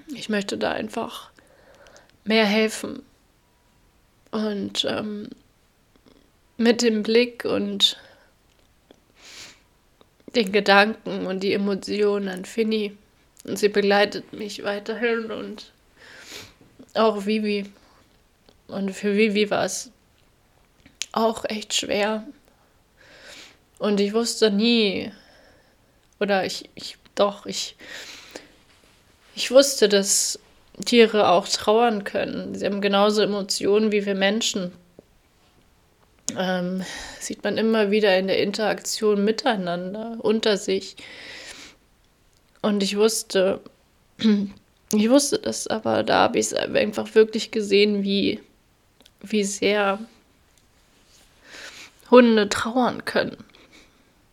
Ich 0.07 0.29
möchte 0.29 0.57
da 0.57 0.71
einfach 0.71 1.29
mehr 2.23 2.45
helfen. 2.45 3.03
Und 4.31 4.85
ähm, 4.85 5.29
mit 6.57 6.81
dem 6.81 7.03
Blick 7.03 7.43
und 7.43 7.97
den 10.35 10.51
Gedanken 10.53 11.25
und 11.25 11.41
die 11.43 11.53
Emotionen 11.53 12.29
an 12.29 12.45
Finny. 12.45 12.95
Und 13.43 13.59
sie 13.59 13.69
begleitet 13.69 14.31
mich 14.31 14.63
weiterhin 14.63 15.31
und 15.31 15.73
auch 16.95 17.25
Vivi. 17.25 17.69
Und 18.67 18.93
für 18.93 19.15
Vivi 19.15 19.49
war 19.49 19.65
es 19.65 19.91
auch 21.11 21.45
echt 21.45 21.73
schwer. 21.73 22.25
Und 23.79 23.99
ich 23.99 24.13
wusste 24.13 24.51
nie, 24.51 25.11
oder 26.19 26.45
ich, 26.45 26.69
ich 26.75 26.97
doch, 27.15 27.45
ich, 27.45 27.75
ich 29.35 29.51
wusste, 29.51 29.89
dass 29.89 30.39
Tiere 30.85 31.29
auch 31.29 31.47
trauern 31.47 32.03
können. 32.03 32.55
Sie 32.55 32.65
haben 32.65 32.81
genauso 32.81 33.21
Emotionen 33.21 33.91
wie 33.91 34.05
wir 34.05 34.15
Menschen. 34.15 34.71
Ähm, 36.37 36.83
sieht 37.19 37.43
man 37.43 37.57
immer 37.57 37.91
wieder 37.91 38.17
in 38.17 38.27
der 38.27 38.41
Interaktion 38.41 39.25
miteinander, 39.25 40.17
unter 40.19 40.57
sich. 40.57 40.95
Und 42.61 42.83
ich 42.83 42.95
wusste, 42.95 43.59
ich 44.93 45.09
wusste 45.09 45.39
das, 45.39 45.67
aber 45.67 46.03
da 46.03 46.23
habe 46.23 46.39
ich 46.39 46.47
es 46.47 46.53
einfach 46.53 47.15
wirklich 47.15 47.51
gesehen, 47.51 48.03
wie, 48.03 48.39
wie 49.21 49.43
sehr 49.43 49.99
Hunde 52.09 52.49
trauern 52.49 53.05
können. 53.05 53.37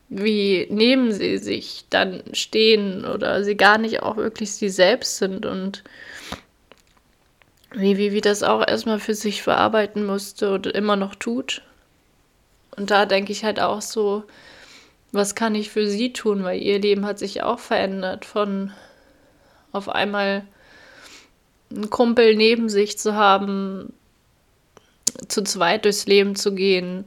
Wie 0.08 0.66
neben 0.70 1.12
sie 1.12 1.38
sich 1.38 1.84
dann 1.90 2.22
stehen 2.32 3.04
oder 3.04 3.44
sie 3.44 3.56
gar 3.56 3.78
nicht 3.78 4.02
auch 4.02 4.16
wirklich 4.16 4.52
sie 4.52 4.70
selbst 4.70 5.18
sind 5.18 5.44
und 5.44 5.84
wie 7.72 7.98
Vivi 7.98 8.20
das 8.20 8.42
auch 8.42 8.66
erstmal 8.66 8.98
für 8.98 9.14
sich 9.14 9.42
verarbeiten 9.42 10.06
musste 10.06 10.50
oder 10.50 10.74
immer 10.74 10.96
noch 10.96 11.14
tut. 11.14 11.62
Und 12.76 12.90
da 12.90 13.04
denke 13.04 13.32
ich 13.32 13.44
halt 13.44 13.60
auch 13.60 13.82
so, 13.82 14.24
was 15.12 15.34
kann 15.34 15.54
ich 15.54 15.70
für 15.70 15.86
sie 15.86 16.12
tun, 16.12 16.44
weil 16.44 16.60
ihr 16.60 16.78
Leben 16.78 17.04
hat 17.04 17.18
sich 17.18 17.42
auch 17.42 17.58
verändert 17.58 18.24
von 18.24 18.72
auf 19.72 19.88
einmal 19.88 20.44
einen 21.70 21.90
Kumpel 21.90 22.34
neben 22.34 22.68
sich 22.68 22.98
zu 22.98 23.14
haben, 23.14 23.92
zu 25.28 25.42
zweit 25.42 25.84
durchs 25.84 26.06
Leben 26.06 26.36
zu 26.36 26.54
gehen, 26.54 27.04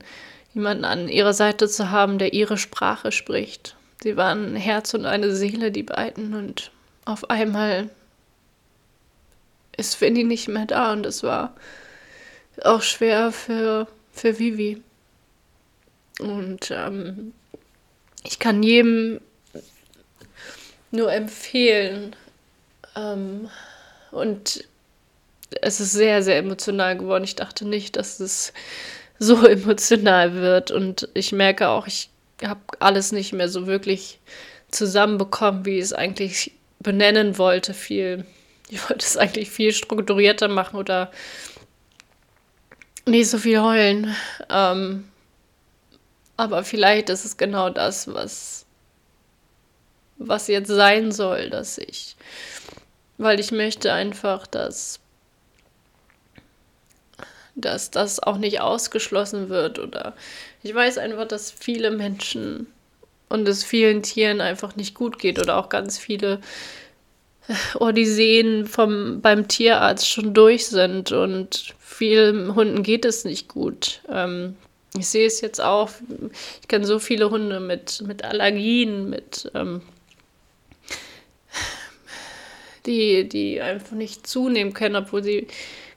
jemanden 0.54 0.86
an 0.86 1.10
ihrer 1.10 1.34
Seite 1.34 1.68
zu 1.68 1.92
haben, 1.92 2.20
der 2.20 2.34
ihre 2.34 2.58
Sprache 2.58 3.12
spricht. 3.12 3.76
Sie 4.04 4.18
waren 4.18 4.54
ein 4.54 4.56
Herz 4.56 4.94
und 4.94 5.06
eine 5.06 5.34
Seele, 5.34 5.72
die 5.72 5.84
beiden, 5.84 6.34
und 6.34 6.72
auf 7.06 7.30
einmal 7.30 7.90
ist 9.78 9.96
Finny 9.96 10.24
nicht 10.24 10.48
mehr 10.48 10.66
da 10.66 10.92
und 10.92 11.06
es 11.06 11.24
war 11.24 11.56
auch 12.64 12.82
schwer 12.82 13.32
für, 13.32 13.88
für 14.12 14.38
Vivi. 14.38 14.82
Und 16.20 16.72
ähm, 16.72 17.34
ich 18.24 18.38
kann 18.38 18.62
jedem 18.62 19.22
nur 20.92 21.12
empfehlen. 21.12 22.16
Ähm, 22.96 23.50
und 24.12 24.64
es 25.62 25.80
ist 25.80 25.94
sehr, 25.94 26.24
sehr 26.24 26.38
emotional 26.38 26.98
geworden. 26.98 27.24
Ich 27.24 27.36
dachte 27.36 27.68
nicht, 27.68 27.96
dass 27.96 28.20
es 28.20 28.54
so 29.20 29.46
emotional 29.48 30.34
wird. 30.34 30.72
Und 30.72 31.10
ich 31.14 31.32
merke 31.32 31.70
auch, 31.70 31.88
ich 31.88 32.10
habe 32.44 32.62
alles 32.80 33.12
nicht 33.12 33.34
mehr 33.34 33.50
so 33.50 33.68
wirklich 33.68 34.20
zusammenbekommen, 34.70 35.66
wie 35.66 35.78
ich 35.78 35.84
es 35.84 35.94
eigentlich 35.94 36.54
benennen 36.80 37.38
wollte. 37.38 37.74
Viel 37.74 38.26
ich 38.72 38.90
wollte 38.90 39.06
es 39.06 39.18
eigentlich 39.18 39.52
viel 39.52 39.74
strukturierter 39.74 40.48
machen 40.48 40.78
oder 40.78 41.12
nicht 43.06 43.30
so 43.30 43.38
viel 43.38 43.60
heulen. 43.60 44.16
Ähm, 44.50 45.10
aber 46.38 46.64
vielleicht 46.64 47.10
ist 47.10 47.26
es 47.26 47.36
genau 47.36 47.70
das, 47.70 48.08
was, 48.14 48.66
was 50.18 50.48
jetzt 50.48 50.70
sein 50.70 51.12
soll, 51.12 51.50
dass 51.50 51.78
ich, 51.78 52.16
weil 53.22 53.40
ich 53.40 53.52
möchte 53.52 53.94
einfach, 53.94 54.48
dass, 54.48 55.00
dass 57.56 57.92
das 57.92 58.22
auch 58.22 58.38
nicht 58.38 58.62
ausgeschlossen 58.62 59.50
wird 59.50 59.80
oder 59.80 60.14
ich 60.64 60.74
weiß 60.74 60.98
einfach, 60.98 61.28
dass 61.28 61.52
viele 61.52 61.92
Menschen 61.92 62.68
und 63.30 63.48
es 63.48 63.64
vielen 63.64 64.04
Tieren 64.04 64.42
einfach 64.42 64.76
nicht 64.76 64.96
gut 64.96 65.20
geht 65.20 65.40
oder 65.40 65.58
auch 65.58 65.70
ganz 65.70 65.98
viele 65.98 66.40
oh, 67.80 67.92
die 67.92 68.06
Seen 68.06 68.66
vom, 68.66 69.22
beim 69.22 69.48
Tierarzt 69.48 70.08
schon 70.08 70.34
durch 70.34 70.68
sind 70.68 71.12
und 71.12 71.76
vielen 71.80 72.56
Hunden 72.56 72.84
geht 72.84 73.06
es 73.06 73.26
nicht 73.26 73.48
gut. 73.48 74.02
Ähm, 74.10 74.56
ich 74.98 75.08
sehe 75.08 75.28
es 75.28 75.42
jetzt 75.42 75.62
auch, 75.62 75.90
ich 76.62 76.68
kenne 76.68 76.86
so 76.86 77.00
viele 77.00 77.30
Hunde 77.30 77.60
mit, 77.60 78.04
mit 78.06 78.24
Allergien, 78.26 79.10
mit, 79.10 79.50
ähm, 79.56 79.82
die, 82.86 83.28
die 83.28 83.62
einfach 83.62 83.96
nicht 83.96 84.28
zunehmen 84.28 84.74
können, 84.74 84.96
obwohl 84.96 85.24
sie 85.24 85.48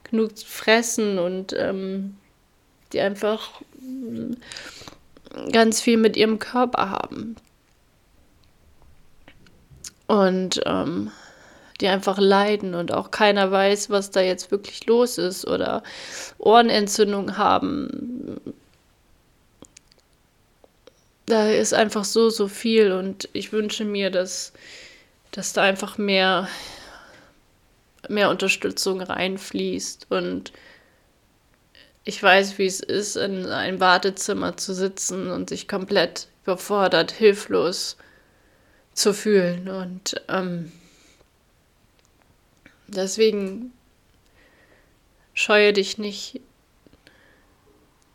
genug 0.09 0.37
fressen 0.37 1.19
und 1.19 1.53
ähm, 1.57 2.17
die 2.93 3.01
einfach 3.01 3.61
mm, 3.79 4.33
ganz 5.51 5.81
viel 5.81 5.97
mit 5.97 6.15
ihrem 6.15 6.39
Körper 6.39 6.89
haben. 6.89 7.35
Und 10.07 10.61
ähm, 10.65 11.11
die 11.81 11.87
einfach 11.87 12.17
leiden 12.17 12.73
und 12.73 12.93
auch 12.93 13.11
keiner 13.11 13.51
weiß, 13.51 13.89
was 13.89 14.11
da 14.11 14.21
jetzt 14.21 14.51
wirklich 14.51 14.85
los 14.85 15.17
ist 15.17 15.45
oder 15.45 15.83
Ohrenentzündung 16.37 17.37
haben. 17.37 18.39
Da 21.25 21.49
ist 21.49 21.73
einfach 21.73 22.05
so, 22.05 22.29
so 22.29 22.47
viel 22.47 22.91
und 22.91 23.27
ich 23.33 23.51
wünsche 23.51 23.83
mir, 23.83 24.09
dass, 24.11 24.53
dass 25.31 25.53
da 25.53 25.63
einfach 25.63 25.97
mehr, 25.97 26.47
mehr 28.09 28.29
Unterstützung 28.29 29.01
reinfließt 29.01 30.07
und 30.09 30.51
ich 32.07 32.21
weiß, 32.21 32.59
wie 32.59 32.67
es 32.67 32.81
ist, 32.81 33.15
in 33.15 33.47
einem 33.47 33.79
Wartezimmer 33.79 34.57
zu 34.57 34.75
sitzen 34.75 35.31
und 35.31 35.49
sich 35.49 35.67
komplett 35.67 36.27
überfordert, 36.43 37.11
hilflos 37.11 37.97
zu 38.93 39.11
fühlen. 39.11 39.67
Und 39.67 40.21
ähm, 40.29 40.71
deswegen 42.87 43.73
scheue 45.33 45.73
dich 45.73 45.97
nicht 45.97 46.41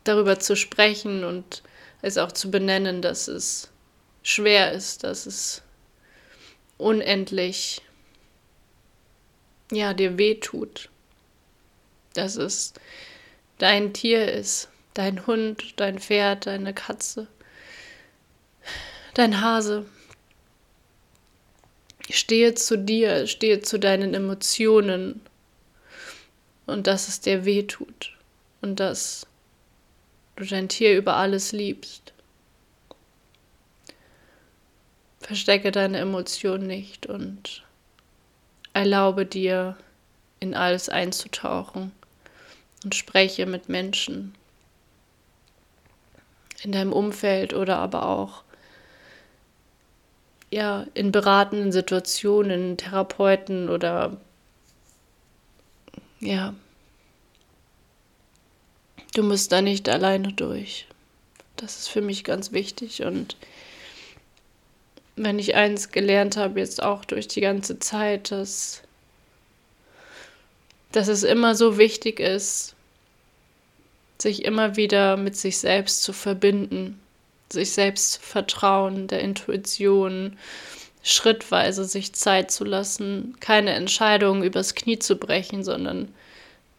darüber 0.05 0.39
zu 0.39 0.55
sprechen 0.55 1.25
und 1.25 1.61
es 2.01 2.17
auch 2.17 2.31
zu 2.31 2.49
benennen, 2.49 3.01
dass 3.01 3.27
es 3.27 3.69
schwer 4.23 4.71
ist, 4.71 5.03
dass 5.03 5.25
es 5.25 5.61
unendlich 6.77 7.81
ja 9.75 9.93
dir 9.93 10.17
wehtut, 10.17 10.89
dass 12.13 12.35
es 12.35 12.73
dein 13.57 13.93
Tier 13.93 14.31
ist, 14.31 14.69
dein 14.93 15.25
Hund, 15.27 15.79
dein 15.79 15.99
Pferd, 15.99 16.45
deine 16.45 16.73
Katze, 16.73 17.27
dein 19.13 19.41
Hase. 19.41 19.85
Stehe 22.09 22.55
zu 22.55 22.77
dir, 22.77 23.27
stehe 23.27 23.61
zu 23.61 23.79
deinen 23.79 24.13
Emotionen 24.13 25.21
und 26.65 26.87
dass 26.87 27.07
es 27.07 27.21
dir 27.21 27.45
weh 27.45 27.63
tut 27.63 28.17
und 28.61 28.79
dass 28.79 29.27
du 30.35 30.45
dein 30.45 30.67
Tier 30.67 30.97
über 30.97 31.15
alles 31.15 31.51
liebst. 31.51 32.13
Verstecke 35.19 35.71
deine 35.71 35.99
Emotionen 35.99 36.67
nicht 36.67 37.05
und 37.05 37.63
erlaube 38.73 39.25
dir, 39.25 39.77
in 40.39 40.55
alles 40.55 40.89
einzutauchen 40.89 41.91
und 42.83 42.95
spreche 42.95 43.45
mit 43.45 43.69
Menschen 43.69 44.33
in 46.63 46.71
deinem 46.71 46.93
Umfeld 46.93 47.53
oder 47.53 47.77
aber 47.77 48.07
auch 48.07 48.43
ja, 50.49 50.85
in 50.93 51.11
beratenden 51.11 51.71
Situationen, 51.71 52.77
Therapeuten 52.77 53.69
oder 53.69 54.17
ja, 56.19 56.53
du 59.13 59.23
musst 59.23 59.51
da 59.51 59.61
nicht 59.61 59.87
alleine 59.87 60.33
durch. 60.33 60.87
Das 61.55 61.77
ist 61.77 61.87
für 61.87 62.01
mich 62.01 62.23
ganz 62.23 62.51
wichtig 62.51 63.03
und 63.03 63.37
wenn 65.15 65.39
ich 65.39 65.55
eins 65.55 65.91
gelernt 65.91 66.37
habe, 66.37 66.59
jetzt 66.59 66.81
auch 66.81 67.05
durch 67.05 67.27
die 67.27 67.41
ganze 67.41 67.79
Zeit, 67.79 68.31
dass 68.31 68.81
dass 70.91 71.07
es 71.07 71.23
immer 71.23 71.55
so 71.55 71.77
wichtig 71.77 72.19
ist, 72.19 72.75
sich 74.21 74.45
immer 74.45 74.75
wieder 74.75 75.17
mit 75.17 75.35
sich 75.35 75.57
selbst 75.57 76.03
zu 76.03 76.13
verbinden, 76.13 76.99
sich 77.49 77.71
selbst 77.71 78.13
zu 78.13 78.21
vertrauen, 78.21 79.07
der 79.07 79.21
Intuition, 79.21 80.37
schrittweise 81.03 81.85
sich 81.85 82.13
Zeit 82.13 82.51
zu 82.51 82.63
lassen, 82.63 83.35
keine 83.39 83.71
Entscheidungen 83.71 84.43
übers 84.43 84.75
Knie 84.75 84.99
zu 84.99 85.15
brechen, 85.15 85.63
sondern 85.63 86.13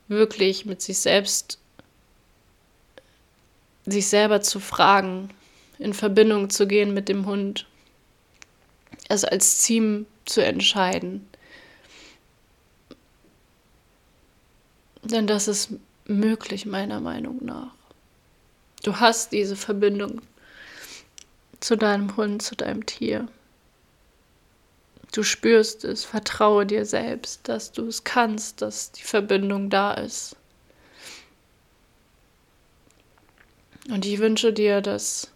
wirklich 0.08 0.64
mit 0.64 0.80
sich 0.80 0.98
selbst, 0.98 1.58
sich 3.86 4.06
selber 4.06 4.40
zu 4.42 4.60
fragen, 4.60 5.30
in 5.78 5.94
Verbindung 5.94 6.50
zu 6.50 6.68
gehen 6.68 6.94
mit 6.94 7.08
dem 7.08 7.26
Hund, 7.26 7.66
es 9.12 9.24
als 9.24 9.62
Team 9.62 10.06
zu 10.24 10.44
entscheiden. 10.44 11.26
Denn 15.02 15.26
das 15.26 15.48
ist 15.48 15.70
möglich, 16.06 16.66
meiner 16.66 17.00
Meinung 17.00 17.44
nach. 17.44 17.74
Du 18.82 18.98
hast 18.98 19.32
diese 19.32 19.56
Verbindung 19.56 20.22
zu 21.60 21.76
deinem 21.76 22.16
Hund, 22.16 22.42
zu 22.42 22.56
deinem 22.56 22.86
Tier. 22.86 23.28
Du 25.12 25.22
spürst 25.22 25.84
es, 25.84 26.04
vertraue 26.04 26.66
dir 26.66 26.86
selbst, 26.86 27.46
dass 27.48 27.70
du 27.72 27.86
es 27.86 28.02
kannst, 28.02 28.62
dass 28.62 28.92
die 28.92 29.02
Verbindung 29.02 29.70
da 29.70 29.92
ist. 29.94 30.36
Und 33.88 34.06
ich 34.06 34.18
wünsche 34.18 34.52
dir, 34.52 34.80
dass, 34.80 35.30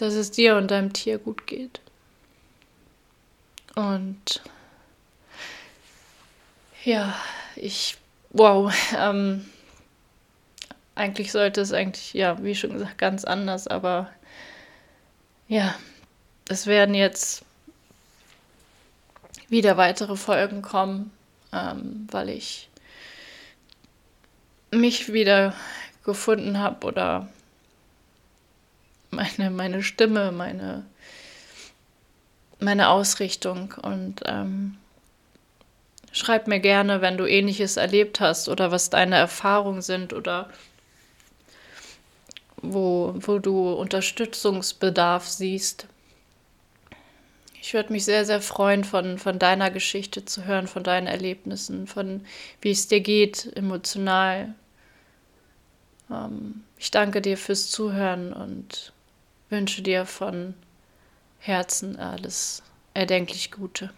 dass 0.00 0.14
es 0.14 0.30
dir 0.30 0.56
und 0.56 0.70
deinem 0.70 0.92
Tier 0.92 1.18
gut 1.18 1.46
geht. 1.46 1.80
Und 3.74 4.42
ja, 6.84 7.14
ich, 7.56 7.98
wow, 8.30 8.72
ähm, 8.96 9.44
eigentlich 10.94 11.32
sollte 11.32 11.60
es 11.60 11.72
eigentlich, 11.72 12.14
ja, 12.14 12.42
wie 12.42 12.54
schon 12.54 12.72
gesagt, 12.72 12.98
ganz 12.98 13.24
anders, 13.24 13.66
aber 13.66 14.10
ja, 15.48 15.74
es 16.48 16.66
werden 16.66 16.94
jetzt 16.94 17.44
wieder 19.48 19.76
weitere 19.76 20.16
Folgen 20.16 20.62
kommen, 20.62 21.10
ähm, 21.52 22.06
weil 22.10 22.28
ich 22.30 22.68
mich 24.70 25.12
wieder 25.12 25.54
gefunden 26.04 26.58
habe 26.58 26.86
oder 26.86 27.28
meine, 29.10 29.50
meine 29.50 29.82
Stimme, 29.82 30.32
meine, 30.32 30.84
meine 32.58 32.88
Ausrichtung 32.88 33.74
und 33.82 34.22
ähm, 34.26 34.76
Schreib 36.12 36.48
mir 36.48 36.58
gerne, 36.58 37.00
wenn 37.02 37.16
du 37.16 37.26
ähnliches 37.26 37.76
erlebt 37.76 38.20
hast 38.20 38.48
oder 38.48 38.72
was 38.72 38.90
deine 38.90 39.16
Erfahrungen 39.16 39.82
sind 39.82 40.12
oder 40.12 40.50
wo, 42.56 43.14
wo 43.16 43.38
du 43.38 43.72
Unterstützungsbedarf 43.72 45.28
siehst. 45.28 45.86
Ich 47.62 47.74
würde 47.74 47.92
mich 47.92 48.04
sehr, 48.04 48.24
sehr 48.24 48.40
freuen, 48.40 48.84
von, 48.84 49.18
von 49.18 49.38
deiner 49.38 49.70
Geschichte 49.70 50.24
zu 50.24 50.46
hören, 50.46 50.66
von 50.66 50.82
deinen 50.82 51.06
Erlebnissen, 51.06 51.86
von 51.86 52.24
wie 52.60 52.72
es 52.72 52.88
dir 52.88 53.00
geht, 53.00 53.56
emotional. 53.56 54.54
Ähm, 56.10 56.64
ich 56.76 56.90
danke 56.90 57.22
dir 57.22 57.36
fürs 57.36 57.70
Zuhören 57.70 58.32
und 58.32 58.92
wünsche 59.50 59.82
dir 59.82 60.06
von 60.06 60.54
Herzen 61.38 61.96
alles 61.98 62.62
erdenklich 62.94 63.50
Gute. 63.50 63.90